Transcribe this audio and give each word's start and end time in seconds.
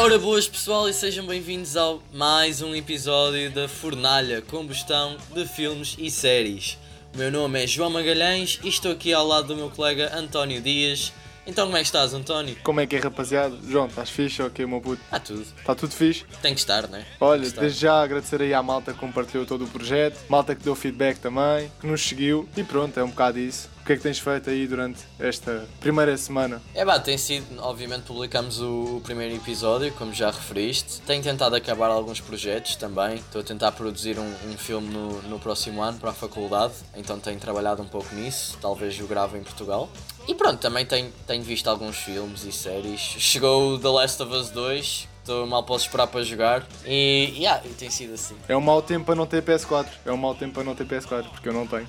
Ora 0.00 0.18
boas 0.18 0.48
pessoal 0.48 0.88
e 0.88 0.94
sejam 0.94 1.26
bem-vindos 1.26 1.76
ao 1.76 2.02
mais 2.10 2.62
um 2.62 2.74
episódio 2.74 3.50
da 3.50 3.68
Fornalha 3.68 4.40
Combustão 4.40 5.18
de 5.34 5.46
Filmes 5.46 5.94
e 5.98 6.10
Séries. 6.10 6.78
O 7.14 7.18
meu 7.18 7.30
nome 7.30 7.62
é 7.62 7.66
João 7.66 7.90
Magalhães 7.90 8.58
e 8.64 8.68
estou 8.68 8.92
aqui 8.92 9.12
ao 9.12 9.26
lado 9.26 9.48
do 9.48 9.56
meu 9.56 9.68
colega 9.68 10.10
António 10.16 10.62
Dias. 10.62 11.12
Então 11.46 11.66
como 11.66 11.76
é 11.76 11.80
que 11.80 11.86
estás 11.86 12.14
António? 12.14 12.56
Como 12.62 12.80
é 12.80 12.86
que 12.86 12.96
é, 12.96 12.98
rapaziada? 12.98 13.54
João, 13.68 13.88
estás 13.88 14.08
fixe 14.08 14.40
ou 14.40 14.48
okay, 14.48 14.64
meu 14.64 14.80
puto? 14.80 15.02
Está 15.04 15.20
tudo. 15.20 15.42
Está 15.42 15.74
tudo 15.74 15.92
fixe? 15.92 16.24
Tem 16.40 16.54
que 16.54 16.60
estar, 16.60 16.88
né? 16.88 17.04
Olha, 17.20 17.42
estar. 17.42 17.60
desde 17.60 17.80
já 17.80 18.02
agradecer 18.02 18.40
aí 18.40 18.54
à 18.54 18.62
malta 18.62 18.94
que 18.94 18.98
compartilhou 18.98 19.44
todo 19.44 19.64
o 19.64 19.68
projeto, 19.68 20.18
malta 20.30 20.54
que 20.54 20.64
deu 20.64 20.74
feedback 20.74 21.18
também, 21.18 21.70
que 21.78 21.86
nos 21.86 22.00
seguiu 22.00 22.48
e 22.56 22.64
pronto, 22.64 22.98
é 22.98 23.04
um 23.04 23.10
bocado 23.10 23.38
isso. 23.38 23.68
O 23.80 23.84
que 23.84 23.94
é 23.94 23.96
que 23.96 24.02
tens 24.02 24.18
feito 24.18 24.50
aí 24.50 24.66
durante 24.66 25.00
esta 25.18 25.66
primeira 25.80 26.16
semana? 26.16 26.62
É 26.74 26.84
bah, 26.84 26.98
tem 27.00 27.16
sido, 27.18 27.60
obviamente 27.60 28.02
publicamos 28.02 28.60
o, 28.60 28.96
o, 28.96 29.00
primeiro 29.00 29.34
episódio, 29.34 29.92
como 29.92 30.12
já 30.12 30.30
referiste. 30.30 31.00
Tenho 31.02 31.22
tentado 31.22 31.56
acabar 31.56 31.88
alguns 31.88 32.20
projetos 32.20 32.76
também. 32.76 33.16
Estou 33.16 33.40
a 33.40 33.44
tentar 33.44 33.72
produzir 33.72 34.18
um, 34.18 34.32
um 34.48 34.56
filme 34.56 34.88
no, 34.88 35.22
no 35.22 35.38
próximo 35.40 35.82
ano 35.82 35.98
para 35.98 36.10
a 36.10 36.14
faculdade, 36.14 36.74
então 36.94 37.18
tenho 37.18 37.40
trabalhado 37.40 37.82
um 37.82 37.88
pouco 37.88 38.14
nisso. 38.14 38.56
Talvez 38.60 39.00
o 39.00 39.06
grave 39.06 39.38
em 39.38 39.42
Portugal. 39.42 39.88
E 40.28 40.34
pronto, 40.34 40.58
também 40.58 40.84
tenho, 40.84 41.10
tenho 41.26 41.42
visto 41.42 41.68
alguns 41.68 41.96
filmes 41.96 42.44
e 42.44 42.52
séries. 42.52 43.00
Chegou 43.00 43.78
The 43.78 43.88
Last 43.88 44.22
of 44.22 44.32
Us 44.32 44.50
2, 44.50 45.08
estou 45.20 45.46
mal 45.46 45.62
posso 45.62 45.86
esperar 45.86 46.06
para 46.06 46.22
jogar 46.22 46.66
e 46.84 47.34
yeah, 47.36 47.62
tem 47.78 47.90
sido 47.90 48.14
assim. 48.14 48.36
É 48.48 48.56
um 48.56 48.60
mau 48.60 48.82
tempo 48.82 49.06
para 49.06 49.14
não 49.14 49.26
ter 49.26 49.42
PS4, 49.42 49.86
é 50.04 50.12
um 50.12 50.16
mau 50.16 50.34
tempo 50.34 50.54
para 50.54 50.64
não 50.64 50.74
ter 50.74 50.86
PS4, 50.86 51.30
porque 51.30 51.48
eu 51.48 51.52
não 51.52 51.66
tenho. 51.66 51.88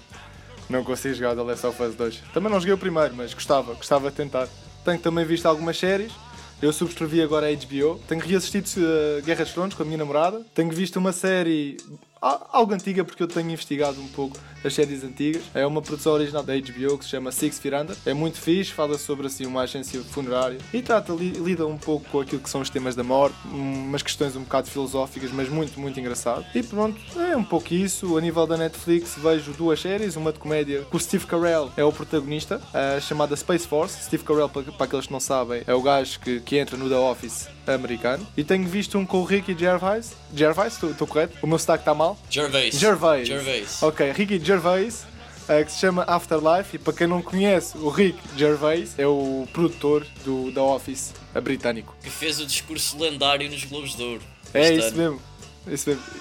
Não 0.72 0.86
consigo 0.86 1.14
jogar 1.14 1.36
The 1.36 1.42
Last 1.42 1.68
of 1.68 1.84
Us 1.84 1.96
2. 1.96 2.24
Também 2.34 2.50
não 2.50 2.58
joguei 2.58 2.74
o 2.74 2.78
primeiro, 2.78 3.14
mas 3.14 3.34
gostava, 3.34 3.74
gostava 3.74 4.10
de 4.10 4.16
tentar. 4.16 4.48
Tenho 4.86 5.00
também 5.00 5.26
visto 5.26 5.46
algumas 5.46 5.78
séries. 5.78 6.14
Eu 6.62 6.72
subscrevi 6.72 7.22
agora 7.22 7.48
a 7.48 7.52
HBO. 7.52 8.00
Tenho 8.08 8.22
reassistido 8.22 8.70
uh, 8.78 9.22
Guerra 9.22 9.44
dos 9.44 9.54
Tronos 9.54 9.76
com 9.76 9.84
a 9.84 9.86
minha 9.86 9.98
namorada. 9.98 10.46
Tenho 10.56 10.70
visto 10.72 10.98
uma 10.98 11.12
série 11.12 11.76
algo 12.22 12.74
antiga 12.74 13.04
porque 13.04 13.24
eu 13.24 13.28
tenho 13.28 13.50
investigado 13.50 14.00
um 14.00 14.08
pouco 14.08 14.38
as 14.64 14.74
séries 14.74 15.04
antigas. 15.04 15.44
É 15.54 15.66
uma 15.66 15.82
produção 15.82 16.14
original 16.14 16.44
da 16.44 16.54
HBO 16.54 16.98
que 16.98 17.06
se 17.06 17.12
chama 17.12 17.32
Six 17.32 17.60
Under. 17.66 17.96
É 18.06 18.14
muito 18.14 18.40
fixe, 18.40 18.72
fala 18.72 18.98
sobre 18.98 19.28
assim 19.28 19.46
uma 19.46 19.62
agência 19.62 20.02
funerária 20.04 20.60
e 20.74 20.82
trata, 20.82 21.14
lida 21.14 21.66
um 21.66 21.78
pouco 21.78 22.08
com 22.10 22.20
aquilo 22.20 22.42
que 22.42 22.50
são 22.50 22.62
os 22.62 22.70
temas 22.70 22.96
da 22.96 23.04
morte, 23.04 23.36
umas 23.46 24.04
questões 24.04 24.36
um 24.36 24.42
bocado 24.44 24.70
filosóficas, 24.70 25.32
mas 25.32 25.50
muito, 25.50 25.80
muito 25.80 26.00
engraçado. 26.00 26.46
E 26.54 26.62
pronto, 26.62 27.00
é 27.20 27.36
um 27.36 27.44
pouco 27.44 27.74
isso. 27.74 28.18
A 28.18 28.22
nível 28.22 28.46
da 28.46 28.58
Netflix 28.58 29.16
vejo 29.18 29.54
duas 29.54 29.80
séries, 29.82 30.16
uma 30.16 30.32
de 30.32 30.40
comédia 30.40 30.86
que 30.90 30.96
o 30.96 31.00
Steve 31.00 31.26
Carell 31.26 31.72
é 31.76 31.84
o 31.84 31.92
protagonista, 31.92 32.58
uh, 32.58 33.02
chamada 33.02 33.36
Space 33.36 33.68
Force. 33.68 34.04
Steve 34.04 34.24
Carell, 34.24 34.50
para 34.50 34.86
aqueles 34.86 35.08
que 35.08 35.14
não 35.14 35.20
sabem, 35.20 35.64
é 35.66 35.74
o 35.74 35.82
gajo 35.82 36.20
que, 36.20 36.40
que 36.42 36.58
entra 36.58 36.78
no 36.78 36.88
The 36.88 36.98
Office 36.98 37.48
americano. 37.68 38.26
E 38.36 38.44
tenho 38.44 38.68
visto 38.68 38.98
um 38.98 39.06
com 39.06 39.18
o 39.18 39.24
Ricky 39.24 39.56
Gervais. 39.58 40.14
Gervais, 40.36 40.74
estou 40.82 41.08
correto? 41.08 41.38
O 41.42 41.48
meu 41.48 41.58
sotaque 41.58 41.82
está 41.82 41.94
mal? 41.94 42.18
Gervais. 42.30 42.76
Gervais. 42.78 43.28
Gervais. 43.28 43.84
Ok, 43.84 44.12
Ricky 44.12 44.44
Gervais. 44.44 45.06
Uh, 45.42 45.66
que 45.66 45.72
se 45.72 45.80
chama 45.80 46.04
Afterlife 46.04 46.76
e 46.76 46.80
para 46.80 46.94
quem 46.94 47.08
não 47.08 47.20
conhece 47.20 47.76
o 47.76 47.90
Rick 47.90 48.18
Gervais 48.38 48.94
é 48.98 49.08
o 49.08 49.48
produtor 49.52 50.06
do 50.24 50.52
The 50.52 50.62
Office 50.62 51.14
britânico 51.44 51.96
que 52.02 52.12
fez 52.12 52.40
o 52.40 52.46
discurso 52.46 52.98
lendário 53.00 53.50
nos 53.50 53.66
Globos 53.66 53.96
de 53.96 54.04
Ouro 54.04 54.22
é 54.54 54.62
isso 54.62 54.72
mesmo 54.72 54.88
isso 54.88 54.98
mesmo. 54.98 55.22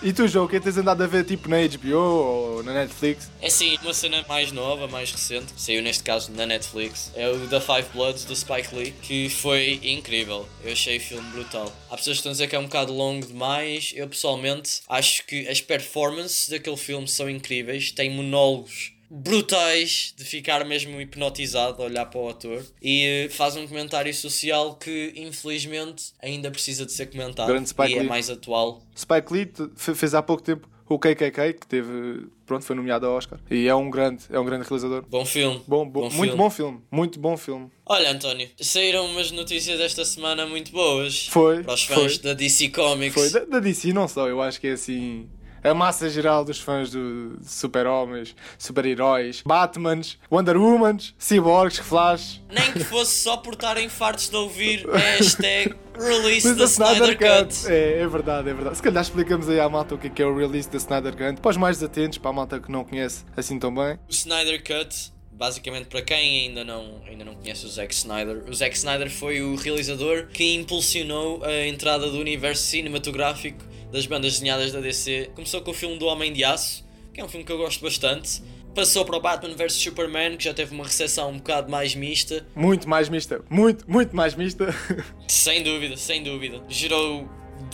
E 0.02 0.12
tu, 0.12 0.28
João, 0.28 0.44
o 0.44 0.48
que 0.48 0.56
é 0.56 0.60
tens 0.60 0.76
andado 0.76 1.02
a 1.02 1.06
ver 1.06 1.24
tipo 1.24 1.48
na 1.48 1.56
HBO 1.56 1.96
ou 1.96 2.62
na 2.62 2.74
Netflix? 2.74 3.30
É 3.40 3.48
sim, 3.48 3.78
uma 3.82 3.94
cena 3.94 4.24
mais 4.28 4.52
nova, 4.52 4.86
mais 4.86 5.10
recente, 5.10 5.52
saiu 5.56 5.82
neste 5.82 6.02
caso 6.02 6.30
na 6.32 6.44
Netflix, 6.44 7.10
é 7.14 7.28
o 7.28 7.48
The 7.48 7.60
Five 7.60 7.88
Bloods 7.94 8.24
do 8.24 8.36
Spike 8.36 8.74
Lee, 8.74 8.92
que 9.02 9.30
foi 9.30 9.80
incrível. 9.82 10.46
Eu 10.62 10.72
achei 10.72 10.98
o 10.98 11.00
filme 11.00 11.28
brutal. 11.30 11.72
Há 11.90 11.96
pessoas 11.96 12.16
que 12.16 12.20
estão 12.20 12.30
a 12.30 12.32
dizer 12.32 12.48
que 12.48 12.56
é 12.56 12.58
um 12.58 12.64
bocado 12.64 12.92
longo 12.92 13.26
demais. 13.26 13.92
Eu 13.96 14.08
pessoalmente 14.08 14.82
acho 14.88 15.24
que 15.26 15.48
as 15.48 15.60
performances 15.60 16.48
daquele 16.48 16.76
filme 16.76 17.08
são 17.08 17.28
incríveis, 17.28 17.90
tem 17.92 18.10
monólogos 18.10 18.92
brutais 19.10 20.14
de 20.16 20.24
ficar 20.24 20.64
mesmo 20.64 21.00
hipnotizado 21.00 21.82
a 21.82 21.86
olhar 21.86 22.06
para 22.06 22.20
o 22.20 22.28
ator 22.28 22.64
e 22.80 23.26
uh, 23.26 23.32
faz 23.32 23.56
um 23.56 23.66
comentário 23.66 24.14
social 24.14 24.76
que 24.76 25.12
infelizmente 25.16 26.12
ainda 26.22 26.48
precisa 26.48 26.86
de 26.86 26.92
ser 26.92 27.06
comentado 27.06 27.52
e 27.88 27.94
é 27.94 28.02
mais 28.04 28.30
atual. 28.30 28.80
Spike 28.96 29.32
Lee 29.32 29.52
fez 29.76 30.14
há 30.14 30.22
pouco 30.22 30.42
tempo 30.42 30.68
o 30.88 30.98
KKK 30.98 31.52
que 31.52 31.66
teve 31.66 32.26
pronto 32.46 32.64
foi 32.64 32.74
nomeado 32.76 33.06
ao 33.06 33.14
Oscar 33.16 33.40
e 33.50 33.66
é 33.66 33.74
um 33.74 33.90
grande 33.90 34.24
é 34.30 34.38
um 34.38 34.44
grande 34.44 34.64
realizador. 34.64 35.04
Bom 35.08 35.24
filme. 35.24 35.60
Bom, 35.66 35.84
bom, 35.88 36.08
bom 36.08 36.10
muito 36.10 36.20
filme. 36.20 36.36
bom 36.36 36.50
filme, 36.50 36.80
muito 36.90 37.18
bom 37.18 37.36
filme. 37.36 37.70
Olha 37.86 38.12
António, 38.12 38.48
saíram 38.60 39.06
umas 39.06 39.32
notícias 39.32 39.80
esta 39.80 40.04
semana 40.04 40.46
muito 40.46 40.70
boas. 40.70 41.26
Foi. 41.28 41.64
Para 41.64 41.74
os 41.74 41.82
fãs 41.84 42.16
foi. 42.16 42.22
da 42.22 42.34
DC 42.34 42.68
Comics. 42.68 43.14
Foi 43.14 43.30
da, 43.30 43.44
da 43.44 43.60
DC 43.60 43.92
não 43.92 44.06
só, 44.06 44.28
eu 44.28 44.40
acho 44.40 44.60
que 44.60 44.68
é 44.68 44.72
assim 44.72 45.28
a 45.62 45.74
massa 45.74 46.08
geral 46.08 46.44
dos 46.44 46.60
fãs 46.60 46.90
de 46.90 47.32
super-homens, 47.44 48.34
super-heróis, 48.58 49.42
Batmans, 49.44 50.18
Wonder 50.30 50.56
Womans, 50.56 51.14
Cyborgs, 51.18 51.78
Flash. 51.78 52.40
Nem 52.50 52.72
que 52.72 52.84
fosse 52.84 53.22
só 53.22 53.36
por 53.36 53.54
estarem 53.54 53.88
fartos 53.88 54.28
de 54.28 54.36
ouvir 54.36 54.86
hashtag 54.90 55.74
Release 55.98 56.54
the 56.54 56.64
Snyder, 56.64 57.12
Snyder 57.12 57.18
Cut. 57.18 57.54
Cut. 57.56 57.72
É, 57.72 58.00
é 58.00 58.06
verdade, 58.06 58.48
é 58.48 58.54
verdade. 58.54 58.76
Se 58.76 58.82
calhar 58.82 59.02
explicamos 59.02 59.48
aí 59.48 59.60
à 59.60 59.68
malta 59.68 59.94
o 59.94 59.98
que 59.98 60.22
é, 60.22 60.24
é 60.24 60.28
o 60.28 60.36
Release 60.36 60.68
the 60.68 60.78
Snyder 60.78 61.12
Cut. 61.16 61.40
Para 61.40 61.50
os 61.50 61.56
mais 61.56 61.82
atentos, 61.82 62.18
para 62.18 62.30
a 62.30 62.34
malta 62.34 62.58
que 62.58 62.70
não 62.70 62.84
conhece 62.84 63.24
assim 63.36 63.58
tão 63.58 63.74
bem. 63.74 63.98
O 64.08 64.10
Snyder 64.10 64.62
Cut 64.62 65.12
basicamente 65.40 65.86
para 65.86 66.02
quem 66.02 66.48
ainda 66.48 66.62
não, 66.62 67.00
ainda 67.08 67.24
não 67.24 67.34
conhece 67.34 67.64
o 67.64 67.68
Zack 67.70 67.94
Snyder, 67.94 68.44
o 68.46 68.52
Zack 68.52 68.76
Snyder 68.76 69.10
foi 69.10 69.40
o 69.40 69.56
realizador 69.56 70.26
que 70.26 70.54
impulsionou 70.54 71.42
a 71.42 71.66
entrada 71.66 72.10
do 72.10 72.18
universo 72.18 72.62
cinematográfico 72.64 73.64
das 73.90 74.06
bandas 74.06 74.34
desenhadas 74.34 74.72
da 74.72 74.80
DC. 74.80 75.30
Começou 75.34 75.60
com 75.60 75.70
o 75.70 75.74
filme 75.74 75.98
do 75.98 76.06
Homem 76.06 76.32
de 76.32 76.44
Aço, 76.44 76.84
que 77.12 77.20
é 77.20 77.24
um 77.24 77.28
filme 77.28 77.44
que 77.44 77.52
eu 77.52 77.58
gosto 77.58 77.82
bastante. 77.82 78.42
Passou 78.74 79.04
para 79.04 79.16
o 79.16 79.20
Batman 79.20 79.54
vs 79.56 79.72
Superman, 79.72 80.36
que 80.36 80.44
já 80.44 80.54
teve 80.54 80.72
uma 80.72 80.84
recepção 80.84 81.30
um 81.30 81.38
bocado 81.38 81.70
mais 81.70 81.94
mista. 81.94 82.46
Muito 82.54 82.88
mais 82.88 83.08
mista, 83.08 83.44
muito, 83.50 83.90
muito 83.90 84.14
mais 84.14 84.34
mista. 84.34 84.72
sem 85.26 85.62
dúvida, 85.62 85.96
sem 85.96 86.22
dúvida. 86.22 86.62
Gerou 86.68 87.28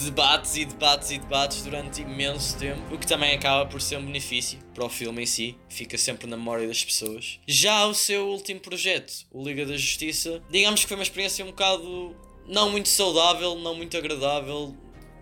debates 0.04 0.56
e 0.56 0.64
debates 0.64 1.10
e 1.10 1.18
debates 1.18 1.62
durante 1.62 2.02
imenso 2.02 2.58
tempo, 2.58 2.94
o 2.94 2.98
que 2.98 3.06
também 3.06 3.34
acaba 3.34 3.66
por 3.66 3.80
ser 3.80 3.96
um 3.96 4.04
benefício 4.04 4.58
para 4.74 4.84
o 4.84 4.88
filme 4.88 5.22
em 5.22 5.26
si, 5.26 5.56
fica 5.68 5.96
sempre 5.96 6.26
na 6.26 6.36
memória 6.36 6.66
das 6.66 6.84
pessoas. 6.84 7.38
Já 7.46 7.86
o 7.86 7.94
seu 7.94 8.28
último 8.28 8.60
projeto, 8.60 9.12
o 9.30 9.42
Liga 9.42 9.64
da 9.64 9.76
Justiça, 9.76 10.42
digamos 10.50 10.80
que 10.80 10.88
foi 10.88 10.96
uma 10.96 11.02
experiência 11.02 11.44
um 11.44 11.48
bocado 11.48 12.16
não 12.46 12.70
muito 12.70 12.88
saudável, 12.88 13.56
não 13.56 13.74
muito 13.74 13.96
agradável, 13.96 14.74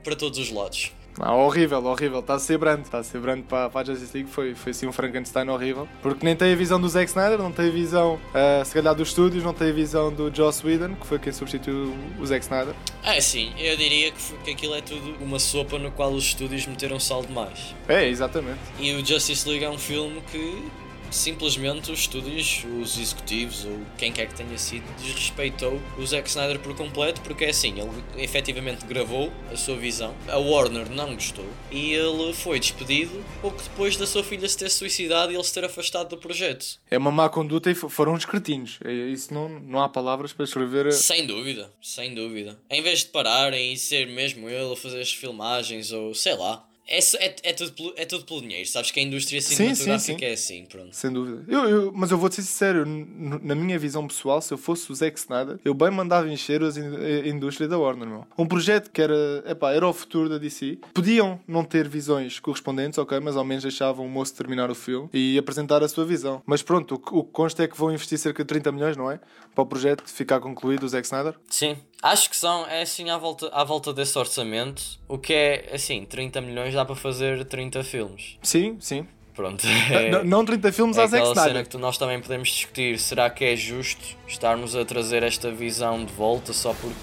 para 0.04 0.14
todos 0.14 0.38
os 0.38 0.52
lados. 0.52 0.92
Ah, 1.20 1.34
horrível, 1.34 1.84
horrível. 1.84 2.20
Está 2.20 2.34
a 2.34 2.38
ser 2.38 2.58
brando. 2.58 2.82
Está 2.82 2.98
a 2.98 3.04
ser 3.04 3.20
brando 3.20 3.44
para, 3.44 3.70
para 3.70 3.80
a 3.80 3.84
Justice 3.84 4.16
League. 4.16 4.30
Foi, 4.30 4.54
foi 4.54 4.70
assim 4.70 4.86
um 4.86 4.92
Frankenstein 4.92 5.48
horrível. 5.48 5.88
Porque 6.02 6.24
nem 6.24 6.34
tem 6.34 6.52
a 6.52 6.56
visão 6.56 6.80
do 6.80 6.88
Zack 6.88 7.08
Snyder, 7.08 7.38
não 7.38 7.52
tem 7.52 7.68
a 7.68 7.70
visão, 7.70 8.14
uh, 8.14 8.64
se 8.64 8.74
calhar, 8.74 8.94
dos 8.94 9.08
estúdios, 9.08 9.44
não 9.44 9.54
tem 9.54 9.70
a 9.70 9.72
visão 9.72 10.12
do 10.12 10.34
Joss 10.34 10.66
Whedon, 10.66 10.94
que 10.96 11.06
foi 11.06 11.18
quem 11.18 11.32
substituiu 11.32 11.94
o 12.18 12.26
Zack 12.26 12.44
Snyder. 12.44 12.74
É, 13.04 13.20
sim. 13.20 13.52
Eu 13.58 13.76
diria 13.76 14.10
que, 14.10 14.36
que 14.44 14.50
aquilo 14.50 14.74
é 14.74 14.80
tudo 14.80 15.14
uma 15.20 15.38
sopa 15.38 15.78
no 15.78 15.90
qual 15.90 16.12
os 16.12 16.24
estúdios 16.24 16.66
meteram 16.66 16.98
sal 16.98 17.22
demais. 17.22 17.74
É, 17.88 18.08
exatamente. 18.08 18.58
E 18.80 18.92
o 18.94 19.04
Justice 19.04 19.48
League 19.48 19.64
é 19.64 19.70
um 19.70 19.78
filme 19.78 20.20
que 20.32 20.64
simplesmente 21.14 21.90
os 21.90 22.00
estúdios, 22.00 22.64
os 22.80 22.98
executivos 22.98 23.64
ou 23.64 23.78
quem 23.96 24.12
quer 24.12 24.26
que 24.26 24.34
tenha 24.34 24.58
sido, 24.58 24.84
desrespeitou 24.96 25.80
o 25.98 26.06
Zack 26.06 26.28
Snyder 26.28 26.58
por 26.58 26.76
completo, 26.76 27.20
porque 27.20 27.44
é 27.44 27.50
assim, 27.50 27.74
ele 27.80 28.22
efetivamente 28.22 28.84
gravou 28.84 29.32
a 29.50 29.56
sua 29.56 29.76
visão, 29.76 30.14
a 30.28 30.36
Warner 30.38 30.90
não 30.90 31.14
gostou 31.14 31.46
e 31.70 31.92
ele 31.92 32.32
foi 32.32 32.58
despedido 32.58 33.24
pouco 33.40 33.62
depois 33.62 33.96
da 33.96 34.06
sua 34.06 34.24
filha 34.24 34.48
se 34.48 34.58
ter 34.58 34.70
suicidado 34.70 35.32
e 35.32 35.36
ele 35.36 35.44
se 35.44 35.54
ter 35.54 35.64
afastado 35.64 36.10
do 36.10 36.18
projeto. 36.18 36.78
É 36.90 36.98
uma 36.98 37.10
má 37.10 37.28
conduta 37.28 37.70
e 37.70 37.74
foram 37.74 38.14
os 38.14 38.24
cretinos. 38.24 38.78
É, 38.84 38.92
isso 38.92 39.32
não, 39.32 39.48
não 39.48 39.80
há 39.80 39.88
palavras 39.88 40.32
para 40.32 40.44
escrever. 40.44 40.92
Sem 40.92 41.26
dúvida, 41.26 41.70
sem 41.80 42.14
dúvida. 42.14 42.58
Em 42.68 42.82
vez 42.82 43.00
de 43.00 43.06
pararem 43.06 43.72
e 43.72 43.76
ser 43.76 44.06
mesmo 44.06 44.48
ele 44.48 44.72
a 44.72 44.76
fazer 44.76 45.00
as 45.00 45.12
filmagens 45.12 45.92
ou 45.92 46.14
sei 46.14 46.34
lá 46.34 46.66
é, 46.86 46.98
é, 46.98 47.36
é, 47.42 47.52
tudo, 47.52 47.94
é 47.96 48.04
tudo 48.04 48.24
pelo 48.24 48.42
dinheiro, 48.42 48.68
sabes 48.68 48.90
que 48.90 49.00
a 49.00 49.02
indústria 49.02 49.40
cinematográfica 49.40 49.98
sim, 49.98 50.12
sim, 50.12 50.18
sim. 50.18 50.24
é 50.24 50.32
assim, 50.32 50.66
pronto. 50.66 50.94
Sem 50.94 51.12
dúvida. 51.12 51.44
Eu, 51.48 51.68
eu, 51.68 51.92
mas 51.92 52.10
eu 52.10 52.18
vou 52.18 52.28
te 52.28 52.36
ser 52.36 52.42
sincero, 52.42 52.84
na 52.86 53.54
minha 53.54 53.78
visão 53.78 54.06
pessoal, 54.06 54.40
se 54.40 54.52
eu 54.52 54.58
fosse 54.58 54.90
o 54.92 54.94
Zack 54.94 55.18
Snyder, 55.18 55.58
eu 55.64 55.72
bem 55.72 55.90
mandava 55.90 56.28
encher 56.28 56.60
a 56.62 57.28
indústria 57.28 57.66
da 57.66 57.78
Warner, 57.78 58.06
meu. 58.06 58.26
Um 58.36 58.46
projeto 58.46 58.90
que 58.90 59.00
era, 59.00 59.42
epá, 59.46 59.72
era 59.72 59.88
o 59.88 59.92
futuro 59.92 60.28
da 60.28 60.38
DC. 60.38 60.78
Podiam 60.92 61.40
não 61.48 61.64
ter 61.64 61.88
visões 61.88 62.38
correspondentes, 62.38 62.98
ok, 62.98 63.18
mas 63.20 63.36
ao 63.36 63.44
menos 63.44 63.62
deixavam 63.62 64.04
o 64.04 64.08
moço 64.08 64.34
terminar 64.34 64.70
o 64.70 64.74
filme 64.74 65.08
e 65.12 65.38
apresentar 65.38 65.82
a 65.82 65.88
sua 65.88 66.04
visão. 66.04 66.42
Mas 66.44 66.62
pronto, 66.62 66.94
o, 66.94 67.18
o 67.18 67.24
que 67.24 67.32
consta 67.32 67.64
é 67.64 67.68
que 67.68 67.76
vão 67.76 67.92
investir 67.92 68.18
cerca 68.18 68.42
de 68.42 68.48
30 68.48 68.72
milhões, 68.72 68.96
não 68.96 69.10
é? 69.10 69.20
Para 69.54 69.62
o 69.62 69.66
projeto 69.66 70.06
ficar 70.06 70.40
concluído, 70.40 70.84
o 70.84 70.88
Zack 70.88 71.06
Snyder? 71.06 71.34
Sim, 71.48 71.76
acho 72.02 72.30
que 72.30 72.36
são, 72.36 72.66
é 72.66 72.82
assim, 72.82 73.10
à 73.10 73.18
volta, 73.18 73.48
à 73.48 73.64
volta 73.64 73.92
desse 73.92 74.18
orçamento, 74.18 74.82
o 75.08 75.18
que 75.18 75.32
é, 75.32 75.70
assim, 75.72 76.04
30 76.04 76.40
milhões 76.40 76.74
dá 76.74 76.84
para 76.84 76.94
fazer 76.94 77.44
30 77.44 77.82
filmes. 77.84 78.38
Sim, 78.42 78.76
sim. 78.80 79.06
Pronto. 79.34 79.66
É, 79.90 80.10
não, 80.10 80.24
não 80.24 80.44
30 80.44 80.72
filmes 80.72 80.96
é 80.96 81.02
a 81.02 81.06
Zack 81.06 81.26
Snyder. 81.26 81.44
cena 81.44 81.64
que 81.64 81.76
nós 81.76 81.98
também 81.98 82.20
podemos 82.20 82.48
discutir. 82.48 82.98
Será 83.00 83.28
que 83.28 83.44
é 83.44 83.56
justo 83.56 84.16
estarmos 84.28 84.76
a 84.76 84.84
trazer 84.84 85.22
esta 85.22 85.50
visão 85.50 86.04
de 86.04 86.12
volta 86.12 86.52
só 86.52 86.72
porque 86.72 86.94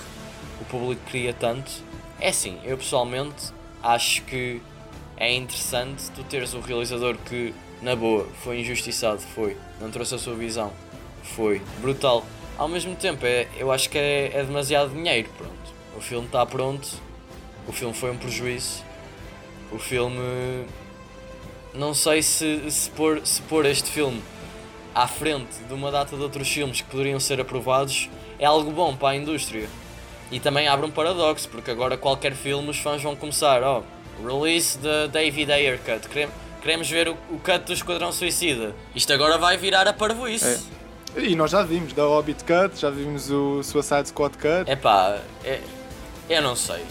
o 0.61 0.65
público 0.65 1.01
queria 1.11 1.33
tanto. 1.33 1.69
É 2.19 2.29
assim, 2.29 2.57
eu 2.63 2.77
pessoalmente 2.77 3.51
acho 3.83 4.21
que 4.23 4.61
é 5.17 5.33
interessante 5.33 6.09
tu 6.15 6.23
teres 6.23 6.53
um 6.53 6.61
realizador 6.61 7.17
que, 7.17 7.53
na 7.81 7.95
boa, 7.95 8.27
foi 8.43 8.59
injustiçado, 8.59 9.19
foi, 9.19 9.57
não 9.79 9.91
trouxe 9.91 10.15
a 10.15 10.17
sua 10.17 10.35
visão, 10.35 10.71
foi 11.23 11.61
brutal. 11.81 12.25
Ao 12.61 12.67
mesmo 12.67 12.95
tempo, 12.95 13.25
é, 13.25 13.47
eu 13.57 13.71
acho 13.71 13.89
que 13.89 13.97
é, 13.97 14.29
é 14.35 14.43
demasiado 14.43 14.91
dinheiro, 14.91 15.27
pronto. 15.35 15.73
O 15.97 15.99
filme 15.99 16.27
está 16.27 16.45
pronto, 16.45 16.87
o 17.67 17.71
filme 17.71 17.91
foi 17.91 18.11
um 18.11 18.17
prejuízo, 18.17 18.83
o 19.71 19.79
filme. 19.79 20.67
Não 21.73 21.95
sei 21.95 22.21
se, 22.21 22.69
se, 22.69 22.87
pôr, 22.91 23.19
se 23.25 23.41
pôr 23.41 23.65
este 23.65 23.89
filme 23.89 24.21
à 24.93 25.07
frente 25.07 25.57
de 25.67 25.73
uma 25.73 25.89
data 25.89 26.15
de 26.15 26.21
outros 26.21 26.47
filmes 26.47 26.81
que 26.81 26.87
poderiam 26.87 27.19
ser 27.19 27.41
aprovados 27.41 28.11
é 28.37 28.45
algo 28.45 28.69
bom 28.69 28.95
para 28.95 29.09
a 29.09 29.15
indústria. 29.15 29.67
E 30.31 30.39
também 30.39 30.67
abre 30.67 30.85
um 30.85 30.91
paradoxo, 30.91 31.49
porque 31.49 31.71
agora 31.71 31.97
qualquer 31.97 32.35
filme 32.35 32.69
os 32.69 32.77
fãs 32.77 33.01
vão 33.01 33.15
começar, 33.15 33.63
ó, 33.63 33.81
oh, 33.81 34.27
release 34.27 34.77
da 34.77 35.07
David 35.07 35.51
Ayer 35.51 35.79
cut, 35.79 36.07
queremos 36.61 36.87
ver 36.87 37.07
o, 37.07 37.13
o 37.31 37.39
cut 37.39 37.65
do 37.65 37.73
Esquadrão 37.73 38.11
Suicida. 38.11 38.75
Isto 38.93 39.13
agora 39.13 39.39
vai 39.39 39.57
virar 39.57 39.87
a 39.87 39.93
parvoíce. 39.93 40.45
É. 40.77 40.81
E 41.15 41.35
nós 41.35 41.51
já 41.51 41.61
vimos 41.61 41.93
da 41.93 42.03
Hobbit 42.03 42.43
Cut, 42.43 42.79
já 42.79 42.89
vimos 42.89 43.29
o 43.29 43.61
Suicide 43.63 44.07
Squad 44.07 44.37
Cut. 44.37 44.69
É, 45.43 45.59
eu 46.31 46.41
não 46.41 46.55
sei. 46.55 46.85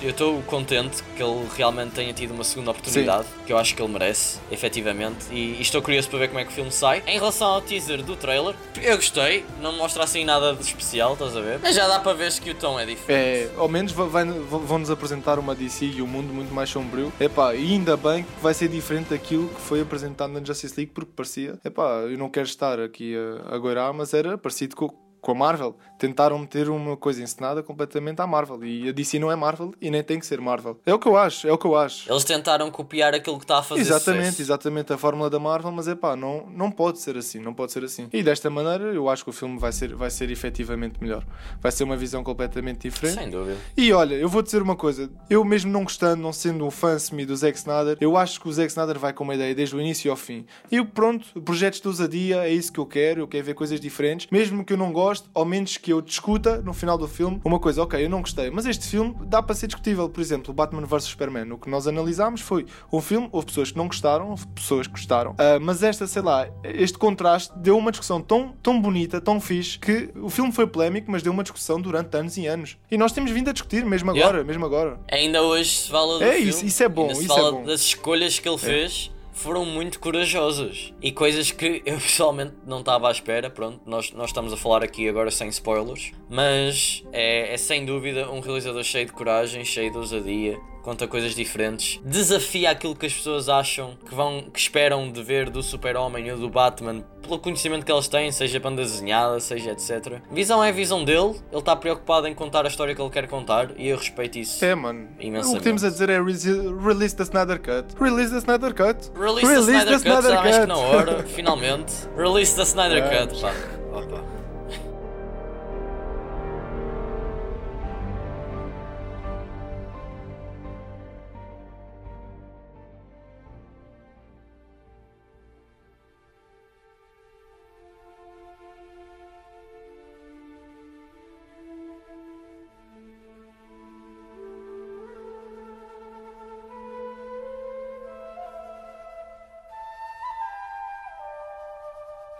Eu 0.00 0.10
estou 0.10 0.40
contente 0.42 1.02
que 1.14 1.22
ele 1.22 1.46
realmente 1.54 1.92
tenha 1.92 2.14
tido 2.14 2.32
uma 2.32 2.44
segunda 2.44 2.70
oportunidade, 2.70 3.24
Sim. 3.24 3.44
que 3.44 3.52
eu 3.52 3.58
acho 3.58 3.74
que 3.74 3.82
ele 3.82 3.92
merece, 3.92 4.38
efetivamente. 4.50 5.26
E, 5.30 5.56
e, 5.58 5.60
estou 5.60 5.82
curioso 5.82 6.08
para 6.08 6.20
ver 6.20 6.28
como 6.28 6.40
é 6.40 6.44
que 6.44 6.50
o 6.50 6.54
filme 6.54 6.72
sai. 6.72 7.02
Em 7.06 7.18
relação 7.18 7.48
ao 7.48 7.60
teaser 7.60 8.02
do 8.02 8.16
trailer, 8.16 8.54
eu 8.82 8.96
gostei. 8.96 9.44
Não 9.60 9.72
mostra 9.76 10.04
assim 10.04 10.24
nada 10.24 10.54
de 10.54 10.62
especial, 10.62 11.12
estás 11.12 11.36
a 11.36 11.40
ver? 11.42 11.58
Mas 11.62 11.76
já 11.76 11.86
dá 11.86 12.00
para 12.00 12.14
ver 12.14 12.32
que 12.32 12.50
o 12.50 12.54
tom 12.54 12.80
é 12.80 12.86
diferente. 12.86 13.50
É, 13.50 13.50
ao 13.58 13.68
menos 13.68 13.92
vão-nos 13.92 14.90
apresentar 14.90 15.38
uma 15.38 15.54
DC 15.54 15.84
e 15.84 16.00
um 16.00 16.06
mundo 16.06 16.32
muito 16.32 16.54
mais 16.54 16.70
sombrio. 16.70 17.12
Epá, 17.20 17.54
e 17.54 17.72
ainda 17.72 17.98
bem 17.98 18.24
que 18.24 18.40
vai 18.40 18.54
ser 18.54 18.68
diferente 18.68 19.10
daquilo 19.10 19.48
que 19.48 19.60
foi 19.60 19.82
apresentado 19.82 20.32
na 20.32 20.42
Justice 20.42 20.74
League, 20.74 20.92
porque 20.94 21.12
parecia. 21.14 21.58
Epá, 21.62 22.00
eu 22.00 22.16
não 22.16 22.30
quero 22.30 22.46
estar 22.46 22.80
aqui 22.80 23.14
a, 23.14 23.54
a 23.54 23.58
goirar, 23.58 23.92
mas 23.92 24.14
era 24.14 24.38
parecido 24.38 24.74
com 24.74 25.06
com 25.26 25.32
a 25.32 25.34
Marvel. 25.34 25.76
Tentaram 25.98 26.38
meter 26.38 26.68
uma 26.68 26.96
coisa 26.96 27.22
encenada 27.22 27.62
completamente 27.62 28.20
à 28.20 28.26
Marvel. 28.26 28.64
E 28.64 28.88
a 28.88 28.92
DC 28.92 29.18
não 29.18 29.30
é 29.30 29.36
Marvel 29.36 29.72
e 29.80 29.90
nem 29.90 30.02
tem 30.02 30.18
que 30.18 30.26
ser 30.26 30.40
Marvel. 30.40 30.78
É 30.84 30.92
o 30.92 30.98
que 30.98 31.08
eu 31.08 31.16
acho, 31.16 31.48
é 31.48 31.52
o 31.52 31.58
que 31.58 31.66
eu 31.66 31.76
acho. 31.76 32.10
Eles 32.12 32.24
tentaram 32.24 32.70
copiar 32.70 33.14
aquilo 33.14 33.38
que 33.38 33.44
está 33.44 33.58
a 33.58 33.62
fazer 33.62 33.80
Exatamente, 33.80 34.24
sucesso. 34.26 34.42
exatamente 34.42 34.92
a 34.92 34.98
fórmula 34.98 35.30
da 35.30 35.38
Marvel, 35.38 35.72
mas 35.72 35.88
é 35.88 35.94
pá, 35.94 36.14
não, 36.16 36.46
não 36.50 36.70
pode 36.70 36.98
ser 37.00 37.16
assim, 37.16 37.38
não 37.40 37.54
pode 37.54 37.72
ser 37.72 37.84
assim. 37.84 38.08
E 38.12 38.22
desta 38.22 38.50
maneira 38.50 38.84
eu 38.92 39.08
acho 39.08 39.24
que 39.24 39.30
o 39.30 39.32
filme 39.32 39.58
vai 39.58 39.72
ser, 39.72 39.94
vai 39.94 40.10
ser 40.10 40.30
efetivamente 40.30 41.00
melhor. 41.00 41.24
Vai 41.60 41.72
ser 41.72 41.84
uma 41.84 41.96
visão 41.96 42.22
completamente 42.22 42.88
diferente. 42.88 43.18
Sem 43.18 43.30
dúvida. 43.30 43.56
E 43.76 43.92
olha, 43.92 44.14
eu 44.14 44.28
vou 44.28 44.42
dizer 44.42 44.62
uma 44.62 44.76
coisa, 44.76 45.10
eu 45.30 45.44
mesmo 45.44 45.70
não 45.70 45.84
gostando, 45.84 46.22
não 46.22 46.32
sendo 46.32 46.66
um 46.66 46.70
fã 46.70 46.98
semi 46.98 47.24
do 47.24 47.34
Zack 47.36 47.56
Snyder, 47.58 47.96
eu 48.00 48.16
acho 48.16 48.40
que 48.40 48.48
o 48.48 48.52
Zack 48.52 48.68
Snyder 48.68 48.98
vai 48.98 49.12
com 49.12 49.24
uma 49.24 49.34
ideia 49.34 49.54
desde 49.54 49.74
o 49.74 49.80
início 49.80 50.10
ao 50.10 50.16
fim. 50.16 50.44
E 50.70 50.82
pronto, 50.84 51.40
projetos 51.42 51.80
de 51.80 51.88
ousadia, 51.88 52.44
é 52.44 52.50
isso 52.52 52.72
que 52.72 52.78
eu 52.80 52.86
quero, 52.86 53.20
eu 53.22 53.28
quero 53.28 53.44
ver 53.44 53.54
coisas 53.54 53.80
diferentes, 53.80 54.28
mesmo 54.30 54.64
que 54.64 54.72
eu 54.72 54.76
não 54.76 54.92
goste, 54.92 55.28
ao 55.34 55.44
menos 55.44 55.76
que 55.76 55.85
eu 55.92 56.00
discuta 56.00 56.60
no 56.62 56.72
final 56.72 56.96
do 56.98 57.08
filme 57.08 57.40
uma 57.44 57.58
coisa, 57.58 57.82
ok, 57.82 58.04
eu 58.04 58.10
não 58.10 58.20
gostei, 58.20 58.50
mas 58.50 58.66
este 58.66 58.86
filme 58.86 59.14
dá 59.26 59.42
para 59.42 59.54
ser 59.54 59.66
discutível. 59.66 60.08
Por 60.08 60.20
exemplo, 60.20 60.52
Batman 60.52 60.86
vs 60.86 61.04
Superman. 61.04 61.52
O 61.52 61.58
que 61.58 61.68
nós 61.68 61.86
analisámos 61.86 62.40
foi 62.40 62.66
um 62.92 63.00
filme, 63.00 63.28
houve 63.32 63.46
pessoas 63.46 63.70
que 63.70 63.78
não 63.78 63.86
gostaram, 63.86 64.30
houve 64.30 64.46
pessoas 64.48 64.86
que 64.86 64.92
gostaram, 64.92 65.32
uh, 65.32 65.60
mas 65.60 65.82
esta, 65.82 66.06
sei 66.06 66.22
lá, 66.22 66.48
este 66.64 66.98
contraste 66.98 67.52
deu 67.56 67.76
uma 67.76 67.90
discussão 67.90 68.20
tão, 68.20 68.54
tão 68.62 68.80
bonita, 68.80 69.20
tão 69.20 69.40
fixe, 69.40 69.78
que 69.78 70.10
o 70.16 70.28
filme 70.28 70.52
foi 70.52 70.66
polémico, 70.66 71.10
mas 71.10 71.22
deu 71.22 71.32
uma 71.32 71.42
discussão 71.42 71.80
durante 71.80 72.16
anos 72.16 72.36
e 72.36 72.46
anos. 72.46 72.76
E 72.90 72.96
nós 72.96 73.12
temos 73.12 73.30
vindo 73.30 73.50
a 73.50 73.52
discutir, 73.52 73.84
mesmo 73.84 74.10
agora, 74.10 74.26
yeah. 74.26 74.44
mesmo 74.44 74.64
agora. 74.64 75.00
Ainda 75.10 75.42
hoje 75.42 75.70
se 75.70 75.90
fala 75.90 76.18
do 76.18 76.24
é 76.24 76.34
filme. 76.34 76.50
Isso, 76.50 76.66
isso 76.66 76.82
é 76.82 76.88
bom, 76.88 77.10
isso 77.10 77.24
é 77.24 77.26
fala 77.26 77.52
bom. 77.52 77.64
das 77.64 77.80
escolhas 77.80 78.38
que 78.38 78.48
ele 78.48 78.56
é. 78.56 78.58
fez 78.58 79.15
foram 79.36 79.64
muito 79.64 80.00
corajosas 80.00 80.92
e 81.00 81.12
coisas 81.12 81.52
que 81.52 81.82
eu 81.86 81.98
pessoalmente 81.98 82.54
não 82.66 82.80
estava 82.80 83.08
à 83.08 83.12
espera. 83.12 83.48
Pronto, 83.48 83.80
nós, 83.86 84.10
nós 84.12 84.30
estamos 84.30 84.52
a 84.52 84.56
falar 84.56 84.82
aqui 84.82 85.08
agora 85.08 85.30
sem 85.30 85.48
spoilers, 85.48 86.12
mas 86.28 87.04
é, 87.12 87.52
é 87.54 87.56
sem 87.56 87.84
dúvida 87.84 88.28
um 88.30 88.40
realizador 88.40 88.82
cheio 88.82 89.06
de 89.06 89.12
coragem, 89.12 89.64
cheio 89.64 89.90
de 89.92 89.98
ousadia, 89.98 90.58
conta 90.82 91.06
coisas 91.06 91.34
diferentes, 91.34 92.00
desafia 92.04 92.70
aquilo 92.70 92.96
que 92.96 93.06
as 93.06 93.12
pessoas 93.12 93.48
acham 93.48 93.96
que 94.08 94.14
vão 94.14 94.42
que 94.52 94.58
esperam 94.58 95.10
de 95.10 95.22
ver 95.22 95.50
do 95.50 95.62
Super-Homem 95.62 96.30
ou 96.32 96.38
do 96.38 96.48
Batman 96.48 97.04
pelo 97.26 97.38
conhecimento 97.38 97.84
que 97.84 97.92
eles 97.92 98.08
têm, 98.08 98.30
seja 98.32 98.58
banda 98.58 98.82
desenhada, 98.82 99.38
seja 99.40 99.72
etc. 99.72 100.20
Visão 100.30 100.62
é 100.62 100.70
a 100.70 100.72
visão 100.72 101.04
dele, 101.04 101.34
ele 101.50 101.58
está 101.58 101.74
preocupado 101.76 102.26
em 102.26 102.34
contar 102.34 102.64
a 102.64 102.68
história 102.68 102.94
que 102.94 103.00
ele 103.00 103.10
quer 103.10 103.26
contar 103.28 103.70
e 103.76 103.88
eu 103.88 103.96
respeito 103.96 104.38
isso. 104.38 104.64
É, 104.64 104.74
mano. 104.74 105.08
Imensamente. 105.18 105.56
O 105.56 105.58
que 105.58 105.64
temos 105.64 105.84
a 105.84 105.90
dizer 105.90 106.08
é 106.10 106.18
release 106.20 107.16
the 107.16 107.22
Snyder 107.22 107.60
Cut. 107.60 107.94
Release 108.00 108.30
the 108.30 108.38
Snyder 108.38 108.74
Cut. 108.74 109.10
Release, 109.18 109.46
release 109.46 109.66
the 109.66 109.72
Snyder, 109.72 109.86
the 109.86 109.96
Snyder 109.96 110.22
Cut, 110.22 110.36
Cut. 110.36 110.44
mais 110.44 110.58
que 110.58 110.66
na 110.66 110.76
hora, 110.76 111.22
finalmente. 111.24 111.92
Release 112.16 112.54
the 112.54 112.62
Snyder 112.62 113.02
é. 113.02 113.26
Cut, 113.26 113.40
pá. 113.40 113.52
Opa. 113.92 114.35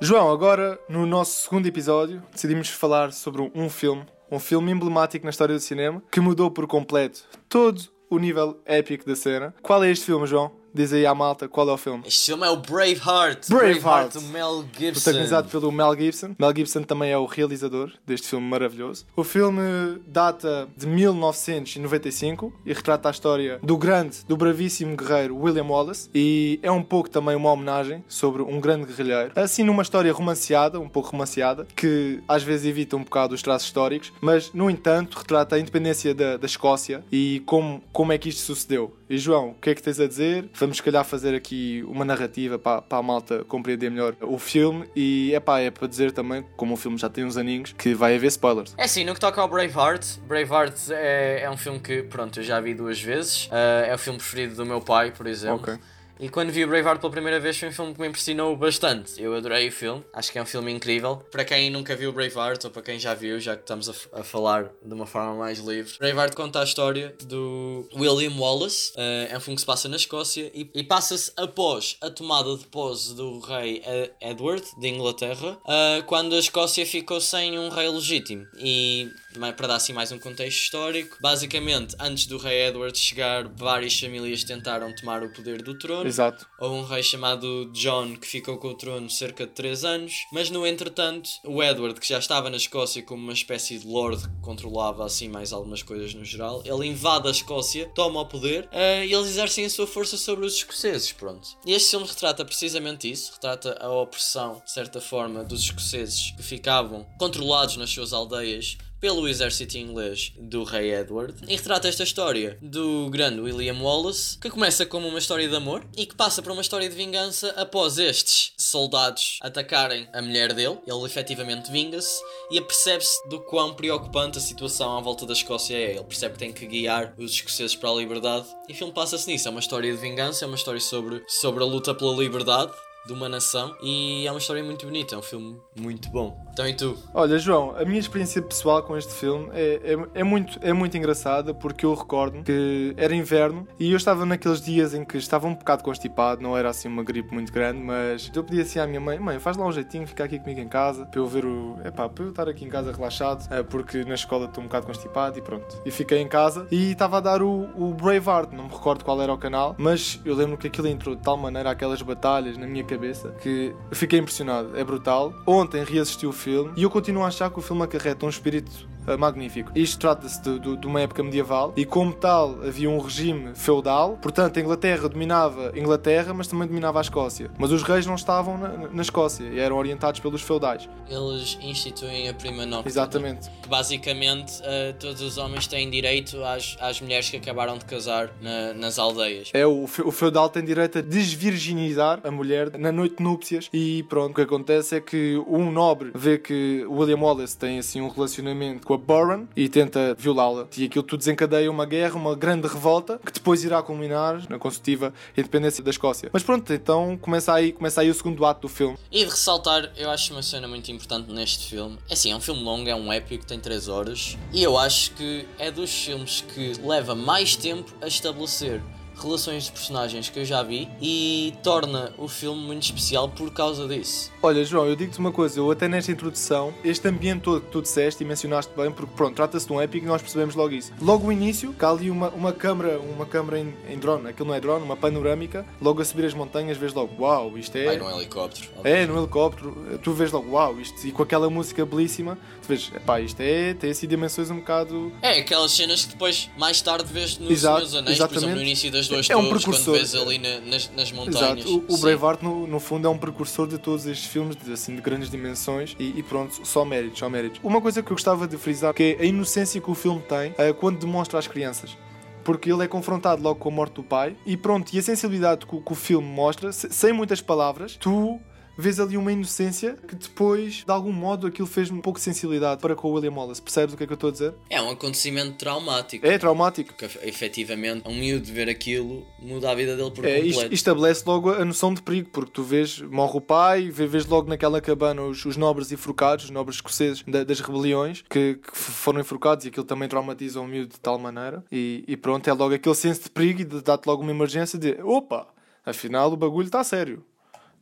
João, 0.08 0.31
agora 0.31 0.79
no 0.88 1.05
nosso 1.05 1.43
segundo 1.43 1.67
episódio 1.67 2.23
decidimos 2.31 2.69
falar 2.69 3.12
sobre 3.12 3.50
um 3.53 3.69
filme, 3.69 4.06
um 4.31 4.38
filme 4.38 4.70
emblemático 4.70 5.26
na 5.26 5.31
história 5.31 5.53
do 5.53 5.61
cinema 5.61 6.01
que 6.13 6.20
mudou 6.20 6.48
por 6.48 6.65
completo 6.69 7.25
todo 7.48 7.82
o 8.08 8.17
nível 8.17 8.60
épico 8.65 9.05
da 9.05 9.17
cena. 9.17 9.53
Qual 9.60 9.82
é 9.82 9.91
este 9.91 10.06
filme, 10.06 10.25
João? 10.25 10.53
Diz 10.76 10.92
aí 10.92 11.06
à 11.06 11.14
malta 11.14 11.48
qual 11.48 11.66
é 11.70 11.72
o 11.72 11.78
filme. 11.78 12.02
Este 12.06 12.26
filme 12.26 12.46
é 12.46 12.50
o 12.50 12.56
Braveheart. 12.58 13.48
Braveheart. 13.48 14.12
Do 14.12 14.20
Mel 14.20 14.62
Gibson. 14.78 15.00
Protagonizado 15.00 15.48
pelo 15.48 15.72
Mel 15.72 15.96
Gibson. 15.96 16.36
Mel 16.38 16.54
Gibson 16.54 16.82
também 16.82 17.10
é 17.10 17.16
o 17.16 17.24
realizador 17.24 17.92
deste 18.06 18.28
filme 18.28 18.46
maravilhoso. 18.46 19.06
O 19.16 19.24
filme 19.24 19.62
data 20.06 20.68
de 20.76 20.86
1995 20.86 22.52
e 22.66 22.74
retrata 22.74 23.08
a 23.08 23.10
história 23.10 23.58
do 23.62 23.74
grande, 23.78 24.18
do 24.28 24.36
bravíssimo 24.36 24.94
guerreiro 24.94 25.34
William 25.34 25.64
Wallace 25.64 26.10
e 26.14 26.60
é 26.62 26.70
um 26.70 26.82
pouco 26.82 27.08
também 27.08 27.34
uma 27.34 27.50
homenagem 27.50 28.04
sobre 28.06 28.42
um 28.42 28.60
grande 28.60 28.84
guerrilheiro. 28.84 29.32
Assim 29.34 29.62
numa 29.62 29.82
história 29.82 30.12
romanceada, 30.12 30.78
um 30.78 30.90
pouco 30.90 31.08
romanceada, 31.08 31.66
que 31.74 32.20
às 32.28 32.42
vezes 32.42 32.66
evita 32.66 32.96
um 32.96 33.02
bocado 33.02 33.34
os 33.34 33.40
traços 33.40 33.68
históricos, 33.68 34.12
mas 34.20 34.52
no 34.52 34.68
entanto 34.68 35.16
retrata 35.16 35.56
a 35.56 35.58
independência 35.58 36.14
da, 36.14 36.36
da 36.36 36.44
Escócia 36.44 37.02
e 37.10 37.42
como, 37.46 37.82
como 37.94 38.12
é 38.12 38.18
que 38.18 38.28
isto 38.28 38.42
sucedeu. 38.42 38.94
E 39.08 39.19
João, 39.19 39.51
o 39.51 39.55
que 39.55 39.70
é 39.70 39.75
que 39.75 39.82
tens 39.82 40.01
a 40.01 40.06
dizer? 40.06 40.48
Vamos, 40.55 40.79
se 40.79 40.82
calhar, 40.82 41.05
fazer 41.05 41.34
aqui 41.34 41.84
uma 41.86 42.05
narrativa 42.05 42.58
para, 42.58 42.82
para 42.82 42.98
a 42.98 43.03
malta 43.03 43.44
compreender 43.44 43.91
melhor 43.91 44.17
o 44.20 44.39
filme. 44.39 44.89
E 44.96 45.32
é 45.32 45.39
pá, 45.39 45.60
é 45.60 45.70
para 45.70 45.86
dizer 45.86 46.10
também, 46.13 46.44
como 46.56 46.75
o 46.75 46.77
filme 46.77 46.98
já 46.98 47.08
tem 47.08 47.25
uns 47.25 47.36
aninhos, 47.36 47.72
que 47.72 47.94
vai 47.94 48.17
haver 48.17 48.27
spoilers. 48.29 48.75
É 48.77 48.86
sim, 48.89 49.05
no 49.05 49.15
que 49.15 49.20
toca 49.20 49.41
ao 49.41 49.48
Braveheart, 49.48 50.19
Braveheart 50.27 50.91
é, 50.91 51.43
é 51.43 51.51
um 51.51 51.56
filme 51.56 51.79
que, 51.79 52.03
pronto, 52.03 52.41
eu 52.41 52.44
já 52.44 52.60
vi 52.60 52.75
duas 52.75 53.01
vezes. 53.01 53.46
Uh, 53.46 53.86
é 53.86 53.94
o 53.94 53.98
filme 53.98 54.19
preferido 54.19 54.56
do 54.56 54.67
meu 54.67 54.81
pai, 54.81 55.13
por 55.13 55.27
exemplo. 55.27 55.72
Ok. 55.72 55.79
E 56.19 56.29
quando 56.31 56.51
vi 56.51 56.65
o 56.65 56.69
Braveheart 56.69 57.01
pela 57.01 57.13
primeira 57.13 57.39
vez 57.39 57.58
foi 57.58 57.69
um 57.69 57.73
filme 57.73 57.94
que 57.94 58.01
me 58.01 58.08
impressionou 58.08 58.56
bastante. 58.56 59.20
Eu 59.23 59.35
adorei 59.35 59.69
o 59.69 59.73
filme, 59.73 60.03
acho 60.15 60.32
que 60.32 60.39
é 60.39 60.43
um 60.43 60.46
filme 60.46 60.73
incrível. 60.73 61.17
Para 61.31 61.44
quem 61.44 61.70
nunca 61.70 61.94
viu 61.94 62.11
o 62.11 62.13
Braveheart, 62.13 62.65
ou 62.65 62.70
para 62.70 62.82
quem 62.82 62.99
já 62.99 63.13
viu, 63.13 63.39
já 63.39 63.55
que 63.55 63.63
estamos 63.63 63.89
a, 63.89 64.20
a 64.20 64.25
falar 64.25 64.70
de 64.82 64.94
uma 64.94 65.06
forma 65.06 65.35
mais 65.35 65.58
livre, 65.58 65.93
Braveheart 65.99 66.35
conta 66.35 66.61
a 66.61 66.65
história 66.65 67.15
do 67.25 67.87
William 67.94 68.32
Wallace. 68.39 68.93
Uh, 68.93 69.32
é 69.32 69.37
um 69.37 69.41
filme 69.41 69.56
que 69.56 69.61
se 69.61 69.67
passa 69.67 69.89
na 69.89 69.96
Escócia 69.96 70.51
e, 70.55 70.70
e 70.75 70.82
passa-se 70.82 71.32
após 71.37 71.99
a 72.01 72.08
tomada 72.11 72.56
de 72.56 72.67
posse 72.67 73.15
do 73.15 73.39
rei 73.41 73.82
Edward 74.20 74.65
de 74.79 74.89
Inglaterra, 74.89 75.58
uh, 75.65 76.03
quando 76.06 76.35
a 76.35 76.39
Escócia 76.39 76.87
ficou 76.87 77.20
sem 77.20 77.58
um 77.58 77.69
rei 77.69 77.89
legítimo. 77.89 78.46
E 78.58 79.11
para 79.56 79.69
dar 79.69 79.76
assim 79.76 79.93
mais 79.93 80.10
um 80.12 80.19
contexto 80.19 80.58
histórico, 80.58 81.16
basicamente, 81.20 81.94
antes 82.00 82.26
do 82.26 82.38
rei 82.38 82.69
Edward 82.69 82.98
chegar, 82.98 83.46
várias 83.48 83.98
famílias 83.98 84.44
tentaram 84.44 84.94
tomar 84.94 85.22
o 85.22 85.32
poder 85.32 85.62
do 85.62 85.78
trono. 85.78 86.06
Exato. 86.06 86.46
Houve 86.58 86.76
um 86.76 86.84
rei 86.84 87.02
chamado 87.02 87.70
John 87.72 88.16
que 88.16 88.26
ficou 88.26 88.58
com 88.58 88.69
o 88.69 88.74
trono 88.74 89.08
cerca 89.10 89.46
de 89.46 89.52
3 89.52 89.84
anos, 89.84 90.26
mas 90.32 90.50
no 90.50 90.66
entretanto, 90.66 91.31
o 91.44 91.62
Edward, 91.62 92.00
que 92.00 92.08
já 92.08 92.19
estava 92.19 92.50
na 92.50 92.56
Escócia 92.56 93.02
como 93.02 93.22
uma 93.22 93.32
espécie 93.32 93.78
de 93.78 93.86
lord 93.86 94.22
que 94.22 94.40
controlava 94.40 95.05
assim 95.05 95.28
mais 95.28 95.52
algumas 95.52 95.82
coisas 95.82 96.14
no 96.14 96.24
geral, 96.24 96.62
ele 96.64 96.86
invade 96.86 97.28
a 97.28 97.31
Escócia, 97.31 97.90
toma 97.94 98.20
o 98.20 98.26
poder 98.26 98.64
uh, 98.64 99.05
e 99.05 99.12
eles 99.12 99.28
exercem 99.28 99.64
a 99.64 99.70
sua 99.70 99.86
força 99.86 100.16
sobre 100.16 100.46
os 100.46 100.55
escoceses, 100.55 101.12
pronto. 101.12 101.48
E 101.64 101.72
este 101.72 101.90
filme 101.90 102.06
retrata 102.06 102.44
precisamente 102.44 103.10
isso, 103.10 103.32
retrata 103.32 103.76
a 103.81 103.90
opressão, 103.90 104.62
de 104.64 104.72
certa 104.72 105.00
forma, 105.00 105.44
dos 105.44 105.60
escoceses 105.60 106.32
que 106.36 106.43
ficavam 106.43 107.06
controlados 107.19 107.76
nas 107.76 107.90
suas 107.90 108.12
aldeias 108.12 108.76
pelo 109.00 109.29
exército 109.29 109.76
inglês 109.76 110.32
do 110.38 110.65
rei 110.65 110.94
Edward 110.94 111.34
e 111.46 111.56
retrata 111.56 111.88
esta 111.88 112.03
história 112.03 112.58
do 112.60 113.08
grande 113.10 113.41
William 113.41 113.81
Wallace, 113.81 114.38
que 114.38 114.50
começa 114.50 114.86
como 114.86 115.08
uma 115.08 115.19
história 115.19 115.48
de 115.48 115.55
amor 115.55 115.84
e 115.96 116.06
que 116.06 116.15
passa 116.15 116.43
para 116.43 116.53
uma 116.53 116.62
história 116.62 116.88
de 116.88 116.94
vingança 116.94 117.50
após 117.56 117.98
estes 117.98 118.53
soldados 118.56 119.38
atacarem 119.43 120.08
a 120.12 120.22
mulher 120.22 120.53
dele. 120.53 120.79
Ele 120.86 121.05
efetivamente 121.05 121.70
vinga-se 121.70 122.20
e 122.50 122.58
apercebe-se 122.58 123.29
do 123.29 123.41
quão 123.41 123.74
preocupante 123.74 124.38
a 124.38 124.41
situação 124.41 124.96
à 124.96 125.00
volta 125.00 125.26
da 125.26 125.32
Escócia 125.32 125.76
é. 125.76 125.93
Ele 125.93 126.05
percebe 126.05 126.34
que 126.34 126.38
tem 126.38 126.53
que 126.53 126.67
guiar 126.67 127.15
os 127.19 127.32
escoceses 127.32 127.76
para 127.76 127.91
a 127.91 127.94
liberdade 127.94 128.46
e 128.69 128.72
o 128.72 128.74
filme 128.74 128.93
passa-se 128.93 129.26
nisso. 129.31 129.48
É 129.48 129.50
uma 129.50 129.60
história 129.60 129.91
de 129.91 129.98
vingança, 129.98 130.44
é 130.44 130.48
uma 130.48 130.56
história 130.56 130.81
sobre, 130.81 131.22
sobre 131.29 131.62
a 131.62 131.67
luta 131.67 131.94
pela 131.94 132.15
liberdade 132.15 132.72
de 133.06 133.13
uma 133.13 133.29
nação 133.29 133.75
e 133.82 134.27
é 134.27 134.31
uma 134.31 134.39
história 134.39 134.63
muito 134.63 134.84
bonita, 134.84 135.15
é 135.15 135.19
um 135.19 135.22
filme 135.22 135.56
muito 135.79 136.10
bom. 136.10 136.44
Então 136.53 136.67
e 136.67 136.75
tu? 136.75 136.96
Olha, 137.15 137.39
João, 137.39 137.77
a 137.77 137.84
minha 137.84 138.01
experiência 138.01 138.43
pessoal 138.43 138.82
com 138.82 138.96
este 138.96 139.13
filme 139.13 139.48
é, 139.53 139.81
é, 139.93 140.20
é 140.20 140.25
muito, 140.25 140.58
é 140.63 140.72
muito 140.72 140.96
engraçada 140.96 141.55
porque 141.55 141.86
eu 141.86 141.94
recordo 141.94 142.43
que 142.43 142.94
era 142.96 143.15
inverno 143.15 143.67
e 143.79 143.93
eu 143.93 143.96
estava 143.96 144.27
naqueles 144.27 144.60
dias 144.60 144.94
em 144.94 145.05
que 145.05 145.17
estava 145.17 145.46
um 145.46 145.55
bocado 145.55 145.84
constipado, 145.84 146.43
não 146.43 146.56
era 146.56 146.70
assim 146.70 146.89
uma 146.89 147.05
gripe 147.05 147.32
muito 147.32 147.53
grande, 147.53 147.81
mas 147.81 148.31
eu 148.34 148.43
pedi 148.43 148.60
assim 148.60 148.79
à 148.79 148.86
minha 148.86 149.01
mãe: 149.01 149.19
mãe, 149.19 149.39
faz 149.39 149.56
lá 149.56 149.67
um 149.67 149.72
jeitinho, 149.72 150.06
fica 150.06 150.25
aqui 150.25 150.39
comigo 150.39 150.60
em 150.60 150.69
casa 150.69 151.06
para 151.06 151.20
eu 151.20 151.27
ver 151.27 151.44
o. 151.44 151.79
Epá, 151.84 152.08
para 152.08 152.25
eu 152.25 152.31
estar 152.31 152.48
aqui 152.48 152.65
em 152.65 152.69
casa 152.69 152.91
relaxado, 152.91 153.46
eh, 153.51 153.63
porque 153.63 154.05
na 154.05 154.15
escola 154.15 154.46
estou 154.46 154.63
um 154.65 154.67
bocado 154.67 154.86
constipado 154.86 155.39
e 155.39 155.43
pronto. 155.43 155.81
E 155.84 155.91
fiquei 155.91 156.20
em 156.20 156.29
casa 156.29 156.67
e 156.70 156.93
estava 156.93 157.19
a 157.19 157.20
dar 157.20 157.43
o, 157.43 157.69
o 157.77 157.94
Braveheart, 157.94 158.53
não 158.53 158.65
me 158.65 158.70
recordo 158.70 159.05
qual 159.05 159.20
era 159.22 159.32
o 159.32 159.39
canal, 159.39 159.75
mas 159.79 160.20
eu 160.25 160.34
lembro 160.34 160.56
que 160.56 160.67
aquilo 160.67 160.89
entrou 160.89 161.15
de 161.15 161.22
tal 161.22 161.36
maneira 161.36 161.70
aquelas 161.70 162.01
batalhas 162.03 162.56
na 162.56 162.67
minha 162.67 162.82
cabeça 162.82 162.95
que 163.41 163.74
eu 163.91 163.96
fiquei 163.96 164.19
impressionado, 164.19 164.76
é 164.76 164.84
brutal. 164.84 165.32
Ontem 165.46 165.84
reassisti 165.84 166.26
o 166.26 166.32
filme 166.32 166.72
e 166.76 166.82
eu 166.82 166.91
continuo 166.91 167.24
a 167.24 167.29
achar 167.29 167.50
que 167.50 167.58
o 167.58 167.62
filme 167.62 167.82
acarreta 167.82 168.26
um 168.26 168.29
espírito 168.29 168.88
uh, 169.06 169.19
magnífico. 169.19 169.70
Isto 169.75 169.98
trata-se 169.98 170.41
de, 170.43 170.58
de, 170.58 170.77
de, 170.77 170.86
uma 170.86 171.01
época 171.01 171.22
medieval 171.22 171.72
e, 171.77 171.84
como 171.84 172.13
tal, 172.13 172.63
havia 172.63 172.89
um 172.91 172.98
regime 172.98 173.55
feudal. 173.55 174.19
Portanto, 174.20 174.58
a 174.58 174.60
Inglaterra 174.60 175.08
dominava 175.08 175.72
a 175.75 175.79
Inglaterra, 175.79 176.32
mas 176.34 176.46
também 176.46 176.67
dominava 176.67 176.98
a 176.98 177.03
Escócia. 177.03 177.51
Mas 177.58 177.70
os 177.70 177.82
reis 177.82 178.06
não 178.06 178.15
estavam 178.15 178.58
na, 178.58 178.69
na 178.89 179.03
Escócia 179.03 179.44
e 179.44 179.58
eram 179.58 179.77
orientados 179.77 180.20
pelos 180.20 180.43
feudais. 180.43 180.89
Eles 181.08 181.58
instituem 181.63 182.29
a 182.29 182.34
prima 182.34 182.65
nocturna. 182.65 182.89
Exatamente. 182.89 183.51
Que 183.63 183.69
basicamente 183.69 184.60
uh, 184.60 184.94
todos 184.98 185.20
os 185.22 185.39
homens 185.39 185.67
têm 185.67 185.89
direito 185.91 186.43
às, 186.44 186.77
às 186.81 187.01
mulheres 187.01 187.31
que 187.31 187.36
acabaram 187.36 187.79
de 187.79 187.84
casar 187.84 188.31
na, 188.41 188.75
nas 188.75 188.98
aldeias. 188.98 189.51
É, 189.53 189.67
o, 189.67 189.84
o 189.84 190.13
feudal 190.13 190.48
tem 190.48 190.65
direito 190.65 190.98
a 190.98 191.01
desvirginizar 191.03 192.20
a 192.25 192.31
mulher 192.31 192.77
na 192.79 192.93
noite 192.93 193.17
de 193.17 193.22
núpcias 193.22 193.69
e 193.72 194.03
pronto, 194.05 194.32
o 194.32 194.34
que 194.34 194.41
acontece 194.41 194.96
é 194.96 195.01
que 195.01 195.36
um 195.46 195.70
nobre 195.70 196.10
vê 196.15 196.39
que 196.39 196.84
William 196.89 197.19
Wallace 197.19 197.56
tem 197.56 197.79
assim 197.79 198.01
um 198.01 198.08
relacionamento 198.08 198.86
com 198.86 198.94
a 198.94 198.95
Boran 198.98 199.46
e 199.56 199.69
tenta 199.69 200.15
violá-la. 200.19 200.67
E 200.76 200.84
aquilo 200.84 201.05
tudo 201.05 201.19
desencadeia 201.19 201.70
uma 201.70 201.86
guerra, 201.86 202.17
uma 202.17 202.34
grande 202.34 202.67
revolta 202.67 203.19
que 203.24 203.32
depois 203.32 203.65
irá 203.65 203.82
culminar 203.82 204.43
na 204.48 204.58
consecutiva 204.58 205.12
independência 205.36 205.82
da 205.82 205.91
Escócia. 205.91 206.31
Mas 206.32 206.43
pronto, 206.43 206.72
então 206.72 207.17
começa 207.17 207.53
aí, 207.53 207.72
começa 207.72 208.00
aí 208.00 208.10
o 208.10 208.15
segundo 208.15 208.44
ato 208.44 208.62
do 208.62 208.69
filme. 208.69 208.96
E 209.10 209.24
de 209.24 209.31
ressaltar, 209.31 209.93
eu 209.96 210.10
acho 210.10 210.32
uma 210.32 210.43
cena 210.43 210.67
muito 210.69 210.91
importante 210.91 211.32
neste 211.32 211.69
filme. 211.69 211.98
É 212.08 212.15
assim, 212.15 212.32
é 212.32 212.36
um 212.36 212.41
filme 212.41 212.62
longo, 212.62 212.88
é 212.88 212.94
um 212.94 213.12
épico, 213.12 213.44
tem 213.44 213.58
3 213.58 213.88
horas. 213.88 214.36
E 214.53 214.62
eu 214.62 214.79
acho 214.79 215.12
que 215.12 215.46
é 215.58 215.70
dos 215.70 215.91
filmes 215.91 216.44
que 216.55 216.72
leva 216.82 217.15
mais 217.15 217.56
tempo 217.56 217.93
a 218.00 218.06
estabelecer 218.06 218.82
relações 219.19 219.65
de 219.65 219.73
personagens 219.73 220.29
que 220.29 220.39
eu 220.39 220.44
já 220.44 220.63
vi 220.63 220.89
e 221.01 221.55
torna 221.63 222.13
o 222.19 222.29
filme 222.29 222.61
muito 222.61 222.82
especial 222.82 223.29
por 223.29 223.51
causa 223.53 223.87
disso. 223.89 224.32
Olha, 224.43 224.65
João, 224.65 224.87
eu 224.87 224.96
digo-te 224.96 225.19
uma 225.19 225.32
coisa, 225.32 225.58
eu 225.58 225.70
até 225.70 225.89
nesta 225.89 226.13
introdução, 226.13 226.73
este 226.85 227.08
ambiente 227.08 227.43
todo 227.43 227.61
que 227.61 227.70
tu 227.70 227.82
disseste 227.82 228.23
e 228.23 228.27
mencionaste 228.27 228.73
bem, 228.77 228.91
porque 228.91 229.13
pronto, 229.17 229.35
trata-se 229.35 229.67
de 229.67 229.73
um 229.73 229.81
épico 229.81 230.05
e 230.05 230.08
nós 230.08 230.23
percebemos 230.23 230.55
logo 230.55 230.73
isso. 230.73 230.93
Logo 231.01 231.29
o 231.29 231.32
início, 231.32 231.73
cá 231.73 231.91
ali 231.91 232.11
uma, 232.11 232.29
uma 232.31 232.53
câmara, 232.53 232.99
uma 232.99 233.27
câmara 233.27 233.58
em, 233.58 233.75
em, 233.89 233.99
drone, 233.99 234.29
aquilo 234.29 234.49
não 234.49 234.55
é 234.55 234.61
drone, 234.61 234.85
uma 234.85 234.96
panorâmica, 234.96 235.67
logo 235.81 236.01
a 236.01 236.05
subir 236.05 236.25
as 236.25 236.35
montanhas 236.35 236.77
vês 236.77 236.93
logo, 236.93 237.23
uau, 237.23 237.56
isto 237.58 237.77
é... 237.77 237.85
Vai 237.87 237.96
num 237.96 238.11
helicóptero. 238.11 238.69
É, 238.85 239.06
num 239.06 239.19
helicóptero, 239.19 239.99
tu 240.03 240.13
vês 240.13 240.31
logo, 240.31 240.53
uau, 240.53 240.79
isto, 240.81 241.06
e 241.06 241.13
com 241.13 241.23
aquela 241.23 241.49
música 241.49 241.85
belíssima, 241.85 242.39
tu 242.67 242.69
vês, 242.69 242.93
pá, 243.05 243.20
isto 243.20 243.41
é, 243.41 243.75
tem 243.75 243.91
assim 243.91 244.06
dimensões 244.06 244.51
um 244.51 244.56
bocado... 244.56 245.13
É, 245.23 245.39
aquelas 245.39 245.73
cenas 245.73 246.05
que 246.05 246.13
depois, 246.13 246.51
mais 246.58 246.81
tarde, 246.81 247.11
vês 247.13 247.39
no 247.39 247.51
Exato, 247.51 247.77
Anéis, 247.96 248.17
exatamente. 248.17 248.29
por 248.29 248.37
exemplo, 248.37 248.56
no 248.56 248.63
início 248.63 248.91
das 248.91 249.08
duas 249.08 249.31
é 249.31 249.37
um 249.37 249.49
precursor. 249.49 249.85
quando 249.85 249.93
vês 249.93 250.15
ali 250.15 250.39
na, 250.39 250.61
nas, 250.61 250.91
nas 250.94 251.13
montanhas. 251.13 251.65
Exato, 251.65 251.85
o, 251.89 251.94
o 251.94 251.99
Braveheart 251.99 252.43
no, 252.43 252.67
no, 252.67 252.81
fundo 252.81 253.06
é 253.06 253.11
um 253.11 253.19
precursor 253.19 253.67
de 253.67 253.79
todos 253.79 254.06
estes 254.06 254.27
filmes, 254.27 254.56
de, 254.56 254.73
assim, 254.73 254.94
de 254.94 255.01
grandes 255.01 255.31
dimensões 255.31 255.96
e, 255.99 256.19
e, 256.19 256.23
pronto, 256.23 256.67
só 256.67 256.85
méritos, 256.85 257.19
só 257.19 257.29
méritos. 257.29 257.61
Uma 257.63 257.81
coisa 257.81 258.03
que 258.03 258.11
eu 258.11 258.15
gostava 258.15 258.46
de 258.46 258.56
frisar 258.56 258.93
que 258.93 259.17
é 259.19 259.23
a 259.23 259.25
inocência 259.25 259.81
que 259.81 259.91
o 259.91 259.94
filme 259.94 260.23
tem 260.23 260.51
uh, 260.51 260.75
quando 260.75 260.99
demonstra 260.99 261.39
às 261.39 261.46
crianças 261.46 261.96
porque 262.44 262.70
ele 262.70 262.85
é 262.85 262.87
confrontado 262.87 263.43
logo 263.43 263.58
com 263.58 263.69
a 263.69 263.73
morte 263.73 263.94
do 263.94 264.05
pai 264.05 264.37
e 264.46 264.56
pronto, 264.56 264.93
e 264.94 265.01
a 265.01 265.03
sensibilidade 265.03 265.67
que 265.67 265.82
o 265.85 265.94
filme 265.96 266.29
mostra, 266.29 266.70
sem 266.70 267.13
muitas 267.13 267.41
palavras, 267.41 267.96
tu 267.96 268.41
vês 268.76 269.00
ali 269.00 269.16
uma 269.16 269.32
inocência 269.32 269.96
que 270.06 270.14
depois, 270.14 270.84
de 270.84 270.90
algum 270.90 271.12
modo, 271.12 271.46
aquilo 271.46 271.66
fez 271.66 271.90
um 271.90 272.00
pouco 272.00 272.18
de 272.18 272.24
sensibilidade 272.24 272.80
para 272.80 272.94
com 272.94 273.08
o 273.08 273.12
William 273.12 273.32
Wallace. 273.32 273.62
Percebes 273.62 273.94
o 273.94 273.96
que 273.96 274.04
é 274.04 274.06
que 274.06 274.12
eu 274.12 274.16
estou 274.16 274.28
a 274.28 274.32
dizer? 274.32 274.54
É 274.68 274.80
um 274.80 274.90
acontecimento 274.90 275.56
traumático. 275.56 276.26
É 276.26 276.38
traumático. 276.38 276.94
Porque 276.94 277.18
efetivamente, 277.26 278.06
um 278.06 278.14
miúdo 278.14 278.46
ver 278.52 278.68
aquilo 278.68 279.26
muda 279.38 279.70
a 279.70 279.74
vida 279.74 279.96
dele 279.96 280.10
por 280.10 280.24
é, 280.24 280.40
completo. 280.40 280.74
Estabelece 280.74 281.22
logo 281.26 281.52
a 281.52 281.64
noção 281.64 281.92
de 281.94 282.02
perigo, 282.02 282.30
porque 282.30 282.50
tu 282.52 282.62
vês, 282.62 283.00
morre 283.00 283.38
o 283.38 283.40
pai, 283.40 283.90
vês 283.90 284.26
logo 284.26 284.48
naquela 284.48 284.80
cabana 284.80 285.22
os, 285.22 285.44
os 285.44 285.56
nobres 285.56 285.90
enforcados, 285.92 286.46
os 286.46 286.50
nobres 286.50 286.76
escoceses 286.76 287.22
da, 287.26 287.44
das 287.44 287.60
rebeliões 287.60 288.22
que, 288.28 288.54
que, 288.54 288.76
foram 288.76 289.20
enforcados 289.20 289.64
e 289.64 289.68
aquilo 289.68 289.84
também 289.84 290.08
traumatiza 290.08 290.60
o 290.60 290.66
miúdo 290.66 290.92
de 290.92 291.00
tal 291.00 291.18
maneira. 291.18 291.64
E, 291.70 292.04
e 292.06 292.16
pronto, 292.16 292.48
é 292.48 292.52
logo 292.52 292.74
aquele 292.74 292.94
senso 292.94 293.24
de 293.24 293.30
perigo 293.30 293.60
e 293.60 293.64
dá-te 293.64 294.06
logo 294.06 294.22
uma 294.22 294.30
emergência 294.30 294.78
de 294.78 295.00
opa, 295.02 295.46
afinal 295.84 296.32
o 296.32 296.36
bagulho 296.36 296.66
está 296.66 296.82
sério. 296.84 297.24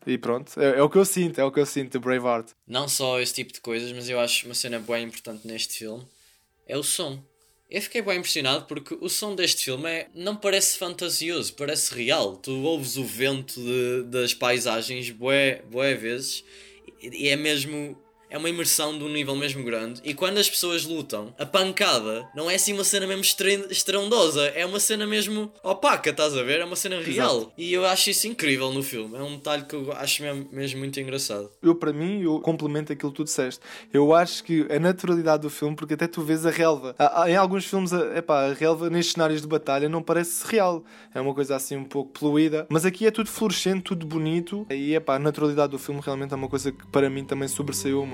E 0.06 0.18
pronto, 0.18 0.60
é, 0.60 0.78
é, 0.78 0.82
o 0.82 0.90
que 0.90 0.98
eu 0.98 1.04
sinto, 1.04 1.40
é 1.40 1.44
o 1.44 1.50
que 1.50 1.60
eu 1.60 1.66
sinto 1.66 1.92
de 1.92 1.98
Braveheart. 1.98 2.50
Não 2.66 2.88
só 2.88 3.20
esse 3.20 3.34
tipo 3.34 3.52
de 3.52 3.60
coisas, 3.60 3.90
mas 3.92 4.08
eu 4.08 4.20
acho 4.20 4.46
uma 4.46 4.54
cena 4.54 4.78
bem 4.78 5.04
importante 5.04 5.46
neste 5.46 5.78
filme 5.78 6.06
é 6.66 6.76
o 6.76 6.82
som. 6.82 7.22
Eu 7.70 7.82
fiquei 7.82 8.02
bem 8.02 8.18
impressionado 8.18 8.66
porque 8.66 8.96
o 9.00 9.08
som 9.08 9.34
deste 9.34 9.64
filme 9.64 9.88
é, 9.88 10.08
não 10.14 10.36
parece 10.36 10.78
fantasioso, 10.78 11.54
parece 11.54 11.94
real. 11.94 12.36
Tu 12.36 12.52
ouves 12.52 12.96
o 12.96 13.04
vento 13.04 13.60
de, 13.60 14.04
das 14.04 14.34
paisagens 14.34 15.10
bué 15.10 15.62
vezes 15.94 16.44
e 17.02 17.28
é 17.28 17.36
mesmo 17.36 17.98
é 18.30 18.38
uma 18.38 18.48
imersão 18.48 18.96
de 18.96 19.04
um 19.04 19.08
nível 19.08 19.36
mesmo 19.36 19.62
grande. 19.64 20.00
E 20.04 20.14
quando 20.14 20.38
as 20.38 20.48
pessoas 20.48 20.84
lutam, 20.84 21.34
a 21.38 21.46
pancada 21.46 22.28
não 22.34 22.50
é 22.50 22.54
assim 22.54 22.72
uma 22.72 22.84
cena 22.84 23.06
mesmo 23.06 23.24
estrondosa, 23.70 24.46
é 24.48 24.64
uma 24.66 24.80
cena 24.80 25.06
mesmo 25.06 25.52
opaca, 25.62 26.10
estás 26.10 26.36
a 26.36 26.42
ver? 26.42 26.60
É 26.60 26.64
uma 26.64 26.76
cena 26.76 27.00
real. 27.00 27.36
Exato. 27.36 27.52
E 27.56 27.72
eu 27.72 27.84
acho 27.84 28.10
isso 28.10 28.26
incrível 28.26 28.72
no 28.72 28.82
filme. 28.82 29.16
É 29.16 29.22
um 29.22 29.36
detalhe 29.36 29.64
que 29.64 29.74
eu 29.74 29.92
acho 29.92 30.22
mesmo, 30.22 30.48
mesmo 30.50 30.78
muito 30.78 30.98
engraçado. 30.98 31.50
Eu, 31.62 31.74
para 31.74 31.92
mim, 31.92 32.22
eu 32.22 32.40
complemento 32.40 32.92
aquilo 32.92 33.10
que 33.12 33.16
tu 33.16 33.24
disseste. 33.24 33.60
Eu 33.92 34.14
acho 34.14 34.42
que 34.42 34.66
a 34.70 34.78
naturalidade 34.78 35.42
do 35.42 35.50
filme, 35.50 35.76
porque 35.76 35.94
até 35.94 36.06
tu 36.06 36.22
vês 36.22 36.44
a 36.46 36.50
relva. 36.50 36.94
Há, 36.98 37.30
em 37.30 37.36
alguns 37.36 37.64
filmes, 37.64 37.92
epá, 37.92 38.50
a 38.50 38.52
relva 38.54 38.90
nestes 38.90 39.14
cenários 39.14 39.42
de 39.42 39.48
batalha 39.48 39.88
não 39.88 40.02
parece 40.02 40.46
real. 40.46 40.84
É 41.14 41.20
uma 41.20 41.34
coisa 41.34 41.56
assim 41.56 41.76
um 41.76 41.84
pouco 41.84 42.18
poluída. 42.18 42.66
Mas 42.68 42.84
aqui 42.84 43.06
é 43.06 43.10
tudo 43.10 43.28
fluorescente, 43.28 43.82
tudo 43.82 44.06
bonito. 44.06 44.66
E 44.70 44.94
epá, 44.94 45.16
a 45.16 45.18
naturalidade 45.18 45.72
do 45.72 45.78
filme 45.78 46.00
realmente 46.02 46.32
é 46.32 46.36
uma 46.36 46.48
coisa 46.48 46.72
que 46.72 46.86
para 46.88 47.08
mim 47.08 47.24
também 47.24 47.48
sobressaiu 47.48 48.04
muito. 48.04 48.13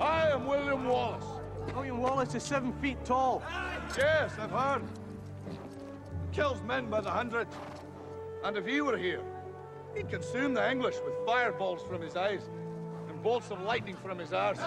I 0.00 0.30
am 0.30 0.46
William 0.46 0.86
Wallace. 0.86 1.24
William 1.74 1.98
Wallace 1.98 2.34
is 2.34 2.42
seven 2.42 2.72
feet 2.80 3.04
tall. 3.04 3.42
Yes, 3.96 4.32
I've 4.40 4.50
heard. 4.50 4.82
Kills 6.32 6.60
men 6.62 6.86
by 6.90 7.00
the 7.00 7.10
hundred. 7.10 7.46
And 8.42 8.56
if 8.56 8.66
he 8.66 8.80
were 8.80 8.96
here, 8.98 9.22
he'd 9.94 10.08
consume 10.08 10.54
the 10.54 10.68
English 10.68 10.96
with 11.04 11.14
fireballs 11.24 11.82
from 11.88 12.02
his 12.02 12.16
eyes 12.16 12.42
and 13.08 13.22
bolts 13.22 13.50
of 13.50 13.62
lightning 13.62 13.96
from 13.96 14.18
his 14.18 14.32
arse. 14.32 14.58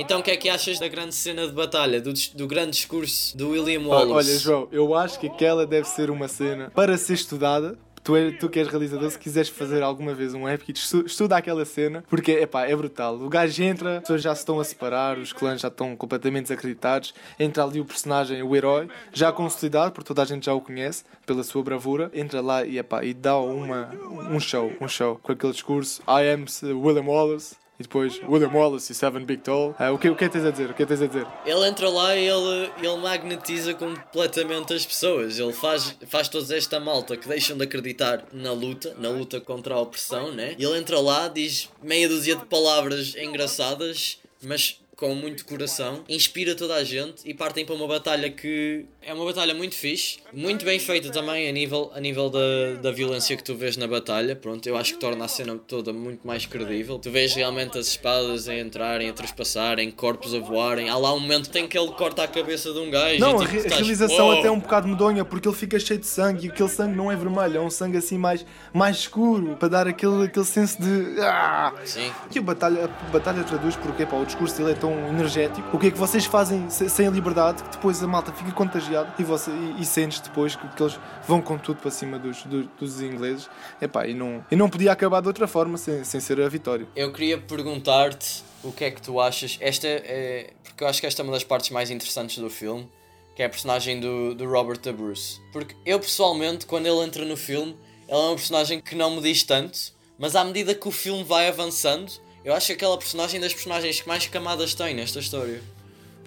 Então 0.00 0.20
o 0.20 0.22
que 0.22 0.30
é 0.30 0.36
que 0.36 0.48
achas 0.48 0.78
da 0.78 0.86
grande 0.86 1.12
cena 1.12 1.44
de 1.44 1.52
batalha, 1.52 2.00
do, 2.00 2.12
do 2.34 2.46
grande 2.46 2.70
discurso 2.70 3.36
do 3.36 3.50
William 3.50 3.80
Wallace? 3.80 4.30
Olha, 4.30 4.38
João, 4.38 4.68
eu 4.70 4.94
acho 4.94 5.18
que 5.18 5.26
aquela 5.26 5.66
deve 5.66 5.88
ser 5.88 6.08
uma 6.08 6.28
cena 6.28 6.70
para 6.72 6.96
ser 6.96 7.14
estudada 7.14 7.76
tu, 8.04 8.16
é, 8.16 8.30
tu 8.30 8.48
que 8.48 8.60
és 8.60 8.68
realizador, 8.68 9.10
se 9.10 9.18
quiseres 9.18 9.48
fazer 9.50 9.82
alguma 9.82 10.14
vez 10.14 10.34
um 10.34 10.46
épico, 10.46 10.70
estuda 11.04 11.36
aquela 11.36 11.64
cena, 11.64 12.04
porque 12.08 12.30
epá, 12.30 12.64
é 12.64 12.76
brutal. 12.76 13.16
O 13.16 13.28
gajo 13.28 13.62
entra, 13.62 13.96
as 13.96 14.00
pessoas 14.02 14.22
já 14.22 14.34
se 14.34 14.42
estão 14.42 14.60
a 14.60 14.64
separar, 14.64 15.18
os 15.18 15.32
clãs 15.32 15.60
já 15.60 15.68
estão 15.68 15.96
completamente 15.96 16.44
desacreditados, 16.44 17.12
entra 17.38 17.64
ali 17.64 17.80
o 17.80 17.84
personagem, 17.84 18.40
o 18.40 18.54
herói, 18.54 18.88
já 19.12 19.32
consolidado, 19.32 19.92
porque 19.92 20.06
toda 20.06 20.22
a 20.22 20.24
gente 20.24 20.46
já 20.46 20.54
o 20.54 20.60
conhece, 20.60 21.04
pela 21.26 21.42
sua 21.42 21.62
bravura, 21.62 22.10
entra 22.14 22.40
lá 22.40 22.64
e, 22.64 22.78
epá, 22.78 23.04
e 23.04 23.12
dá 23.12 23.36
uma, 23.36 23.90
um 24.30 24.40
show, 24.40 24.72
um 24.80 24.88
show, 24.88 25.18
com 25.22 25.32
aquele 25.32 25.52
discurso, 25.52 26.00
I 26.08 26.32
am 26.32 26.46
William 26.62 27.04
Wallace, 27.04 27.56
E 27.78 27.82
depois 27.84 28.20
William 28.28 28.50
Wallace 28.52 28.90
e 28.90 28.94
Seven 28.94 29.24
Big 29.24 29.42
Tall. 29.42 29.74
Ah, 29.78 29.92
o, 29.92 29.98
que, 29.98 30.10
o 30.10 30.16
que 30.16 30.24
é 30.24 30.28
que 30.28 30.32
tens 30.32 30.44
a 30.44 30.50
dizer? 30.50 30.70
O 30.70 30.74
que 30.74 30.82
é 30.82 30.86
que 30.86 30.92
tens 30.92 31.02
a 31.02 31.06
dizer? 31.06 31.26
Ele 31.46 31.68
entra 31.68 31.88
lá 31.88 32.16
e 32.16 32.26
ele, 32.26 32.70
ele 32.82 32.96
magnetiza 32.96 33.72
completamente 33.74 34.74
as 34.74 34.84
pessoas. 34.84 35.38
Ele 35.38 35.52
faz, 35.52 35.96
faz 36.08 36.28
toda 36.28 36.56
esta 36.56 36.80
malta 36.80 37.16
que 37.16 37.28
deixam 37.28 37.56
de 37.56 37.62
acreditar 37.64 38.24
na 38.32 38.52
luta, 38.52 38.94
na 38.98 39.10
luta 39.10 39.40
contra 39.40 39.74
a 39.74 39.80
opressão, 39.80 40.32
né? 40.32 40.56
E 40.58 40.64
ele 40.64 40.76
entra 40.76 40.98
lá, 41.00 41.28
diz 41.28 41.68
meia 41.80 42.08
dúzia 42.08 42.34
de 42.34 42.46
palavras 42.46 43.14
engraçadas, 43.14 44.18
mas 44.42 44.80
com 44.98 45.14
muito 45.14 45.44
coração, 45.46 46.02
inspira 46.08 46.56
toda 46.56 46.74
a 46.74 46.82
gente 46.82 47.22
e 47.24 47.32
partem 47.32 47.64
para 47.64 47.72
uma 47.72 47.86
batalha 47.86 48.28
que 48.30 48.84
é 49.00 49.14
uma 49.14 49.24
batalha 49.24 49.54
muito 49.54 49.76
fixe, 49.76 50.18
muito 50.32 50.64
bem 50.64 50.80
feita 50.80 51.08
também 51.12 51.48
a 51.48 51.52
nível, 51.52 51.92
a 51.94 52.00
nível 52.00 52.28
da, 52.28 52.74
da 52.82 52.90
violência 52.90 53.36
que 53.36 53.44
tu 53.44 53.54
vês 53.54 53.76
na 53.76 53.86
batalha. 53.86 54.34
Pronto, 54.34 54.68
eu 54.68 54.76
acho 54.76 54.94
que 54.94 54.98
torna 54.98 55.24
a 55.24 55.28
cena 55.28 55.56
toda 55.56 55.92
muito 55.92 56.26
mais 56.26 56.46
credível. 56.46 56.98
Tu 56.98 57.12
vês 57.12 57.32
realmente 57.32 57.78
as 57.78 57.86
espadas 57.86 58.48
a 58.48 58.58
entrarem, 58.58 59.08
a 59.08 59.12
trespassarem, 59.12 59.88
corpos 59.92 60.34
a 60.34 60.40
voarem. 60.40 60.88
Há 60.88 60.96
lá 60.96 61.14
um 61.14 61.20
momento 61.20 61.54
em 61.56 61.68
que 61.68 61.78
ele 61.78 61.92
corta 61.92 62.24
a 62.24 62.28
cabeça 62.28 62.72
de 62.72 62.80
um 62.80 62.90
gajo. 62.90 63.20
Não, 63.20 63.40
e, 63.40 63.44
a, 63.44 63.46
tipo, 63.46 63.54
a 63.54 63.56
estás, 63.56 63.80
realização 63.80 64.26
"Uou!" 64.26 64.38
até 64.40 64.48
é 64.48 64.50
um 64.50 64.58
bocado 64.58 64.88
medonha 64.88 65.24
porque 65.24 65.46
ele 65.46 65.56
fica 65.56 65.78
cheio 65.78 66.00
de 66.00 66.06
sangue 66.08 66.48
e 66.48 66.50
aquele 66.50 66.68
sangue 66.68 66.96
não 66.96 67.10
é 67.10 67.14
vermelho, 67.14 67.58
é 67.58 67.60
um 67.60 67.70
sangue 67.70 67.98
assim 67.98 68.18
mais, 68.18 68.44
mais 68.74 68.96
escuro 68.96 69.54
para 69.54 69.68
dar 69.68 69.86
aquele, 69.86 70.24
aquele 70.24 70.44
senso 70.44 70.82
de. 70.82 71.20
Ah! 71.20 71.72
Sim. 71.84 72.10
E 72.34 72.38
a 72.40 72.42
batalha, 72.42 72.86
a 72.86 73.10
batalha 73.10 73.44
traduz 73.44 73.76
porque 73.76 74.04
pá, 74.04 74.16
o 74.16 74.26
discurso 74.26 74.58
dele 74.58 74.72
é 74.72 74.74
tão 74.74 74.87
energético. 75.08 75.76
O 75.76 75.78
que 75.78 75.88
é 75.88 75.90
que 75.90 75.98
vocês 75.98 76.24
fazem 76.24 76.68
se- 76.70 76.88
sem 76.88 77.06
a 77.06 77.10
liberdade 77.10 77.62
que 77.62 77.70
depois 77.70 78.02
a 78.02 78.06
malta 78.06 78.32
fica 78.32 78.52
contagiada 78.52 79.12
e, 79.18 79.24
você, 79.24 79.50
e, 79.50 79.80
e 79.80 79.84
sentes 79.84 80.20
depois 80.20 80.54
que, 80.56 80.66
que 80.68 80.82
eles 80.82 80.98
vão 81.26 81.40
com 81.40 81.56
tudo 81.58 81.80
para 81.80 81.90
cima 81.90 82.18
dos, 82.18 82.42
dos, 82.44 82.66
dos 82.78 83.00
ingleses. 83.00 83.48
Epá, 83.80 84.06
e, 84.06 84.14
não, 84.14 84.44
e 84.50 84.56
não 84.56 84.68
podia 84.68 84.92
acabar 84.92 85.20
de 85.20 85.28
outra 85.28 85.46
forma 85.46 85.76
sem, 85.78 86.04
sem 86.04 86.20
ser 86.20 86.40
a 86.40 86.48
vitória. 86.48 86.86
Eu 86.96 87.12
queria 87.12 87.38
perguntar-te 87.38 88.42
o 88.62 88.72
que 88.72 88.84
é 88.84 88.90
que 88.90 89.00
tu 89.02 89.20
achas. 89.20 89.56
Esta 89.60 89.86
é. 89.86 90.50
Porque 90.64 90.84
eu 90.84 90.88
acho 90.88 91.00
que 91.00 91.06
esta 91.06 91.22
é 91.22 91.24
uma 91.24 91.32
das 91.32 91.44
partes 91.44 91.70
mais 91.70 91.90
interessantes 91.90 92.38
do 92.38 92.48
filme, 92.48 92.88
que 93.34 93.42
é 93.42 93.46
a 93.46 93.48
personagem 93.48 94.00
do, 94.00 94.34
do 94.34 94.44
Robert 94.48 94.78
the 94.78 94.92
Bruce. 94.92 95.40
Porque 95.52 95.74
eu 95.84 95.98
pessoalmente, 95.98 96.66
quando 96.66 96.86
ele 96.86 97.04
entra 97.04 97.24
no 97.24 97.36
filme, 97.36 97.76
ele 98.08 98.16
é 98.18 98.30
um 98.30 98.34
personagem 98.36 98.80
que 98.80 98.94
não 98.94 99.16
me 99.16 99.20
diz 99.20 99.42
tanto, 99.42 99.78
mas 100.18 100.34
à 100.34 100.44
medida 100.44 100.74
que 100.74 100.88
o 100.88 100.90
filme 100.90 101.22
vai 101.24 101.48
avançando, 101.48 102.10
eu 102.48 102.54
acho 102.54 102.66
que 102.68 102.72
aquela 102.72 102.96
personagem 102.96 103.40
das 103.40 103.52
personagens 103.52 104.00
que 104.00 104.08
mais 104.08 104.26
camadas 104.26 104.74
tem 104.74 104.94
nesta 104.94 105.18
história. 105.18 105.62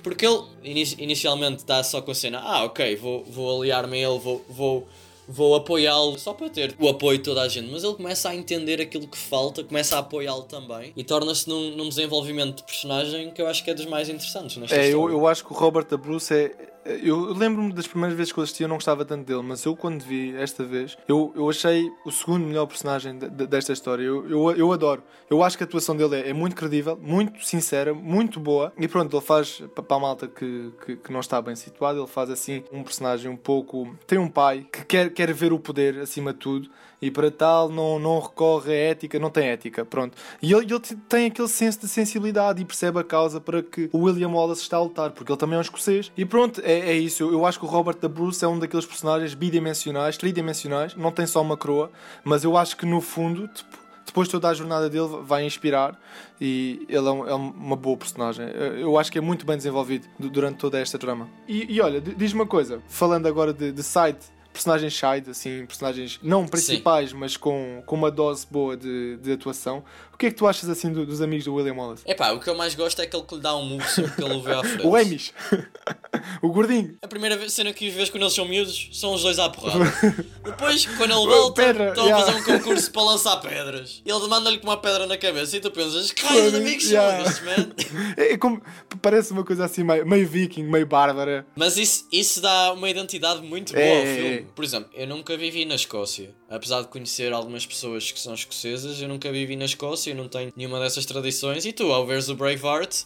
Porque 0.04 0.25
ele 0.25 0.42
ini- 0.63 0.96
inicialmente 1.00 1.58
está 1.58 1.84
só 1.84 2.01
com 2.01 2.12
a 2.12 2.16
cena, 2.16 2.40
ah 2.40 2.63
ok, 2.63 2.96
vou, 2.96 3.24
vou 3.25 3.62
aliar-me 3.62 4.04
a 4.04 4.10
ele, 4.10 4.20
vou, 4.20 4.44
vou, 4.50 4.88
vou 5.28 5.56
apoiá-lo 5.56 6.18
só 6.18 6.34
para 6.34 6.50
ter 6.50 6.74
o 6.80 6.88
apoio 6.90 7.20
de 7.20 7.24
toda 7.24 7.42
a 7.44 7.48
gente. 7.48 7.70
Mas 7.72 7.84
ele 7.84 7.94
começa 7.94 8.30
a 8.30 8.36
entender 8.36 8.82
aquilo 8.82 9.08
que 9.08 9.18
falta, 9.18 9.63
começa 9.63 9.96
a 9.96 10.00
apoiá-lo 10.00 10.44
também 10.44 10.92
e 10.98 11.04
torna-se 11.04 11.48
num, 11.48 11.75
num 11.75 11.88
desenvolvimento 11.88 12.58
de 12.58 12.63
personagem 12.63 13.30
que 13.32 13.40
eu 13.42 13.48
acho 13.48 13.63
que 13.63 13.70
é 13.70 13.74
dos 13.75 13.86
mais 13.86 14.10
interessantes 14.10 14.58
nesta 14.58 14.75
É, 14.75 14.86
eu, 14.86 14.90
história. 14.90 15.13
eu 15.13 15.28
acho 15.28 15.46
que 15.46 15.54
o 15.54 15.56
Robert 15.56 15.86
da 15.86 15.98
Bruce 15.98 16.34
é. 16.34 16.51
Eu 16.84 17.34
lembro-me 17.34 17.72
das 17.72 17.86
primeiras 17.86 18.18
vezes 18.18 18.34
que 18.34 18.40
eu 18.40 18.44
assisti, 18.44 18.64
eu 18.64 18.70
não 18.70 18.78
gostava 18.78 19.06
tanto 19.06 19.24
dele, 19.26 19.44
mas 19.44 19.64
eu 19.66 19.76
quando 19.76 20.02
vi 20.04 20.36
esta 20.36 20.64
vez, 20.64 20.98
eu, 21.08 21.32
eu 21.36 21.48
achei 21.48 21.92
o 22.04 22.12
segundo 22.12 22.46
melhor 22.46 22.66
personagem 22.66 23.18
de- 23.20 23.30
de- 23.30 23.46
desta 23.48 23.72
história. 23.72 24.04
Eu, 24.04 24.28
eu, 24.28 24.52
eu 24.54 24.72
adoro. 24.72 25.04
Eu 25.30 25.44
acho 25.44 25.56
que 25.58 25.64
a 25.64 25.68
atuação 25.68 25.96
dele 25.96 26.16
é, 26.16 26.30
é 26.30 26.34
muito 26.34 26.56
credível, 26.56 26.98
muito 27.00 27.46
sincera, 27.46 27.94
muito 27.94 28.40
boa. 28.40 28.74
E 28.80 28.88
pronto, 28.88 29.16
ele 29.16 29.24
faz, 29.26 29.62
pa- 29.76 29.84
para 29.84 29.98
a 29.98 30.00
malta 30.00 30.28
que, 30.28 30.72
que, 30.86 30.96
que 30.96 31.12
não 31.12 31.20
está 31.20 31.40
bem 31.42 31.56
situado, 31.56 32.00
ele 32.00 32.08
faz 32.08 32.30
assim 32.32 32.64
um 32.72 32.84
personagem 32.84 33.30
um 33.30 33.38
pouco. 33.38 33.96
Tem 34.08 34.18
um 34.18 34.28
pai 34.28 34.66
que 34.72 34.84
quer, 34.86 35.10
quer 35.14 35.32
ver 35.34 35.54
o 35.54 35.60
poder 35.60 36.00
acima 36.00 36.34
de 36.34 36.40
tudo 36.40 36.70
e 37.01 37.10
para 37.10 37.31
tal 37.31 37.67
não, 37.70 37.98
não 37.98 38.20
recorre 38.20 38.72
à 38.72 38.75
ética, 38.91 39.17
não 39.17 39.29
tem 39.29 39.48
ética, 39.50 39.84
pronto. 39.84 40.15
E 40.41 40.53
ele, 40.53 40.65
ele 40.65 40.79
te- 40.79 40.96
tem 40.96 41.25
aquele 41.27 41.48
senso 41.48 41.80
de 41.82 41.88
sensibilidade 41.88 42.62
e 42.62 42.65
percebe 42.65 42.99
a 42.99 43.04
causa 43.04 43.41
para 43.41 43.63
que 43.63 43.89
o 43.91 43.99
William 44.04 44.30
Wallace 44.30 44.62
está 44.62 44.78
a 44.78 44.82
lutar, 44.84 45.12
porque 45.12 45.32
ele 45.32 45.39
também 45.39 45.56
é 45.56 45.58
um 45.58 45.62
escocês. 45.62 46.12
E 46.15 46.23
pronto, 46.26 46.62
é, 46.63 46.91
é 46.91 46.93
isso. 46.93 47.23
Eu, 47.23 47.32
eu 47.34 47.45
acho 47.45 47.58
que 47.60 47.65
o 47.65 47.67
Robert 47.67 47.97
da 47.97 48.08
Bruce 48.08 48.43
é 48.45 48.47
um 48.47 48.60
daqueles 48.60 48.86
personagens 48.86 49.34
bidimensionais, 49.34 50.17
tridimensionais, 50.17 50.95
não 50.95 51.12
tem 51.12 51.26
só 51.26 51.41
uma 51.41 51.58
coroa, 51.58 51.91
mas 52.23 52.43
eu 52.43 52.56
acho 52.56 52.78
que 52.78 52.86
no 52.86 53.02
fundo, 53.02 53.47
tipo, 53.47 53.82
depois 54.06 54.28
toda 54.28 54.49
a 54.49 54.54
jornada 54.54 54.89
dele 54.89 55.08
vai 55.23 55.45
inspirar 55.45 55.97
e 56.39 56.86
ele 56.89 57.08
é, 57.08 57.12
um- 57.12 57.28
é 57.30 57.34
uma 57.34 57.76
boa 57.76 57.95
personagem. 57.95 58.45
Eu 58.49 58.80
eu 58.91 58.97
acho 58.99 59.12
que 59.12 59.17
é 59.17 59.21
muito 59.21 59.45
bem 59.45 59.56
desenvolvido 59.56 60.08
du- 60.19 60.30
durante 60.30 60.58
toda 60.58 60.80
esta 60.80 60.97
trama. 60.99 61.30
E, 61.47 61.73
e 61.73 61.80
olha, 61.82 62.02
di- 62.02 62.13
diz-me 62.15 62.41
uma 62.41 62.47
coisa, 62.47 62.82
falando 62.88 63.28
agora 63.28 63.54
de, 63.54 63.71
de 63.71 63.84
side, 63.84 64.17
personagens 64.52 64.94
side, 64.94 65.30
assim, 65.30 65.66
personagens 65.66 66.20
não 66.22 66.46
principais, 66.48 67.14
mas 67.14 67.38
com, 67.38 67.82
com 67.86 67.96
uma 67.96 68.12
dose 68.12 68.46
boa 68.50 68.76
de, 68.76 69.18
de 69.18 69.32
atuação. 69.32 69.84
O 70.21 70.23
que 70.23 70.27
é 70.27 70.29
que 70.29 70.38
tu 70.38 70.45
achas 70.45 70.69
assim 70.69 70.93
do- 70.93 71.03
dos 71.03 71.19
amigos 71.19 71.45
do 71.45 71.55
William 71.55 71.73
Wallace? 71.73 72.03
Epá, 72.05 72.31
o 72.31 72.39
que 72.39 72.47
eu 72.47 72.53
mais 72.53 72.75
gosto 72.75 72.99
é 73.01 73.05
aquele 73.05 73.23
que 73.23 73.34
lhe 73.34 73.41
dá 73.41 73.55
um 73.55 73.81
sempre 73.81 74.12
que 74.12 74.23
ele 74.23 74.36
o 74.36 74.41
vê 74.43 74.53
à 74.53 74.63
frente. 74.63 74.86
O 74.86 74.95
Amish, 74.95 75.34
o 76.43 76.49
gordinho. 76.49 76.95
A 77.01 77.07
primeira 77.07 77.36
vez- 77.36 77.53
cena 77.53 77.73
que 77.73 77.89
vês 77.89 78.07
quando 78.12 78.21
eles 78.21 78.34
são 78.34 78.45
miúdos 78.47 78.89
são 78.93 79.15
os 79.15 79.23
dois 79.23 79.39
à 79.39 79.49
porrada. 79.49 79.84
Depois, 80.45 80.86
quando 80.86 81.12
ele 81.12 81.25
volta, 81.25 81.60
Pedra, 81.63 81.88
estão 81.89 82.03
a 82.03 82.07
yeah. 82.07 82.25
fazer 82.25 82.38
um 82.39 82.43
concurso 82.60 82.91
para 82.91 83.01
lançar 83.01 83.38
pedras. 83.38 84.03
E 84.05 84.12
ele 84.12 84.27
manda-lhe 84.27 84.60
com 84.60 84.67
uma 84.67 84.77
pedra 84.77 85.07
na 85.07 85.17
cabeça 85.17 85.57
e 85.57 85.60
tu 85.60 85.71
pensas, 85.71 86.12
que 86.12 86.23
raio 86.23 86.51
de 86.51 86.57
amigos 86.57 86.84
são 86.84 86.91
Yeah. 86.93 87.23
estes, 87.23 87.43
man? 87.43 87.71
É, 88.15 88.34
é 88.34 88.38
como, 88.38 88.62
parece 89.01 89.31
uma 89.31 89.43
coisa 89.43 89.65
assim 89.65 89.84
meio, 89.84 90.05
meio 90.05 90.27
viking, 90.27 90.63
meio 90.63 90.86
bárbara. 90.86 91.47
Mas 91.55 91.77
isso, 91.77 92.07
isso 92.12 92.41
dá 92.41 92.73
uma 92.73 92.88
identidade 92.91 93.41
muito 93.41 93.73
boa 93.73 93.84
É, 93.84 93.97
ao 93.97 94.03
é, 94.05 94.15
filme. 94.15 94.36
é. 94.36 94.43
Por 94.53 94.63
exemplo, 94.63 94.89
eu 94.93 95.07
nunca 95.07 95.36
vivi 95.36 95.65
na 95.65 95.73
Escócia. 95.75 96.29
Apesar 96.52 96.82
de 96.82 96.90
conhecer 96.90 97.32
algumas 97.32 97.66
pessoas 97.66 98.12
que 98.12 98.20
são 98.20 98.34
escocesas, 98.34 99.02
eu 99.02 99.08
nunca 99.08 99.32
vivi 99.32 99.56
na 99.56 99.64
Escócia, 99.66 100.12
eu 100.12 100.16
não 100.16 100.28
tenho 100.28 100.52
nenhuma 100.56 100.80
dessas 100.82 101.06
tradições. 101.06 101.66
E 101.66 101.72
tu, 101.72 101.92
ao 101.94 102.06
veres 102.06 102.28
o 102.28 102.36
Braveheart, 102.36 103.04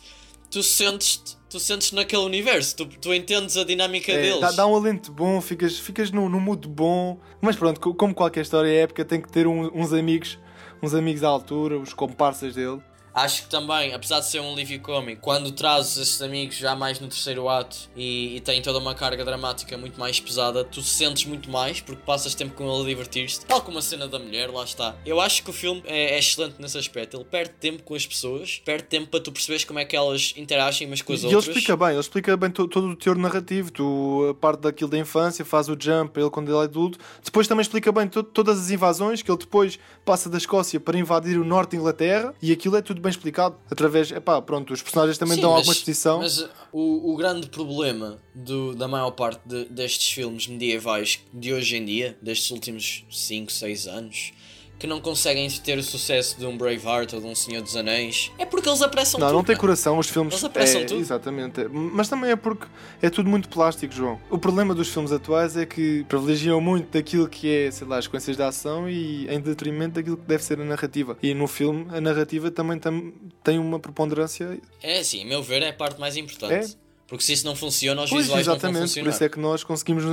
tu 0.50 0.64
sentes 0.64 1.38
tu 1.48 1.60
sentes 1.60 1.92
naquele 1.94 2.24
universo, 2.24 2.76
tu, 2.76 2.86
tu 2.86 3.14
entendes 3.14 3.56
a 3.56 3.64
dinâmica 3.64 4.12
É, 4.12 4.22
deles. 4.22 4.42
dá, 4.42 4.52
dá 4.52 4.68
um 4.68 4.76
alento 4.76 5.10
bom, 5.12 5.40
ficas, 5.40 5.78
ficas 5.78 6.12
num, 6.12 6.28
num 6.28 6.40
mood 6.40 6.68
bom. 6.68 7.18
Mas 7.40 7.56
pronto, 7.56 7.80
co- 7.80 7.94
como 7.94 8.14
qualquer 8.14 8.42
história 8.42 8.68
épica, 8.82 9.06
tem 9.06 9.22
que 9.22 9.32
ter 9.32 9.48
um- 9.48 9.70
uns 9.74 9.94
amigos, 9.94 10.38
uns 10.84 10.94
amigos 10.94 11.24
à 11.24 11.28
altura, 11.30 11.78
os 11.80 11.94
comparsas 11.94 12.56
dele. 12.56 12.82
Acho 13.16 13.44
que 13.44 13.50
também, 13.50 13.94
apesar 13.94 14.20
de 14.20 14.28
ser 14.30 14.42
um 14.42 14.52
alívio 14.52 14.78
cómico, 14.82 15.22
quando 15.22 15.50
trazes 15.52 15.96
esses 15.98 16.22
amigos 16.22 16.58
já 16.58 16.76
mais 16.76 17.00
no 17.00 17.08
terceiro 17.08 17.48
ato 17.48 17.78
e, 17.96 18.36
e 18.36 18.42
tem 18.42 18.62
toda 18.62 18.78
uma 18.78 18.94
carga 18.94 19.24
dramática 19.24 19.78
muito 19.78 19.98
mais 19.98 20.20
pesada, 20.20 20.66
tu 20.66 20.82
sentes 20.82 21.24
muito 21.24 21.50
mais 21.50 21.80
porque 21.80 22.02
passas 22.06 22.36
tempo 22.36 22.54
com 22.56 22.70
ele 22.70 22.84
a 22.84 22.86
divertir-te. 22.90 23.46
Tal 23.46 23.62
como 23.62 23.78
a 23.78 23.82
cena 23.82 24.06
da 24.06 24.20
mulher, 24.20 24.50
lá 24.52 24.66
está. 24.66 24.96
Eu 25.06 25.22
acho 25.22 25.44
que 25.44 25.50
o 25.50 25.54
filme 25.54 25.82
é, 25.86 26.16
é 26.16 26.20
excelente 26.20 26.56
nesse 26.60 26.78
aspecto. 26.78 27.16
Ele 27.16 27.24
perde 27.24 27.54
tempo 27.58 27.84
com 27.84 27.96
as 27.96 28.06
pessoas, 28.06 28.62
perde 28.66 28.84
tempo 28.84 29.08
para 29.08 29.22
tu 29.22 29.32
perceberes 29.32 29.64
como 29.64 29.80
é 29.80 29.86
que 29.86 29.96
elas 29.96 30.34
interagem 30.36 30.86
umas 30.86 31.02
com 31.02 31.14
as 31.14 31.22
E 31.24 31.28
ele 31.28 31.36
outras. 31.38 31.56
explica 31.56 31.78
bem, 31.78 31.90
ele 31.92 32.00
explica 32.02 32.36
bem 32.36 32.50
to- 32.52 32.68
todo 32.68 32.88
o 32.90 32.96
teor 32.98 33.18
narrativo, 33.18 33.72
tu, 33.72 34.28
a 34.30 34.34
parte 34.34 34.60
daquilo 34.60 34.90
da 34.90 34.98
infância, 34.98 35.46
faz 35.46 35.70
o 35.70 35.78
jump, 35.80 36.20
ele 36.20 36.30
quando 36.30 36.50
ele 36.50 36.58
é 36.58 36.64
adulto. 36.64 37.00
Depois 37.24 37.48
também 37.48 37.62
explica 37.62 37.94
bem 37.94 38.10
to- 38.10 38.24
todas 38.24 38.60
as 38.60 38.70
invasões, 38.72 39.22
que 39.22 39.32
ele 39.32 39.38
depois 39.40 39.80
passa 40.04 40.30
da 40.30 40.38
Escócia 40.38 40.82
para 40.82 40.98
invadir 40.98 41.40
o 41.40 41.46
norte 41.46 41.72
de 41.72 41.78
Inglaterra, 41.78 42.36
e 42.42 42.52
aquilo 42.52 42.76
é 42.76 42.82
tudo 42.82 43.05
bem 43.06 43.12
explicado, 43.12 43.56
através, 43.72 44.12
epá, 44.12 44.42
pronto, 44.42 44.74
os 44.74 44.82
personagens 44.82 45.18
também 45.18 45.36
Sim, 45.36 45.42
dão 45.42 45.52
mas- 45.52 45.60
alguma 45.60 45.74
exposição. 45.74 46.20
Mas 46.20 46.40
uh, 46.40 46.50
o, 46.74 47.14
o 47.14 47.16
grande 47.16 47.48
problema 47.48 48.18
do- 48.34 48.76
da 48.76 48.88
maior 48.88 49.12
parte 49.12 49.42
de- 49.46 49.66
destes 49.66 50.10
filmes 50.10 50.48
medievais 50.48 51.20
de 51.34 51.54
hoje 51.54 51.78
em 51.78 51.86
dia, 51.86 52.18
destes 52.22 52.52
últimos 52.52 53.04
5, 53.10 53.52
6 53.52 53.88
anos, 53.88 54.34
que 54.78 54.86
não 54.86 55.00
conseguem 55.00 55.50
ter 55.50 55.78
o 55.78 55.84
sucesso 55.84 56.38
de 56.38 56.46
um 56.46 56.58
Braveheart 56.58 57.14
ou 57.14 57.22
de 57.22 57.26
um 57.28 57.34
Senhor 57.34 57.62
dos 57.62 57.76
Anéis, 57.78 58.32
é 58.38 58.46
porque 58.46 58.68
eles 58.68 58.82
apressam 58.82 59.20
Não, 59.20 59.28
tudo. 59.28 59.36
não 59.38 59.44
tem 59.44 59.56
man. 59.56 59.62
coração, 59.62 59.98
os 59.98 60.10
filmes. 60.10 60.34
Eles 60.34 60.44
apressam 60.44 60.82
é, 60.82 60.86
tudo. 60.86 61.00
Exatamente. 61.00 61.62
É, 61.62 61.68
Mas 61.70 62.10
também 62.10 62.32
é 62.32 62.36
porque 62.36 62.66
é 63.02 63.10
tudo 63.10 63.30
muito 63.30 63.48
plástico, 63.48 63.94
João. 63.94 64.20
O 64.30 64.38
problema 64.38 64.76
dos 64.76 64.90
filmes 64.90 65.12
atuais 65.12 65.56
é 65.56 65.66
que 65.66 66.04
privilegiam 66.10 66.60
muito 66.60 66.92
daquilo 66.92 67.28
que 67.30 67.50
é, 67.50 67.72
sei 67.72 67.88
lá, 67.88 67.98
as 67.98 68.06
sequências 68.06 68.36
de 68.36 68.44
ação 68.44 68.90
e 68.90 69.28
em 69.30 69.40
detrimento 69.40 69.96
daquilo 69.96 70.18
que 70.18 70.26
deve 70.28 70.44
ser 70.44 70.60
a 70.60 70.66
narrativa. 70.66 71.18
E 71.24 71.34
no 71.34 71.48
filme, 71.48 71.88
a 71.90 72.02
narrativa 72.02 72.52
também 72.52 72.78
tam- 72.78 73.14
tem 73.44 73.58
uma 73.58 73.80
preponderância. 73.80 74.60
É 74.84 75.00
assim, 75.00 75.24
a 75.24 75.26
meu 75.26 75.42
ver, 75.42 75.62
é 75.64 75.70
a 75.70 75.74
parte 75.74 76.00
mais 76.00 76.18
importante. 76.18 76.78
Porque 77.08 77.24
se 77.24 77.34
isso 77.34 77.46
não 77.46 77.56
funciona, 77.56 78.02
os 78.04 78.10
Pois, 78.10 78.24
visuais 78.24 78.48
não 78.48 78.58
vão 78.58 78.70
exatamente. 78.72 79.00
Por 79.00 79.10
isso 79.10 79.24
é 79.24 79.30
que 79.30 79.40
nós 79.40 79.64
conseguimos 79.64 80.04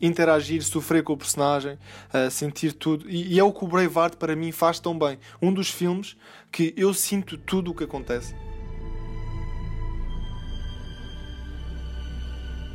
interagir, 0.00 0.62
sofrer 0.62 1.02
com 1.02 1.12
o 1.12 1.16
personagem, 1.16 1.78
uh, 2.12 2.30
sentir 2.30 2.72
tudo. 2.72 3.08
E, 3.08 3.34
e 3.34 3.38
é 3.38 3.44
o 3.44 3.52
que 3.52 3.64
o 3.64 3.68
Braveheart 3.68 4.16
para 4.16 4.34
mim 4.36 4.52
faz 4.52 4.78
tão 4.78 4.98
bem. 4.98 5.18
Um 5.40 5.52
dos 5.52 5.70
filmes 5.70 6.16
que 6.50 6.74
eu 6.76 6.94
sinto 6.94 7.36
tudo 7.36 7.70
o 7.70 7.74
que 7.74 7.84
acontece. 7.84 8.34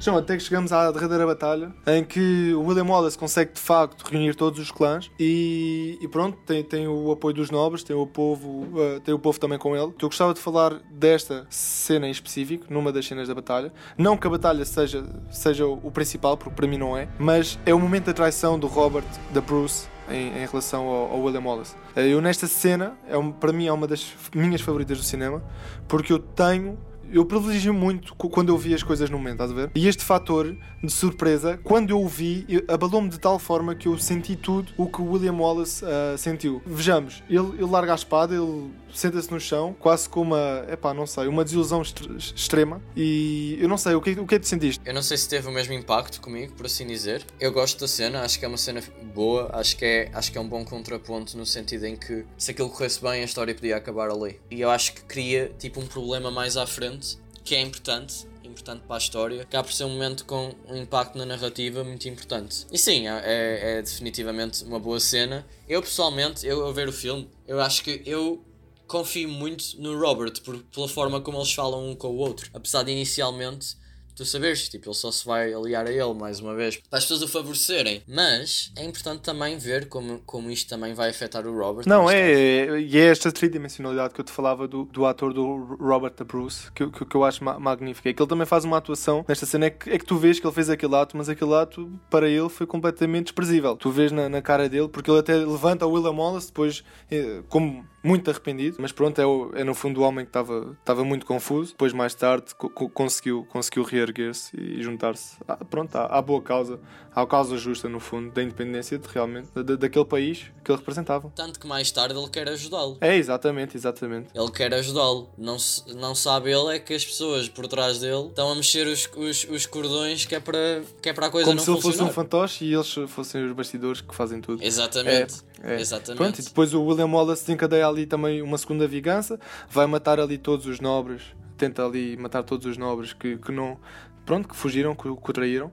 João, 0.03 0.17
até 0.17 0.35
que 0.35 0.43
chegamos 0.43 0.73
à 0.73 0.91
derradeira 0.91 1.25
batalha 1.25 1.73
em 1.87 2.03
que 2.03 2.53
o 2.55 2.63
William 2.63 2.83
Wallace 2.83 3.17
consegue 3.17 3.53
de 3.53 3.61
facto 3.61 4.03
reunir 4.03 4.35
todos 4.35 4.59
os 4.59 4.69
clãs 4.69 5.09
e, 5.17 5.97
e 6.01 6.07
pronto, 6.09 6.37
tem, 6.45 6.61
tem 6.61 6.89
o 6.89 7.09
apoio 7.09 7.33
dos 7.33 7.49
nobres, 7.49 7.85
tem 7.85 7.95
o 7.95 8.05
povo, 8.05 8.63
uh, 8.77 8.99
tem 8.99 9.13
o 9.13 9.19
povo 9.19 9.39
também 9.39 9.57
com 9.57 9.73
ele. 9.77 9.93
Eu 10.01 10.09
gostava 10.09 10.33
de 10.33 10.41
falar 10.41 10.73
desta 10.91 11.47
cena 11.49 12.05
em 12.05 12.11
específico, 12.11 12.65
numa 12.69 12.91
das 12.91 13.07
cenas 13.07 13.29
da 13.29 13.33
batalha. 13.33 13.71
Não 13.97 14.17
que 14.17 14.27
a 14.27 14.29
batalha 14.29 14.65
seja, 14.65 15.05
seja 15.31 15.65
o 15.65 15.89
principal, 15.89 16.35
porque 16.35 16.53
para 16.53 16.67
mim 16.67 16.77
não 16.77 16.97
é, 16.97 17.07
mas 17.17 17.57
é 17.65 17.73
o 17.73 17.79
momento 17.79 18.07
da 18.07 18.13
traição 18.13 18.59
do 18.59 18.67
Robert, 18.67 19.05
da 19.31 19.39
Bruce 19.39 19.87
em, 20.09 20.43
em 20.43 20.45
relação 20.45 20.85
ao, 20.85 21.13
ao 21.13 21.21
William 21.21 21.43
Wallace. 21.45 21.75
Eh, 21.95 22.09
Eu 22.09 22.19
nesta 22.19 22.45
cena, 22.45 22.97
é 23.07 23.13
para 23.39 23.53
mim 23.53 23.67
é 23.67 23.71
uma 23.71 23.87
das 23.87 24.05
minhas 24.35 24.59
favoritas 24.59 24.97
do 24.97 25.03
cinema, 25.05 25.41
porque 25.87 26.11
eu 26.11 26.19
tenho 26.19 26.77
eu 27.11 27.25
privilegio 27.25 27.73
muito 27.73 28.15
quando 28.15 28.49
eu 28.49 28.57
vi 28.57 28.73
as 28.73 28.83
coisas 28.83 29.09
no 29.09 29.17
momento, 29.17 29.33
estás 29.33 29.51
a 29.51 29.53
ver? 29.53 29.71
E 29.75 29.87
este 29.87 30.03
fator 30.03 30.55
de 30.83 30.91
surpresa, 30.91 31.59
quando 31.63 31.91
eu 31.91 32.01
o 32.01 32.07
vi, 32.07 32.45
abalou-me 32.67 33.09
de 33.09 33.19
tal 33.19 33.39
forma 33.39 33.73
que 33.75 33.87
eu 33.87 33.97
senti 33.97 34.35
tudo 34.35 34.71
o 34.77 34.87
que 34.87 35.01
o 35.01 35.11
William 35.11 35.33
Wallace 35.33 35.83
ah, 35.85 36.17
sentiu. 36.17 36.61
Vejamos, 36.65 37.23
ele, 37.29 37.47
ele 37.53 37.65
larga 37.69 37.93
a 37.93 37.95
espada, 37.95 38.35
ele 38.35 38.71
senta-se 38.93 39.31
no 39.31 39.39
chão, 39.39 39.75
quase 39.79 40.07
com 40.07 40.21
uma, 40.21 40.65
epá, 40.69 40.93
não 40.93 41.07
sei, 41.07 41.27
uma 41.27 41.43
desilusão 41.43 41.81
extre- 41.81 42.15
extrema. 42.17 42.81
E 42.95 43.57
eu 43.59 43.67
não 43.67 43.77
sei, 43.77 43.95
o 43.95 44.01
que, 44.01 44.11
o 44.11 44.27
que 44.27 44.35
é 44.35 44.39
que 44.39 44.47
sentiste? 44.47 44.81
Eu 44.85 44.93
não 44.93 45.01
sei 45.01 45.17
se 45.17 45.27
teve 45.27 45.47
o 45.47 45.51
mesmo 45.51 45.73
impacto 45.73 46.21
comigo, 46.21 46.53
por 46.53 46.65
assim 46.65 46.85
dizer. 46.85 47.25
Eu 47.39 47.51
gosto 47.51 47.79
da 47.79 47.87
cena, 47.87 48.21
acho 48.21 48.37
que 48.37 48.45
é 48.45 48.47
uma 48.47 48.57
cena 48.57 48.83
boa, 49.15 49.49
acho 49.53 49.77
que 49.77 49.85
é, 49.85 50.11
acho 50.13 50.31
que 50.31 50.37
é 50.37 50.41
um 50.41 50.47
bom 50.47 50.63
contraponto 50.63 51.37
no 51.37 51.45
sentido 51.45 51.85
em 51.85 51.95
que 51.95 52.25
se 52.37 52.51
aquilo 52.51 52.69
corresse 52.69 53.01
bem, 53.01 53.21
a 53.21 53.25
história 53.25 53.55
podia 53.55 53.77
acabar 53.77 54.11
ali. 54.11 54.39
E 54.51 54.61
eu 54.61 54.69
acho 54.69 54.93
que 54.93 55.01
cria 55.03 55.51
tipo 55.57 55.79
um 55.79 55.87
problema 55.87 56.29
mais 56.29 56.55
à 56.57 56.67
frente, 56.67 57.02
que 57.43 57.55
é 57.55 57.61
importante. 57.61 58.27
Importante 58.43 58.83
para 58.85 58.97
a 58.97 58.99
história, 58.99 59.41
acaba 59.41 59.63
por 59.63 59.73
ser 59.73 59.85
um 59.85 59.89
momento 59.89 60.25
com 60.25 60.53
um 60.67 60.75
impacto 60.75 61.17
na 61.17 61.25
narrativa 61.25 61.83
muito 61.83 62.07
importante. 62.07 62.67
E 62.71 62.77
sim, 62.77 63.07
é, 63.07 63.21
é- 63.25 63.77
é 63.77 63.81
definitivamente 63.81 64.63
uma 64.63 64.79
boa 64.79 64.99
cena. 64.99 65.45
Eu 65.67 65.81
pessoalmente, 65.81 66.45
eu 66.45 66.67
a 66.67 66.71
ver 66.71 66.87
o 66.87 66.93
filme, 66.93 67.27
eu 67.47 67.59
acho 67.59 67.83
que 67.83 68.03
eu 68.05 68.45
confio 68.85 69.27
muito 69.29 69.81
no 69.81 69.97
Robert 69.99 70.33
por, 70.43 70.57
pela 70.65 70.87
forma 70.87 71.19
como 71.21 71.39
eles 71.39 71.51
falam 71.53 71.89
um 71.89 71.95
com 71.95 72.09
o 72.09 72.17
outro. 72.17 72.49
Apesar 72.53 72.83
de 72.83 72.91
inicialmente 72.91 73.75
tu 74.15 74.25
saberes, 74.25 74.69
tipo, 74.69 74.87
ele 74.89 74.95
só 74.95 75.11
se 75.11 75.25
vai 75.25 75.53
aliar 75.53 75.85
a 75.87 75.91
ele 75.91 76.13
mais 76.13 76.39
uma 76.39 76.53
vez 76.55 76.77
para 76.89 76.99
as 76.99 77.05
pessoas 77.05 77.21
o 77.23 77.27
favorecerem. 77.27 78.03
Mas 78.07 78.71
é 78.75 78.83
importante 78.83 79.21
também 79.21 79.57
ver 79.57 79.87
como, 79.87 80.19
como 80.25 80.49
isto 80.49 80.69
também 80.69 80.93
vai 80.93 81.09
afetar 81.09 81.45
o 81.47 81.57
Robert. 81.57 81.87
Não, 81.87 82.09
é, 82.09 82.65
tarde. 82.65 82.83
é, 82.83 82.87
e 82.87 82.97
é 82.97 83.05
esta 83.05 83.31
tridimensionalidade 83.31 84.13
que 84.13 84.21
eu 84.21 84.25
te 84.25 84.31
falava 84.31 84.67
do, 84.67 84.85
do 84.85 85.05
ator 85.05 85.33
do 85.33 85.75
Robert 85.79 86.13
de 86.17 86.23
Bruce, 86.23 86.71
que, 86.71 86.83
eu- 86.83 86.91
que, 86.91 87.05
que 87.05 87.15
eu 87.15 87.23
acho 87.23 87.43
ma- 87.43 87.59
magnífica. 87.59 88.09
É 88.09 88.13
que 88.13 88.21
ele 88.21 88.29
também 88.29 88.45
faz 88.45 88.63
uma 88.65 88.77
atuação 88.77 89.23
nesta 89.27 89.45
cena, 89.45 89.65
é 89.65 89.69
que, 89.69 89.89
é 89.89 89.97
que 89.99 90.05
tu 90.05 90.17
vês 90.17 90.39
que 90.39 90.45
ele 90.45 90.53
fez 90.53 90.69
aquele 90.69 90.95
ato, 90.95 91.15
mas 91.17 91.29
aquele 91.29 91.53
ato 91.53 91.91
para 92.09 92.27
ele 92.29 92.49
foi 92.49 92.65
completamente 92.67 93.25
desprezível. 93.25 93.75
Tu 93.75 93.89
vês 93.91 94.11
na, 94.11 94.29
na 94.29 94.41
cara 94.41 94.67
dele, 94.69 94.87
porque 94.87 95.09
ele 95.09 95.19
até 95.19 95.35
levanta 95.35 95.85
o 95.85 95.91
William 95.91 96.11
Wallace 96.11 96.47
depois, 96.47 96.83
eh, 97.11 97.41
como 97.49 97.85
muito 98.03 98.29
arrependido, 98.29 98.77
mas 98.79 98.91
pronto, 98.91 99.19
é, 99.19 99.25
o- 99.25 99.51
é 99.55 99.63
no 99.63 99.73
fundo 99.73 100.01
o 100.01 100.03
homem 100.03 100.25
que 100.25 100.29
estava 100.37 101.03
muito 101.05 101.25
confuso. 101.25 101.71
Depois, 101.71 101.93
mais 101.93 102.13
tarde, 102.13 102.53
co- 102.55 102.69
co- 102.69 102.89
conseguiu, 102.89 103.45
conseguiu 103.49 103.83
reerguer-se 103.83 104.55
e 104.59 104.83
juntar-se 104.83 105.37
à, 105.47 105.55
pronto, 105.63 105.95
à, 105.95 106.05
à 106.17 106.21
boa 106.21 106.41
causa, 106.41 106.79
à 107.15 107.25
causa 107.25 107.57
justa, 107.57 107.87
no 107.87 107.99
fundo, 107.99 108.31
da 108.31 108.43
independência 108.43 108.97
de, 108.97 109.07
realmente 109.07 109.49
da- 109.55 109.61
da- 109.61 109.75
daquele 109.75 110.05
país 110.05 110.51
que 110.63 110.71
ele 110.71 110.77
representava. 110.79 111.31
Tanto 111.35 111.59
que 111.59 111.65
mais 111.67 111.89
tarde 111.91 112.17
ele 112.17 112.29
quer 112.29 112.49
ajudá-lo. 112.49 112.97
É, 112.99 113.15
exatamente, 113.15 113.77
exatamente. 113.77 114.29
Ele 114.35 114.51
quer 114.51 114.73
ajudá-lo. 114.73 115.29
Não, 115.37 115.55
não 115.95 116.13
sabe 116.13 116.51
ele 116.51 116.75
é 116.75 116.79
que 116.79 116.93
as 116.93 117.05
pessoas 117.05 117.47
por 117.47 117.67
trás 117.67 117.99
dele 117.99 118.27
estão 118.27 118.51
a 118.51 118.55
mexer 118.55 118.85
os, 118.87 119.09
os, 119.15 119.45
os 119.49 119.65
cordões 119.65 120.25
que 120.25 120.35
é 120.35 120.39
para, 120.39 120.81
que 121.01 121.09
é 121.09 121.13
para 121.13 121.27
a 121.27 121.29
coisa 121.29 121.45
Como 121.45 121.57
não 121.57 121.63
se 121.63 121.69
ele 121.71 121.77
fosse 121.77 121.87
funcionar. 121.97 122.11
um 122.11 122.13
fantoche 122.13 122.65
e 122.65 122.73
eles 122.73 122.93
fossem 123.07 123.45
os 123.45 123.53
bastidores 123.53 124.01
que 124.01 124.13
fazem 124.13 124.41
tudo. 124.41 124.61
Exatamente. 124.63 125.35
É, 125.52 125.52
é. 125.63 125.79
Exatamente. 125.79 126.17
Pronto, 126.17 126.39
e 126.39 126.43
depois 126.43 126.73
o 126.73 126.83
William 126.83 127.07
Wallace 127.07 127.43
desencadeia 127.45 127.87
ali 127.87 128.05
também 128.05 128.41
uma 128.41 128.57
segunda 128.57 128.87
vingança, 128.87 129.39
vai 129.69 129.85
matar 129.87 130.19
ali 130.19 130.37
todos 130.37 130.65
os 130.65 130.79
nobres, 130.79 131.21
tenta 131.57 131.85
ali 131.85 132.17
matar 132.17 132.43
todos 132.43 132.65
os 132.65 132.77
nobres 132.77 133.13
que, 133.13 133.37
que 133.37 133.51
não, 133.51 133.79
pronto, 134.25 134.47
que 134.49 134.55
fugiram, 134.55 134.95
que, 134.95 135.07
o- 135.07 135.17
que 135.17 135.33
traíram. 135.33 135.71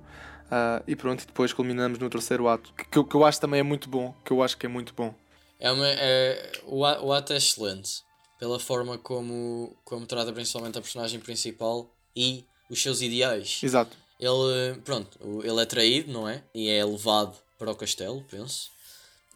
Ah, 0.50 0.82
e 0.86 0.96
pronto, 0.96 1.22
e 1.22 1.26
depois 1.26 1.52
culminamos 1.52 1.98
no 1.98 2.08
terceiro 2.10 2.48
ato, 2.48 2.72
que, 2.76 2.84
que, 2.84 2.98
eu- 2.98 3.04
que 3.04 3.14
eu 3.14 3.24
acho 3.24 3.40
também 3.40 3.60
é 3.60 3.62
muito 3.62 3.88
bom, 3.88 4.14
que 4.24 4.32
eu 4.32 4.42
acho 4.42 4.56
que 4.56 4.66
é 4.66 4.68
muito 4.68 4.92
bom. 4.94 5.14
É 5.60 5.70
uma, 5.70 5.86
é, 5.86 6.50
o, 6.64 6.80
o 6.80 7.12
ato 7.12 7.32
é 7.32 7.36
excelente 7.36 8.02
pela 8.38 8.58
forma 8.58 8.96
como, 8.98 9.76
como 9.84 10.06
trata 10.06 10.32
principalmente 10.32 10.78
a 10.78 10.80
personagem 10.80 11.20
principal 11.20 11.88
e 12.16 12.44
os 12.70 12.82
seus 12.82 13.00
ideais. 13.02 13.60
Exato. 13.62 13.96
Ele, 14.18 14.78
pronto, 14.84 15.18
ele 15.44 15.60
é 15.60 15.66
traído, 15.66 16.12
não 16.12 16.28
é? 16.28 16.42
E 16.54 16.68
é 16.68 16.84
levado 16.84 17.36
para 17.58 17.70
o 17.70 17.74
castelo, 17.76 18.24
penso. 18.30 18.70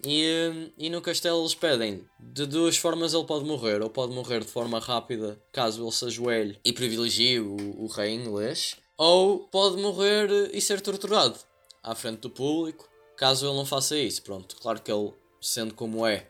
E, 0.07 0.73
e 0.77 0.91
no 0.91 1.01
castelo 1.01 1.41
eles 1.41 1.55
pedem 1.55 2.05
de 2.19 2.47
duas 2.47 2.77
formas 2.77 3.15
ele 3.15 3.25
pode 3.25 3.45
morrer. 3.45 3.83
Ou 3.83 3.91
pode 3.91 4.13
morrer 4.13 4.41
de 4.41 4.51
forma 4.51 4.79
rápida, 4.79 5.41
caso 5.53 5.83
ele 5.83 5.93
se 5.93 6.05
ajoelhe 6.05 6.59
e 6.65 6.73
privilegie 6.73 7.41
o, 7.41 7.85
o 7.85 7.87
rei 7.87 8.13
inglês. 8.15 8.77
Ou 8.97 9.41
pode 9.41 9.81
morrer 9.81 10.51
e 10.53 10.61
ser 10.61 10.81
torturado 10.81 11.39
à 11.83 11.95
frente 11.95 12.21
do 12.21 12.31
público, 12.31 12.89
caso 13.17 13.47
ele 13.47 13.57
não 13.57 13.67
faça 13.67 13.97
isso. 13.97 14.23
Pronto, 14.23 14.57
claro 14.57 14.81
que 14.81 14.91
ele, 14.91 15.13
sendo 15.41 15.75
como 15.75 16.07
é, 16.07 16.27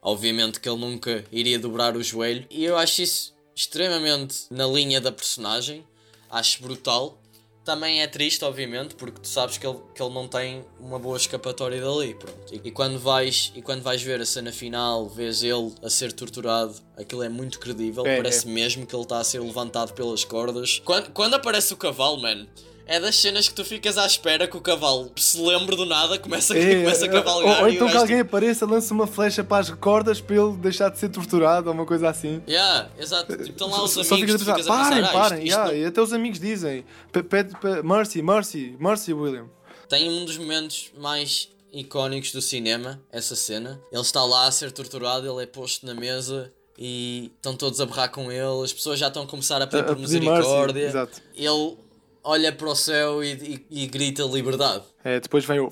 obviamente 0.00 0.60
que 0.60 0.68
ele 0.68 0.80
nunca 0.80 1.24
iria 1.30 1.58
dobrar 1.58 1.96
o 1.96 2.02
joelho. 2.02 2.46
E 2.50 2.64
eu 2.64 2.76
acho 2.76 3.02
isso 3.02 3.34
extremamente 3.54 4.46
na 4.50 4.66
linha 4.66 5.00
da 5.00 5.12
personagem. 5.12 5.86
Acho 6.30 6.62
brutal. 6.62 7.20
Também 7.64 8.02
é 8.02 8.06
triste, 8.06 8.44
obviamente, 8.44 8.94
porque 8.94 9.20
tu 9.20 9.26
sabes 9.26 9.56
que 9.56 9.66
ele, 9.66 9.78
que 9.94 10.02
ele 10.02 10.12
não 10.12 10.28
tem 10.28 10.62
uma 10.78 10.98
boa 10.98 11.16
escapatória 11.16 11.80
dali, 11.80 12.14
pronto. 12.14 12.52
E, 12.52 12.60
e 12.68 12.70
quando 12.70 12.98
vais, 12.98 13.52
e 13.56 13.62
quando 13.62 13.82
vais 13.82 14.02
ver 14.02 14.20
a 14.20 14.26
cena 14.26 14.52
final, 14.52 15.08
vês 15.08 15.42
ele 15.42 15.72
a 15.82 15.88
ser 15.88 16.12
torturado, 16.12 16.74
aquilo 16.94 17.22
é 17.22 17.28
muito 17.30 17.58
credível, 17.58 18.06
É, 18.06 18.16
parece 18.16 18.46
mesmo 18.46 18.86
que 18.86 18.94
ele 18.94 19.02
está 19.04 19.18
a 19.18 19.24
ser 19.24 19.40
levantado 19.40 19.94
pelas 19.94 20.24
cordas. 20.24 20.82
Quando, 20.84 21.10
quando 21.12 21.34
aparece 21.34 21.72
o 21.72 21.76
cavalo, 21.78 22.20
man, 22.20 22.46
é 22.86 23.00
das 23.00 23.16
cenas 23.16 23.48
que 23.48 23.54
tu 23.54 23.64
ficas 23.64 23.96
à 23.96 24.06
espera 24.06 24.46
que 24.46 24.56
o 24.56 24.60
cavalo 24.60 25.10
se 25.16 25.40
lembre 25.40 25.74
do 25.76 25.86
nada, 25.86 26.18
começa, 26.18 26.52
a- 26.54 26.58
É, 26.58 26.76
começa 26.84 27.06
a 27.06 27.08
cavalgar 27.08 27.56
ou, 27.58 27.62
ou 27.62 27.68
então 27.68 27.88
que 27.88 27.96
alguém 27.96 28.20
apareça, 28.20 28.66
lança 28.66 28.92
uma 28.92 29.06
flecha 29.06 29.42
para 29.42 29.58
as 29.62 29.70
cordas 29.70 30.20
para 30.20 30.36
ele 30.36 30.56
deixar 30.58 30.90
de 30.90 30.98
ser 30.98 31.08
torturado 31.08 31.68
ou 31.68 31.74
uma 31.74 31.86
coisa 31.86 32.08
assim. 32.10 32.38
tipo, 32.40 32.50
Yeah, 32.50 32.90
exato. 32.98 33.32
Tipo, 33.32 33.42
estão 33.50 33.70
lá 33.70 33.82
os 33.84 33.90
Só- 33.92 34.02
só 34.02 34.14
amigos, 34.14 34.32
ficas 34.32 34.46
tu 34.46 34.50
a 34.50 34.54
ficas 34.54 34.66
pensar, 34.66 34.80
a 34.80 34.84
pensar, 34.84 34.90
parem, 34.90 35.04
"Ah, 35.04 35.12
parem, 35.12 35.38
isto 35.44 35.48
yeah, 35.48 35.72
não- 35.72 35.78
e 35.78 35.84
até 35.86 36.00
os 36.02 36.12
amigos 36.12 36.38
dizem, 36.40 36.84
"Pe- 37.10 37.22
pede, 37.22 37.56
pe- 37.58 37.82
mercy, 37.82 38.22
mercy, 38.22 38.76
mercy, 38.78 39.12
William. 39.14 39.46
Tem 39.88 40.08
um 40.10 40.24
dos 40.24 40.36
momentos 40.36 40.90
mais 40.98 41.48
icónicos 41.72 42.32
do 42.32 42.40
cinema, 42.40 43.00
essa 43.10 43.34
cena. 43.34 43.80
Ele 43.90 44.00
está 44.02 44.24
lá 44.24 44.46
a 44.46 44.50
ser 44.50 44.70
torturado, 44.72 45.26
ele 45.30 45.42
é 45.42 45.46
posto 45.46 45.84
na 45.86 45.94
mesa 45.94 46.52
e 46.78 47.30
estão 47.36 47.54
todos 47.54 47.80
a 47.80 47.86
berrar 47.86 48.10
com 48.10 48.30
ele, 48.30 48.62
as 48.64 48.72
pessoas 48.72 48.98
já 48.98 49.08
estão 49.08 49.22
a 49.22 49.26
começar 49.26 49.60
a 49.62 49.66
pedir 49.66 49.82
A- 49.82 49.84
por 49.84 49.92
a 49.92 49.96
pedir 49.96 50.02
misericórdia. 50.20 50.74
mercy, 50.82 50.96
exato. 50.96 51.22
Ele 51.34 51.76
olha 52.24 52.50
para 52.52 52.68
o 52.68 52.74
céu 52.74 53.22
e, 53.22 53.32
e- 53.70 53.84
e 53.84 53.86
grita 53.86 54.22
liberdade. 54.24 54.84
É, 55.04 55.20
depois 55.20 55.44
vem 55.44 55.60
o 55.60 55.70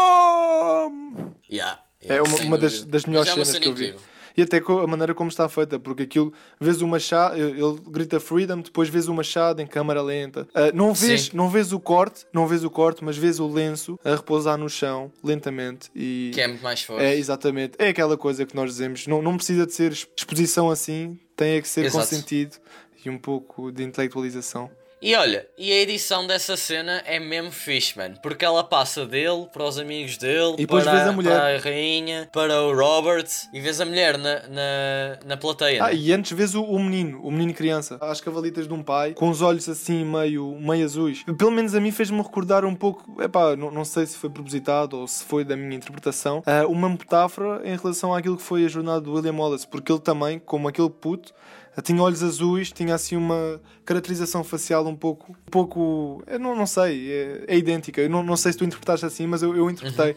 Freedom! 0.00 1.30
Yeah, 1.50 1.80
É 2.02 2.20
uma, 2.22 2.36
uma 2.38 2.58
das, 2.58 2.84
das 2.84 3.04
melhores 3.04 3.30
é 3.30 3.32
cenas 3.32 3.48
cena 3.48 3.60
que 3.60 3.68
eu 3.68 3.74
vi. 3.74 3.84
incrível. 3.88 4.10
E 4.36 4.42
até 4.42 4.58
a 4.58 4.86
maneira 4.86 5.12
como 5.12 5.28
está 5.28 5.48
feita, 5.48 5.78
porque 5.78 6.04
aquilo, 6.04 6.32
vês 6.60 6.80
o 6.80 6.86
machado, 6.86 7.36
ele 7.36 7.78
grita 7.88 8.20
freedom, 8.20 8.60
depois 8.60 8.88
vês 8.88 9.08
o 9.08 9.12
machado 9.12 9.60
em 9.60 9.66
câmara 9.66 10.00
lenta. 10.00 10.46
Ah, 10.54 10.70
não, 10.72 10.94
vês, 10.94 11.22
Sim. 11.22 11.30
não 11.34 11.50
vês 11.50 11.72
o 11.72 11.80
corte, 11.80 12.24
não 12.32 12.46
vês 12.46 12.62
o 12.62 12.70
corte, 12.70 13.04
mas 13.04 13.18
vês 13.18 13.40
o 13.40 13.48
lenço 13.48 13.98
a 14.04 14.14
repousar 14.14 14.56
no 14.56 14.68
chão, 14.70 15.10
lentamente. 15.22 15.90
E 15.94 16.30
Que 16.32 16.40
é 16.42 16.46
muito 16.48 16.62
mais 16.62 16.80
forte. 16.80 17.02
é 17.02 17.16
exatamente, 17.16 17.74
é 17.78 17.88
aquela 17.88 18.16
coisa 18.16 18.46
que 18.46 18.54
nós 18.54 18.70
dizemos, 18.70 19.06
não, 19.08 19.20
não 19.20 19.36
precisa 19.36 19.66
de 19.66 19.74
ser 19.74 19.90
exposição 19.92 20.70
assim, 20.70 21.18
tem 21.36 21.56
é 21.56 21.60
que 21.60 21.68
ser 21.68 21.86
Exato. 21.86 21.98
consentido 22.08 22.56
e 23.04 23.10
um 23.10 23.18
pouco 23.18 23.72
de 23.72 23.82
intelectualização. 23.82 24.70
E 25.02 25.14
olha, 25.14 25.46
e 25.56 25.72
a 25.72 25.76
edição 25.76 26.26
dessa 26.26 26.58
cena 26.58 27.02
é 27.06 27.18
mesmo 27.18 27.50
fixe, 27.50 27.96
mano. 27.96 28.16
Porque 28.22 28.44
ela 28.44 28.62
passa 28.62 29.06
dele 29.06 29.46
para 29.50 29.64
os 29.64 29.78
amigos 29.78 30.18
dele, 30.18 30.56
E 30.58 30.66
para, 30.66 30.92
vês 30.92 31.08
a 31.08 31.12
mulher. 31.12 31.30
para 31.30 31.56
a 31.56 31.58
rainha, 31.58 32.28
para 32.30 32.60
o 32.64 32.76
Robert 32.76 33.26
e 33.50 33.60
vês 33.60 33.80
a 33.80 33.86
mulher 33.86 34.18
na, 34.18 34.40
na, 34.48 35.18
na 35.24 35.36
plateia. 35.38 35.82
Ah, 35.82 35.88
né? 35.88 35.94
e 35.94 36.12
antes 36.12 36.36
vês 36.36 36.54
o, 36.54 36.62
o 36.62 36.78
menino, 36.78 37.18
o 37.22 37.30
menino 37.30 37.54
criança, 37.54 37.96
às 37.98 38.20
cavalitas 38.20 38.68
de 38.68 38.74
um 38.74 38.82
pai, 38.82 39.14
com 39.14 39.30
os 39.30 39.40
olhos 39.40 39.66
assim 39.70 40.04
meio, 40.04 40.58
meio 40.60 40.84
azuis. 40.84 41.24
Pelo 41.38 41.50
menos 41.50 41.74
a 41.74 41.80
mim 41.80 41.92
fez-me 41.92 42.18
recordar 42.18 42.66
um 42.66 42.74
pouco, 42.74 43.22
epá, 43.22 43.56
não, 43.56 43.70
não 43.70 43.86
sei 43.86 44.04
se 44.04 44.18
foi 44.18 44.28
propositado 44.28 44.98
ou 44.98 45.08
se 45.08 45.24
foi 45.24 45.44
da 45.44 45.56
minha 45.56 45.76
interpretação, 45.76 46.42
ah, 46.44 46.66
uma 46.66 46.90
metáfora 46.90 47.62
em 47.64 47.74
relação 47.74 48.12
àquilo 48.14 48.36
que 48.36 48.42
foi 48.42 48.66
a 48.66 48.68
jornada 48.68 49.00
do 49.00 49.14
William 49.14 49.32
Wallace, 49.32 49.66
porque 49.66 49.90
ele 49.90 50.00
também, 50.00 50.38
como 50.38 50.68
aquele 50.68 50.90
puto, 50.90 51.32
tinha 51.82 52.02
olhos 52.02 52.22
azuis, 52.22 52.72
tinha 52.72 52.94
assim 52.94 53.16
uma 53.16 53.60
caracterização 53.84 54.42
facial 54.42 54.86
um 54.86 54.96
pouco, 54.96 55.32
um 55.32 55.50
pouco, 55.50 56.22
eu 56.26 56.38
não, 56.38 56.54
não 56.56 56.66
sei, 56.66 57.10
é, 57.10 57.44
é 57.48 57.56
idêntica. 57.56 58.00
Eu 58.00 58.10
não, 58.10 58.22
não 58.22 58.36
sei 58.36 58.52
se 58.52 58.58
tu 58.58 58.64
interpretaste 58.64 59.06
assim, 59.06 59.26
mas 59.26 59.42
eu, 59.42 59.56
eu 59.56 59.70
interpretei. 59.70 60.16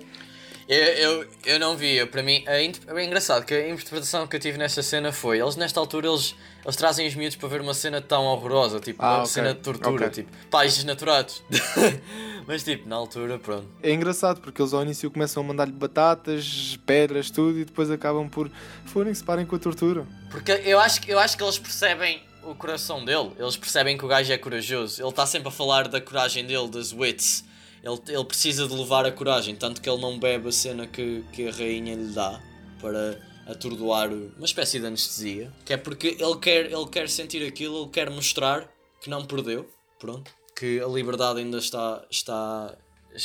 Eu, 0.67 0.78
eu, 0.78 1.28
eu 1.45 1.60
não 1.60 1.76
vi, 1.76 2.06
para 2.06 2.23
mim, 2.23 2.38
inter- 2.63 2.82
é 2.97 3.04
engraçado 3.04 3.45
que 3.45 3.54
a 3.54 3.69
interpretação 3.69 4.26
que 4.26 4.36
eu 4.36 4.39
tive 4.39 4.58
nesta 4.58 4.82
cena 4.82 5.12
foi, 5.12 5.39
eles 5.41 5.58
nesta 5.58 5.78
altura, 5.80 6.08
eles, 6.08 6.34
eles 6.63 6.76
trazem 6.78 7.06
os 7.06 7.13
miúdos 7.15 7.36
para 7.36 7.49
ver 7.49 7.60
uma 7.60 7.73
cena 7.73 8.02
tão 8.02 8.23
horrorosa, 8.26 8.80
tipo, 8.80 9.04
Ah, 9.04 9.10
uma 9.15 9.17
ok, 9.19 9.28
cena 9.28 9.54
de 9.54 9.60
tortura, 9.60 10.08
ok. 10.08 10.23
tipo, 10.23 10.32
pais 10.49 10.76
desnaturados. 10.76 11.43
Mas 12.47 12.63
tipo, 12.63 12.88
na 12.88 12.95
altura, 12.95 13.38
pronto. 13.39 13.67
É 13.82 13.91
engraçado 13.91 14.39
porque 14.41 14.62
eles 14.62 14.73
ao 14.73 14.82
início 14.84 15.10
começam 15.12 15.43
a 15.43 15.45
mandar-lhe 15.45 15.71
batatas, 15.73 16.80
pedras, 16.86 17.30
tudo 17.30 17.60
e 17.60 17.65
depois 17.65 17.89
acabam 17.91 18.30
por 18.30 18.49
forem-se 18.86 19.23
parem 19.23 19.45
com 19.45 19.56
a 19.56 19.60
tortura. 19.60 20.06
Porque 20.30 20.52
eu 20.65 20.80
acho, 20.80 21.02
que- 21.02 21.12
eu 21.12 21.19
acho 21.19 21.38
que 21.38 21.43
eles 21.43 21.58
percebem 21.60 22.21
o 22.43 22.54
coração 22.56 23.04
dele, 23.04 23.32
eles 23.38 23.56
percebem 23.58 23.97
que 23.97 24.04
o 24.04 24.08
gajo 24.08 24.32
é 24.32 24.38
corajoso, 24.38 25.02
ele 25.02 25.10
está 25.10 25.26
sempre 25.26 25.47
a 25.47 25.52
falar 25.52 25.88
da 25.88 25.99
coragem 26.02 26.45
dele, 26.45 26.67
das 26.69 26.91
wits. 26.93 27.43
Ele, 27.84 28.00
ele 28.08 28.24
precisa 28.24 28.67
de 28.67 28.74
levar 28.74 29.06
a 29.06 29.12
coragem, 29.12 29.56
tanto 29.56 29.82
que 29.82 29.89
ele 29.89 30.02
não 30.02 30.17
bebe 30.17 30.48
a 30.48 30.52
cena 30.52 30.88
que, 30.88 31.24
que 31.34 31.48
a 31.48 31.52
rainha 31.52 31.96
lhe 31.96 32.13
dá 32.13 32.41
para 32.80 33.19
atordoar 33.46 34.10
uma 34.10 34.46
espécie 34.46 34.80
de 34.80 34.86
anestesia. 34.86 35.52
Que 35.65 35.74
é 35.74 35.78
porque 35.78 36.15
ele 36.19 36.38
quer, 36.41 36.72
ele 36.72 36.88
quer 36.89 37.10
sentir 37.10 37.46
aquilo, 37.46 37.84
ele 37.84 37.89
quer 37.89 38.10
mostrar 38.10 38.69
que 39.02 39.10
não 39.10 39.26
perdeu, 39.26 39.69
pronto. 40.00 40.32
Que 40.56 40.80
a 40.80 40.88
liberdade 40.88 41.39
ainda 41.39 41.58
está, 41.58 42.06
está 42.10 42.74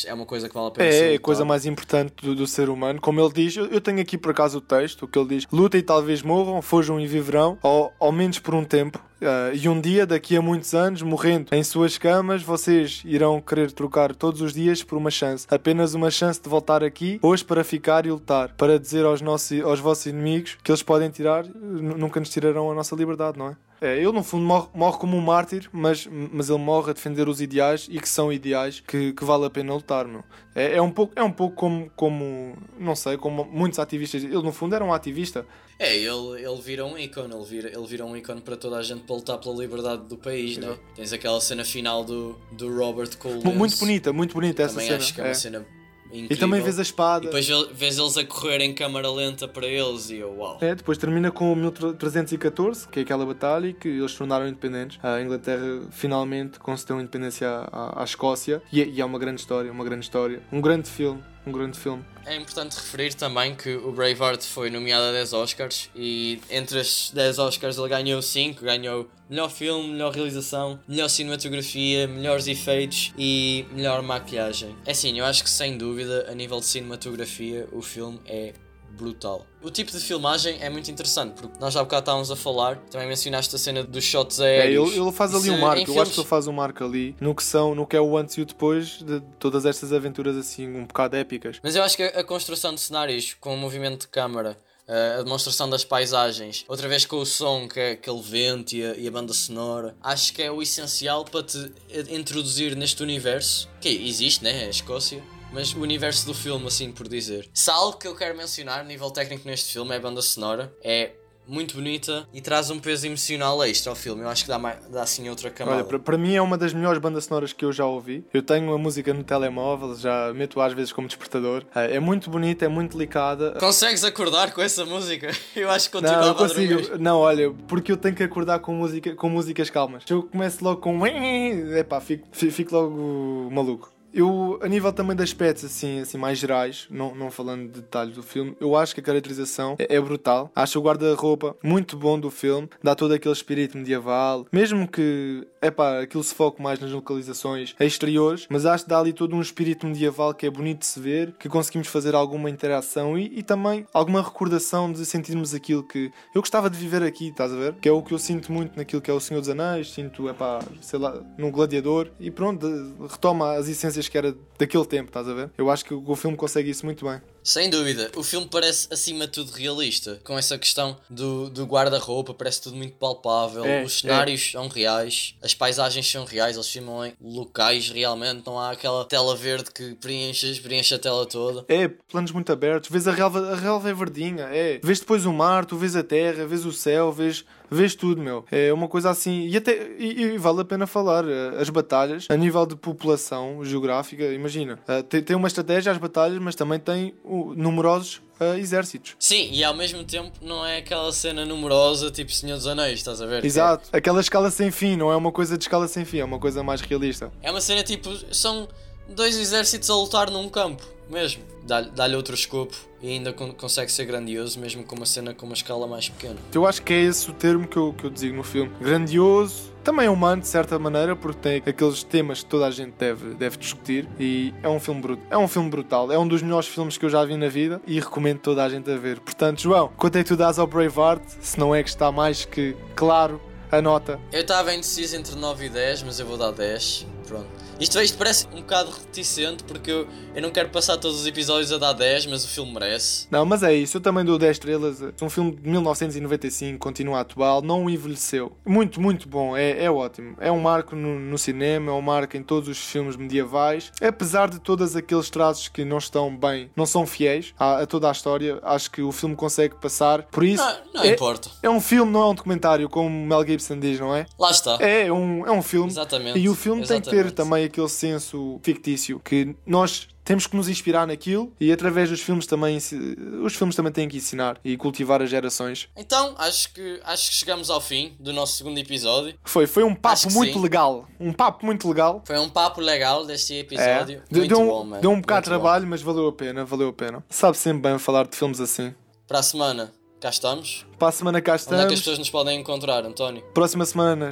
é 0.07 0.14
uma 0.14 0.27
coisa 0.27 0.48
que 0.48 0.55
vale 0.55 0.68
a 0.68 0.70
pena 0.70 0.90
ser 0.92 1.12
É 1.12 1.16
a 1.16 1.20
coisa 1.20 1.44
mais 1.44 1.66
importante 1.66 2.14
do, 2.22 2.35
do 2.35 2.46
ser 2.46 2.68
humano. 2.68 3.01
Como 3.01 3.20
ele 3.20 3.33
diz, 3.33 3.57
eu, 3.57 3.66
eu 3.66 3.81
tenho 3.81 4.01
aqui 4.01 4.16
por 4.18 4.31
acaso 4.33 4.59
o 4.59 4.61
texto, 4.61 5.05
o 5.05 5.09
que 5.09 5.18
ele 5.18 5.29
diz: 5.29 5.46
lutem 5.53 5.81
e 5.81 5.83
talvez 5.83 6.22
morram, 6.22 6.61
fujam 6.62 7.01
e 7.01 7.07
viverão, 7.07 7.59
ao, 7.62 7.92
ao 7.98 8.12
menos 8.12 8.38
por 8.38 8.55
um 8.55 8.64
tempo. 8.64 9.03
Ah, 9.20 9.51
e 9.53 9.68
um 9.68 9.81
dia, 9.81 10.07
daqui 10.07 10.37
a 10.37 10.42
muitos 10.42 10.74
anos, 10.74 11.03
morrendo 11.03 11.53
em 11.53 11.64
suas 11.64 11.98
camas, 11.98 12.42
vocês 12.42 13.03
irão 13.05 13.40
querer 13.40 13.72
trocar 13.72 14.14
todos 14.14 14.40
os 14.40 14.53
dias 14.53 14.83
por 14.85 14.96
uma 14.96 15.11
chance. 15.11 15.44
Apenas 15.51 15.92
uma 15.94 16.11
chance 16.11 16.40
de 16.40 16.48
voltar 16.48 16.85
aqui, 16.85 17.18
hoje 17.20 17.44
para 17.44 17.64
ficar 17.64 18.07
e 18.07 18.11
lutar. 18.11 18.55
Para 18.57 18.79
dizer 18.79 19.05
aos, 19.05 19.20
nossos, 19.20 19.61
aos 19.62 19.81
vossos 19.81 20.07
inimigos 20.07 20.57
que 20.62 20.70
eles 20.70 20.83
podem 20.85 21.11
tirar, 21.11 21.44
nu- 21.46 21.98
nunca 21.98 22.20
nos 22.20 22.29
tirarão 22.29 22.70
a 22.70 22.74
nossa 22.74 22.94
liberdade, 22.94 23.37
não 23.38 23.48
é? 23.48 23.57
É, 23.81 23.97
ele 23.97 24.11
no 24.11 24.25
fundo 24.25 24.45
morre, 24.45 24.67
morre 24.75 24.99
como 24.99 25.17
um 25.17 25.21
mártir, 25.21 25.69
mas, 25.73 26.09
mas 26.11 26.51
ele 26.51 26.59
morre 26.59 26.91
a 26.91 26.93
defender 26.95 27.29
os 27.29 27.41
ideais 27.41 27.87
e 27.88 28.01
que 28.01 28.09
são 28.09 28.33
ideais 28.33 28.81
que, 28.81 29.12
que 29.12 29.25
vale 29.25 29.45
a 29.45 29.51
pena 29.51 29.73
lutar, 29.73 30.05
meu. 30.07 30.25
É, 30.55 30.75
é 30.77 30.83
um 30.83 30.91
pouco, 30.91 31.12
é 31.14 31.23
um 31.23 31.31
pouco 31.31 31.55
como, 31.55 31.88
como, 31.95 32.57
não 32.79 32.97
sei, 32.97 33.17
como 33.17 33.45
muitos 33.45 33.79
ativistas. 33.79 34.25
Ele 34.25 34.35
no 34.43 34.51
fundo 34.53 34.75
era 34.75 34.85
um 34.85 34.93
ativista. 34.93 35.47
É, 35.79 35.97
ele, 35.97 36.09
ele 36.43 36.61
vira 36.61 36.85
um 36.85 36.99
ícone, 36.99 37.33
ele 37.33 37.45
vira, 37.45 37.69
ele 37.69 37.87
vira 37.87 38.05
um 38.05 38.17
ícone 38.17 38.41
para 38.41 38.57
toda 38.57 38.79
a 38.79 38.83
gente 38.83 39.03
para 39.03 39.14
lutar 39.14 39.38
pela 39.38 39.55
liberdade 39.55 40.03
do 40.09 40.17
país, 40.17 40.57
né? 40.57 40.77
Tens 40.97 41.12
aquela 41.12 41.41
cena 41.41 41.64
final 41.64 42.03
do, 42.03 42.37
do 42.51 42.77
Robert 42.77 43.17
Cole. 43.17 43.45
Mu- 43.45 43.55
Muito 43.55 43.79
bonita, 43.79 44.12
muito 44.12 44.35
bonita 44.35 44.64
essa 44.64 44.81
cena. 44.81 44.97
acho 44.97 45.14
que 45.14 45.21
é 45.21 45.25
é. 45.25 45.29
uma 45.29 45.35
cena 45.35 45.67
incrível. 46.11 46.29
E 46.31 46.37
também 46.37 46.61
vês 46.61 46.79
a 46.79 46.83
E 46.83 46.83
espada. 46.83 47.25
depois 47.27 47.47
ve- 47.47 47.68
vês 47.73 47.99
eles 47.99 48.16
a 48.16 48.25
correr 48.25 48.61
em 48.61 48.75
câmara 48.75 49.11
lenta 49.11 49.47
para 49.49 49.66
eles 49.66 50.11
e 50.11 50.16
eu, 50.16 50.35
uau. 50.37 50.59
É, 50.61 50.75
depois 50.75 50.99
termina 50.99 51.31
com 51.31 51.53
o 51.53 51.57
1314, 51.57 52.88
que 52.88 53.01
é 53.01 53.03
aquela 53.03 53.25
batalha 53.27 53.73
que 53.73 53.88
eles 53.88 54.11
se 54.12 54.18
tornaram 54.18 54.47
independentes. 54.49 54.99
A 55.03 55.21
Inglaterra 55.21 55.83
finalmente 55.90 56.59
concedeu 56.59 56.99
independência 57.01 57.49
à, 57.49 57.68
à, 57.99 58.03
à 58.03 58.05
Escócia. 58.05 58.62
E, 58.73 58.81
é- 58.83 58.88
e 58.88 59.01
é 59.01 59.05
uma 59.05 59.18
grande 59.18 59.40
história, 59.40 59.71
uma 59.71 59.85
grande 59.85 60.05
história. 60.05 60.42
Um 60.53 60.61
grande 60.61 60.88
filme, 60.88 61.23
um 61.49 61.53
grande 61.53 61.79
filme. 61.79 62.05
É 62.27 62.37
importante 62.37 62.77
referir 62.77 63.15
também 63.15 63.55
que 63.55 63.75
o 63.75 63.91
Braveheart 63.91 64.43
foi 64.43 64.71
nomeado 64.71 65.05
a 65.05 65.13
10 65.13 65.33
Oscars 65.33 65.91
e 65.95 66.41
entre 66.51 66.81
as 66.81 67.11
10 67.13 67.39
Oscars 67.39 67.79
ele 67.79 67.89
ganhou 67.89 68.21
5, 68.21 68.63
ganhou 68.63 69.09
melhor 69.29 69.51
filme, 69.51 69.89
melhor 69.89 70.13
realização, 70.13 70.79
melhor 70.87 71.09
cinematografia, 71.09 72.07
melhores 72.07 72.47
efeitos 72.47 73.13
e 73.17 73.67
melhor 73.73 74.03
maquilhagem. 74.03 74.77
É 74.85 74.93
assim, 74.93 75.19
eu 75.19 75.25
acho 75.25 75.43
que 75.43 75.51
sem 75.51 75.79
dúvida, 75.79 76.27
a 76.31 76.35
nível 76.35 76.61
de 76.61 76.67
cinematografia, 76.67 77.67
o 77.73 77.81
filme 77.81 78.21
é 78.27 78.53
brutal. 78.99 79.47
O 79.63 79.71
tipo 79.71 79.91
de 79.91 79.99
filmagem 80.01 80.59
é 80.61 80.69
muito 80.69 80.91
interessante, 80.91 81.41
porque 81.41 81.59
nós 81.59 81.73
já 81.73 81.81
há 81.81 81.85
bocado 81.85 82.01
estávamos 82.03 82.31
a 82.31 82.37
falar, 82.37 82.77
também 82.91 83.09
mencionaste 83.09 83.55
a 83.57 83.59
cena 83.59 83.83
dos 83.83 84.05
shots 84.05 84.39
É, 84.41 84.61
aéreos. 84.63 84.93
ele, 84.93 85.01
ele 85.01 85.13
faz 85.13 85.35
ali 85.35 85.51
um 85.51 85.59
marco, 85.59 85.79
eu 85.79 85.83
acho 85.85 85.93
filmes- 85.93 86.15
que 86.15 86.21
ele 86.21 86.29
faz 86.29 86.47
um 86.47 86.53
marco 86.53 86.85
ali 86.85 87.17
no 87.21 87.35
que 87.35 87.43
são, 87.43 87.75
no 87.75 87.87
que 87.87 87.97
é 87.97 88.01
o 88.01 88.17
antes 88.17 88.37
e 88.37 88.43
o 88.43 88.45
depois 88.45 89.03
de 89.03 89.21
todas 89.39 89.65
estas 89.65 89.93
aventuras 89.93 90.37
assim 90.37 90.69
um 90.69 90.85
bocado 90.85 91.17
épicas. 91.17 91.59
Mas 91.63 91.75
eu 91.77 91.83
acho 91.83 91.97
que 91.97 92.03
a 92.03 92.19
a 92.21 92.25
construção 92.25 92.75
de 92.75 92.81
cenários 92.81 93.35
com 93.41 93.55
o 93.55 93.57
movimento 93.57 94.01
de 94.03 94.09
câmara, 94.09 94.59
eh, 94.87 95.17
a 95.19 95.23
demonstração 95.23 95.69
das 95.71 95.85
paisagens, 95.85 96.65
outra 96.69 96.89
vez 96.89 97.05
com 97.07 97.17
o 97.17 97.27
som, 97.27 97.69
que 97.69 97.79
é 97.79 97.91
aquele 97.93 98.21
vento 98.23 98.73
e 98.75 98.85
a, 98.85 98.95
e 98.95 99.07
a 99.07 99.11
banda 99.11 99.33
sonora, 99.33 99.95
acho 100.03 100.33
que 100.33 100.43
é 100.43 100.51
o 100.51 100.61
essencial 100.63 101.25
para 101.25 101.43
te 101.43 101.59
eh, 101.91 102.05
introduzir 102.11 102.75
neste 102.77 103.03
universo 103.03 103.69
que 103.81 103.89
existe, 103.89 104.43
né? 104.45 104.65
A 104.67 104.71
Escócia. 104.71 105.23
Mas 105.53 105.73
o 105.75 105.81
universo 105.81 106.27
do 106.27 106.35
filme, 106.35 106.67
assim 106.67 106.93
por 106.93 107.09
dizer. 107.09 107.49
Se 107.55 107.71
algo 107.71 107.97
que 107.97 108.07
eu 108.07 108.15
quero 108.15 108.37
mencionar, 108.37 108.85
nível 108.85 109.11
técnico 109.11 109.47
neste 109.49 109.73
filme, 109.73 109.93
é 109.93 109.97
a 109.97 110.01
banda 110.01 110.21
sonora. 110.21 110.73
É 110.85 111.13
muito 111.47 111.75
bonita 111.77 112.29
e 112.35 112.43
traz 112.43 112.69
um 112.69 112.79
peso 112.79 113.07
emocional 113.07 113.65
extra 113.65 113.91
ao 113.91 113.97
filme. 113.97 114.21
Eu 114.23 114.29
acho 114.29 114.43
que 114.45 114.51
dá, 114.51 114.59
mais, 114.59 114.79
dá 114.91 115.03
assim 115.03 115.27
outra 115.31 115.49
camada. 115.51 115.79
Olha, 115.89 115.99
para- 115.99 116.19
mim 116.19 116.35
é 116.35 116.43
uma 116.43 116.59
das 116.59 116.75
melhores 116.75 117.01
bandas 117.01 117.25
sonoras 117.25 117.55
que 117.55 117.65
eu 117.65 117.73
já 117.73 117.87
ouvi. 117.87 118.23
Eu 118.35 118.43
tenho 118.43 118.71
a 118.75 118.77
música 118.77 119.15
no 119.15 119.25
telemóvel, 119.25 119.95
já 119.97 120.31
meto 120.35 120.61
às 120.61 120.75
vezes 120.75 120.93
como 120.93 121.09
despertador. 121.09 121.65
É 121.75 121.97
é 121.97 122.01
muito 122.01 122.29
bonita, 122.29 122.67
é 122.67 122.69
muito 122.69 122.93
delicada. 122.99 123.53
Consegues 123.59 124.05
acordar 124.05 124.53
com 124.53 124.61
essa 124.61 124.85
música? 124.85 125.31
Eu 125.57 125.71
acho 125.71 125.91
que 125.91 125.97
tu 125.97 126.03
Não, 126.03 126.13
eu 126.13 126.21
acabas 126.33 126.51
a 126.51 126.55
dormir- 126.55 126.77
consigo. 126.77 126.99
Não, 126.99 127.19
olha, 127.21 127.51
porque 127.67 127.91
eu 127.91 127.97
tenho 127.97 128.15
que 128.15 128.23
acordar 128.23 128.59
com, 128.59 128.75
música, 128.75 129.15
com 129.17 129.31
músicas 129.31 129.71
calmas. 129.71 130.05
Se 130.07 130.13
eu 130.13 130.23
começo 130.25 130.63
logo 130.63 130.83
com. 130.83 131.07
Epá, 131.07 131.99
fico, 132.03 132.29
fi- 132.33 132.51
fico 132.51 132.75
logo 132.75 133.49
maluco. 133.51 133.91
Eu, 134.12 134.59
a 134.62 134.68
nível 134.68 134.92
também 134.92 135.16
de 135.16 135.23
aspectos 135.23 135.64
assim, 135.64 136.01
assim 136.01 136.18
mais 136.18 136.38
gerais, 136.38 136.87
não, 136.90 137.14
não 137.14 137.31
falando 137.31 137.71
de 137.71 137.81
detalhes 137.81 138.14
do 138.14 138.23
filme, 138.23 138.57
eu 138.61 138.75
acho 138.77 138.94
que 138.94 139.01
a 139.01 139.05
caracterização 139.05 139.77
é, 139.79 139.97
é 139.97 140.01
brutal. 140.01 140.51
Acho 140.55 140.79
o 140.79 140.83
guarda-roupa 140.83 141.57
muito 141.62 141.97
bom 141.97 142.18
do 142.18 142.31
filme, 142.31 142.68
dá 142.83 142.94
todo 142.94 143.12
aquele 143.12 143.35
espírito 143.35 143.77
medieval, 143.77 144.47
mesmo 144.51 144.88
que, 144.88 145.47
epá, 145.62 146.01
aquilo 146.01 146.23
se 146.23 146.35
foque 146.35 146.62
mais 146.62 146.81
nas 146.81 146.90
localizações 146.90 147.75
exteriores, 147.79 148.47
mas 148.49 148.66
acho 148.66 148.85
que 148.85 148.90
dá 148.90 148.99
ali 148.99 149.12
todo 149.12 149.37
um 149.37 149.40
espírito 149.40 149.87
medieval 149.87 150.35
que 150.35 150.47
é 150.47 150.51
bonito 150.51 150.81
de 150.81 150.87
se 150.87 151.01
ver, 151.01 151.33
que 151.38 151.49
conseguimos 151.49 151.88
fazer 151.88 152.14
alguma 152.14 152.51
interação 152.51 153.18
e, 153.18 153.38
e 153.38 153.42
também 153.42 153.87
alguma 153.92 154.23
recordação 154.23 154.90
de 154.90 155.05
sentirmos 155.05 155.55
aquilo 155.55 155.83
que 155.83 156.11
eu 156.35 156.40
gostava 156.40 156.71
de 156.71 156.79
viver 156.79 157.03
aqui, 157.03 157.29
estás 157.29 157.53
a 157.53 157.57
ver? 157.57 157.75
Que 157.75 157.88
é 157.88 157.92
o 157.92 158.03
que 158.03 158.12
eu 158.12 158.18
sinto 158.18 158.51
muito 158.53 158.77
naquilo 158.77 159.03
que 159.03 159.11
é 159.11 159.14
o 159.14 159.21
Senhor 159.21 159.40
dos 159.40 159.49
Anéis, 159.49 159.92
sinto, 159.92 160.29
epá, 160.29 160.61
sei 160.81 160.99
lá, 160.99 161.21
no 161.37 161.51
Gladiador 161.51 162.09
e 162.18 162.31
pronto, 162.31 162.66
retoma 163.09 163.55
as 163.55 163.68
essências 163.68 163.98
que 164.07 164.19
era 164.19 164.37
daquele 164.59 164.85
tempo, 164.85 165.09
estás 165.09 165.27
a 165.29 165.35
ver? 165.35 165.51
Eu 165.57 165.71
acho 165.71 165.85
que 165.85 165.95
o, 165.95 166.15
filme 166.15 166.37
consegue 166.37 166.71
isso 166.71 166.85
muito 166.85 167.05
bem. 167.05 167.21
Sem 167.43 167.71
dúvida, 167.71 168.11
o 168.15 168.23
filme 168.23 168.47
parece 168.51 168.87
acima 168.93 169.27
de 169.27 169.33
tudo 169.33 169.53
realista, 169.53 170.21
com 170.23 170.37
essa 170.37 170.59
questão 170.59 170.99
do, 171.09 171.49
do 171.49 171.65
guarda-roupa, 171.65 172.35
parece 172.35 172.61
tudo 172.61 172.77
muito 172.77 172.95
palpável, 172.97 173.65
É, 173.65 173.83
os 173.83 174.01
cenários 174.01 174.51
são 174.51 174.69
reais, 174.69 175.35
as 175.43 175.55
paisagens 175.55 176.11
são 176.11 176.27
reais, 176.27 176.57
eles 176.57 176.69
filmam 176.69 177.07
em 177.07 177.15
locais 177.21 177.89
realmente, 177.89 178.43
não 178.45 178.59
há 178.59 178.73
aquela 178.73 179.05
tela 179.07 179.35
verde 179.35 179.71
que 179.71 179.95
preenche, 179.95 180.61
preenche 180.61 180.95
a 180.95 180.99
tela 180.99 181.25
toda. 181.25 181.65
É, 181.69 181.89
planos 181.89 182.33
muito 182.33 182.53
abertos, 182.53 182.91
vês 182.91 183.09
a 183.09 183.13
relva, 183.13 183.53
a 183.53 183.57
relva 183.57 183.89
é 183.89 183.95
verdinha, 183.95 184.45
é. 184.53 184.79
Vês 184.83 185.01
depois 185.01 185.25
o 185.25 185.33
mar, 185.33 185.65
tu 185.65 185.77
vês 185.77 185.97
a 185.97 186.03
terra, 186.03 186.47
vês 186.47 186.67
o 186.67 186.73
céu, 186.73 187.11
vês, 187.11 187.45
vês 187.71 187.95
tudo, 187.95 188.21
meu. 188.23 188.45
É 188.51 188.73
uma 188.73 188.89
coisa 188.89 189.11
assim, 189.11 189.47
e 189.47 189.57
até 189.57 189.73
e, 189.99 190.23
e 190.35 190.39
vale 190.39 190.61
a 190.61 190.65
pena 190.65 190.87
falar, 190.87 191.25
eh, 191.29 191.61
as 191.61 191.69
batalhas, 191.71 192.27
a 192.29 192.37
nível 192.37 192.65
de 192.67 192.77
população 192.77 193.65
geográfica, 193.65 194.25
imagina, 194.33 194.79
eh, 194.89 195.03
tem, 195.03 195.23
tem 195.23 195.37
uma 195.37 195.49
estratégia 195.49 195.93
às 195.93 195.99
batalhas, 195.99 196.39
mas 196.39 196.55
também 196.55 196.79
tem 196.79 197.15
o- 197.25 197.55
numerosos 197.55 198.21
eh, 198.41 198.59
exércitos. 198.59 199.17
Sim, 199.19 199.51
e 199.53 199.65
ao 199.65 199.75
mesmo 199.75 200.05
tempo 200.05 200.31
não 200.41 200.65
é 200.65 200.79
aquela 200.79 201.11
cena 201.13 201.45
numerosa 201.45 202.11
tipo 202.11 202.31
Senhor 202.33 202.57
dos 202.57 202.67
Anéis, 202.67 202.99
estás 203.01 203.21
a 203.21 203.27
ver? 203.27 203.45
Exato, 203.45 203.89
aquela 203.93 204.21
escala 204.21 204.51
sem 204.51 204.71
fim, 204.71 204.97
não 204.97 205.11
é 205.11 205.17
uma 205.17 205.33
coisa 205.33 205.59
de 205.59 205.65
escala 205.65 205.89
sem 205.89 206.05
fim, 206.05 206.19
é 206.19 206.25
uma 206.25 206.39
coisa 206.39 206.63
mais 206.63 206.81
realista. 206.81 207.33
É 207.43 207.51
uma 207.51 207.61
cena 207.61 207.83
tipo, 207.83 208.11
são 208.35 208.69
dois 209.09 209.37
exércitos 209.37 209.89
a 209.91 209.95
lutar 209.95 210.31
num 210.31 210.49
campo, 210.49 210.87
mesmo. 211.11 211.43
Dá-lhe 211.64 212.16
outro 212.16 212.35
escopo 212.35 212.75
e 213.03 213.09
ainda 213.11 213.33
con- 213.33 213.53
consegue 213.53 213.92
ser 213.92 214.05
grandioso, 214.07 214.59
mesmo 214.59 214.83
com 214.85 214.97
uma 214.97 215.05
cena 215.07 215.35
com 215.35 215.44
uma 215.47 215.55
escala 215.55 215.87
mais 215.87 216.09
pequena. 216.09 216.37
Eu 216.55 216.66
acho 216.66 216.83
que 216.83 216.92
é 216.94 217.01
esse 217.03 217.29
o 217.31 217.35
termo 217.35 217.68
que 217.68 217.77
eu, 217.77 217.92
que 217.92 218.05
eu 218.05 218.11
designo 218.11 218.38
no 218.38 218.42
filme. 218.42 218.73
Grandioso, 218.81 219.71
também 219.85 220.07
é 220.07 220.11
humano 220.11 220.40
de 220.42 220.49
certa 220.49 220.79
maneira, 220.79 221.14
porque 221.14 221.38
tem 221.40 221.62
aqueles 221.66 222.03
temas 222.03 222.42
que 222.42 222.49
toda 222.49 222.66
a 222.66 222.71
gente 222.71 222.92
deve, 222.99 223.35
deve 223.35 223.57
discutir. 223.59 224.09
E 224.18 224.53
é 224.62 224.68
um 224.68 224.81
filme 224.81 225.01
brutal. 225.01 225.27
É 225.31 225.38
um 225.38 225.47
filme 225.49 225.68
brutal. 225.71 226.11
É 226.12 226.18
um 226.18 226.27
dos 226.27 226.40
melhores 226.42 226.68
filmes 226.68 226.97
que 226.97 227.05
eu 227.05 227.11
já 227.11 227.25
vi 227.25 227.37
na 227.37 227.49
vida 227.49 227.81
e 227.87 228.01
recomendo 228.01 228.38
toda 228.40 228.64
a 228.64 228.68
gente 228.68 228.90
a 228.90 228.97
ver. 228.97 229.21
Portanto, 229.21 229.61
João, 229.61 229.90
quanto 229.97 230.16
é 230.16 230.23
que 230.23 230.29
tu 230.29 230.37
dás 230.37 230.59
ao 230.59 230.66
Braveheart? 230.66 231.23
Se 231.40 231.59
não 231.59 231.75
é 231.75 231.83
que 231.83 231.88
está 231.90 232.11
mais 232.11 232.44
que 232.44 232.75
claro 232.97 233.40
a 233.71 233.83
nota. 233.83 234.18
Eu 234.33 234.40
estava 234.40 234.73
indeciso 234.73 235.16
entre 235.16 235.35
9 235.37 235.66
e 235.66 235.68
10, 235.68 236.03
mas 236.05 236.18
eu 236.18 236.25
vou 236.27 236.38
dar 236.38 236.51
10. 236.53 237.07
Pronto. 237.27 237.68
Isto, 237.81 238.01
isto 238.01 238.19
parece 238.19 238.47
um 238.53 238.57
bocado 238.57 238.91
reticente 238.91 239.62
porque 239.62 239.91
eu, 239.91 240.09
eu 240.35 240.43
não 240.43 240.51
quero 240.51 240.69
passar 240.69 240.97
todos 240.97 241.21
os 241.21 241.27
episódios 241.27 241.71
a 241.73 241.79
dar 241.79 241.93
10, 241.93 242.27
mas 242.27 242.45
o 242.45 242.49
filme 242.49 242.73
merece. 242.73 243.29
Não, 243.31 243.45
mas 243.47 243.62
é 243.62 243.73
isso. 243.73 243.99
Eu 243.99 244.01
também 244.01 244.25
dou 244.25 244.37
10 244.37 244.57
estrelas. 244.57 245.01
É 245.01 245.25
um 245.25 245.31
filme 245.31 245.53
de 245.53 245.69
1995, 245.69 246.79
continua 246.79 247.21
atual, 247.21 247.62
não 247.62 247.88
envelheceu. 247.88 248.53
Muito, 248.67 249.01
muito 249.01 249.29
bom. 249.29 249.57
É, 249.57 249.85
é 249.85 249.91
ótimo. 249.91 250.37
É 250.41 250.51
um 250.51 250.61
marco 250.61 250.97
no, 250.97 251.21
no 251.21 251.38
cinema, 251.38 251.93
é 251.93 251.95
um 251.95 252.01
marco 252.03 252.37
em 252.37 252.43
todos 252.43 252.69
os 252.69 252.79
filmes 252.79 253.14
medievais. 253.14 253.93
Apesar 254.03 254.51
de 254.51 254.59
todos 254.59 254.97
aqueles 254.97 255.31
traços 255.31 255.69
que 255.69 255.85
não 255.85 255.99
estão 255.99 256.37
bem, 256.37 256.71
não 256.75 256.85
são 256.85 257.07
fiéis 257.07 257.55
a, 257.59 257.83
a 257.83 257.87
toda 257.87 258.09
a 258.09 258.12
história, 258.12 258.59
acho 258.62 258.91
que 258.91 259.03
o 259.03 259.12
filme 259.12 259.37
consegue 259.37 259.77
passar. 259.77 260.23
Por 260.25 260.43
isso, 260.43 260.64
Não, 260.64 260.95
não 260.95 261.03
é, 261.05 261.12
importa. 261.12 261.49
é 261.62 261.71
um 261.71 261.81
filme, 261.81 262.11
não 262.11 262.23
é 262.23 262.27
um 262.27 262.35
documentário, 262.35 262.88
como 262.88 263.09
Mel 263.09 263.47
Gibson 263.47 263.79
diz, 263.79 264.01
não 264.01 264.14
é? 264.14 264.27
Lá 264.37 264.51
está. 264.51 264.79
É, 264.81 265.07
é 265.07 265.12
um, 265.12 265.47
é 265.47 265.53
um 265.53 265.62
filme. 265.62 265.91
Exatamente. 265.91 266.38
E 266.38 266.49
o 266.49 266.55
filme 266.57 266.85
tem 266.85 267.01
que 267.01 267.09
ter 267.09 267.27
exatamente. 267.27 267.35
também 267.35 267.68
aquele 267.69 267.89
senso 267.89 268.61
fictício 268.63 269.21
que 269.21 269.55
nós 269.67 270.09
temos 270.29 270.47
que 270.47 270.55
nos 270.55 270.69
inspirar 270.69 271.07
naquilo 271.07 271.51
e 271.59 271.73
através 271.73 272.11
dos 272.11 272.21
filmes 272.21 272.47
também 272.47 272.77
os 272.77 273.55
filmes 273.55 273.75
também 273.75 273.91
têm 273.91 274.07
que 274.07 274.19
ensinar 274.19 274.61
e 274.63 274.77
cultivar 274.77 275.23
as 275.23 275.31
gerações. 275.31 275.89
Então, 275.97 276.35
acho 276.37 276.73
que 276.75 277.01
acho 277.03 277.31
que 277.31 277.37
chegamos 277.37 277.71
ao 277.71 277.81
fim 277.81 278.15
do 278.21 278.31
nosso 278.31 278.59
segundo 278.59 278.77
episódio. 278.77 279.35
Foi, 279.43 279.67
foi 279.67 279.85
um 279.85 279.95
papo 279.95 280.31
muito 280.33 280.53
sim. 280.53 280.61
legal. 280.61 281.09
Um 281.19 281.33
papo 281.33 281.65
muito 281.65 281.89
legal. 281.89 282.23
Foi 282.27 282.39
um 282.39 282.51
papo 282.51 282.81
legal 282.81 283.25
deste 283.25 283.55
episódio. 283.55 284.23
É. 284.31 284.37
Muito 284.37 284.49
deu, 284.49 284.67
bom, 284.67 284.85
man. 284.85 285.01
Deu 285.01 285.11
um 285.11 285.21
bocado 285.21 285.45
de 285.45 285.49
trabalho, 285.49 285.85
bom. 285.85 285.91
mas 285.91 286.03
valeu 286.03 286.29
a 286.29 286.33
pena, 286.33 286.63
valeu 286.63 286.89
a 286.89 286.93
pena. 286.93 287.25
Sabe 287.31 287.57
sempre 287.57 287.89
bem 287.89 287.99
falar 287.99 288.27
de 288.27 288.37
filmes 288.37 288.61
assim. 288.61 288.95
Para 289.27 289.39
a 289.39 289.43
semana, 289.43 289.93
cá 290.21 290.31
estamos. 290.31 290.87
Para 290.99 291.09
a 291.09 291.13
semana 291.13 291.41
cá 291.41 291.55
estamos. 291.55 291.79
Onde 291.79 291.85
é 291.85 291.89
que 291.89 291.95
as 291.95 292.01
pessoas 292.01 292.19
nos 292.19 292.31
podem 292.31 292.61
encontrar, 292.61 293.05
António? 293.05 293.43
Próxima 293.55 293.85
semana 293.85 294.31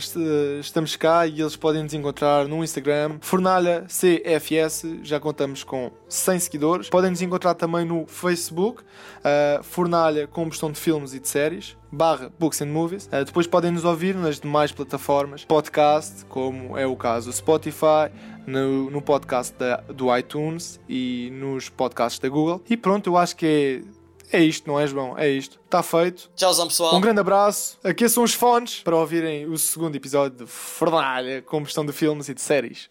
estamos 0.61 0.97
cá 0.97 1.27
e 1.27 1.41
eles 1.41 1.55
podem 1.55 1.83
nos 1.83 1.95
encontrar 1.95 2.49
no 2.49 2.63
Instagram, 2.65 3.19
Fornalha 3.21 3.87
CFS, 3.89 5.01
já 5.03 5.21
contamos 5.21 5.63
com 5.63 5.93
100 6.09 6.39
seguidores. 6.41 6.89
Podem 6.89 7.11
nos 7.11 7.23
encontrar 7.23 7.55
também 7.55 7.85
no 7.85 8.07
Facebook, 8.07 8.83
uh, 8.83 9.63
Fornalha 9.63 10.27
Combustão 10.27 10.73
de 10.73 10.81
Filmes 10.81 11.15
e 11.15 11.21
de 11.21 11.29
Séries, 11.29 11.77
barra 11.93 12.33
Books 12.39 12.61
and 12.63 12.67
Movies. 12.67 13.07
Uh, 13.07 13.25
depois 13.25 13.47
podem 13.47 13.71
nos 13.71 13.85
ouvir 13.85 14.15
nas 14.17 14.41
demais 14.41 14.73
plataformas, 14.73 15.45
podcast, 15.45 16.25
como 16.27 16.77
é 16.77 16.87
o 16.87 16.97
caso 16.97 17.33
Spotify, 17.33 18.11
no, 18.47 18.91
no 18.91 19.03
podcast 19.03 19.55
da, 19.57 19.77
do 19.89 20.17
iTunes 20.17 20.81
e 20.89 21.31
nos 21.33 21.69
podcasts 21.69 22.19
da 22.19 22.29
Google. 22.29 22.63
E 22.69 22.77
pronto, 22.77 23.09
eu 23.09 23.17
acho 23.17 23.37
que 23.37 23.47
é 23.47 23.96
é 24.33 24.41
isto, 24.41 24.67
não 24.69 24.79
é, 24.79 24.87
João? 24.87 25.17
É 25.19 25.29
isto. 25.29 25.61
Está 25.65 25.83
feito. 25.83 26.31
Tchauzão, 26.35 26.67
pessoal. 26.67 26.95
Um 26.97 27.01
grande 27.01 27.21
abraço. 27.21 27.79
Aqui 27.85 28.09
são 28.09 28.25
os 28.25 28.35
fones 28.35 28.81
para 28.81 28.97
ouvirem 28.97 29.47
o 29.47 29.57
segundo 29.57 29.95
episódio 29.97 30.45
de 30.45 30.47
Fornalha, 30.47 31.43
combustão 31.43 31.85
de 31.85 31.93
filmes 31.93 32.29
e 32.29 32.35
de 32.35 32.41
séries. 32.41 32.89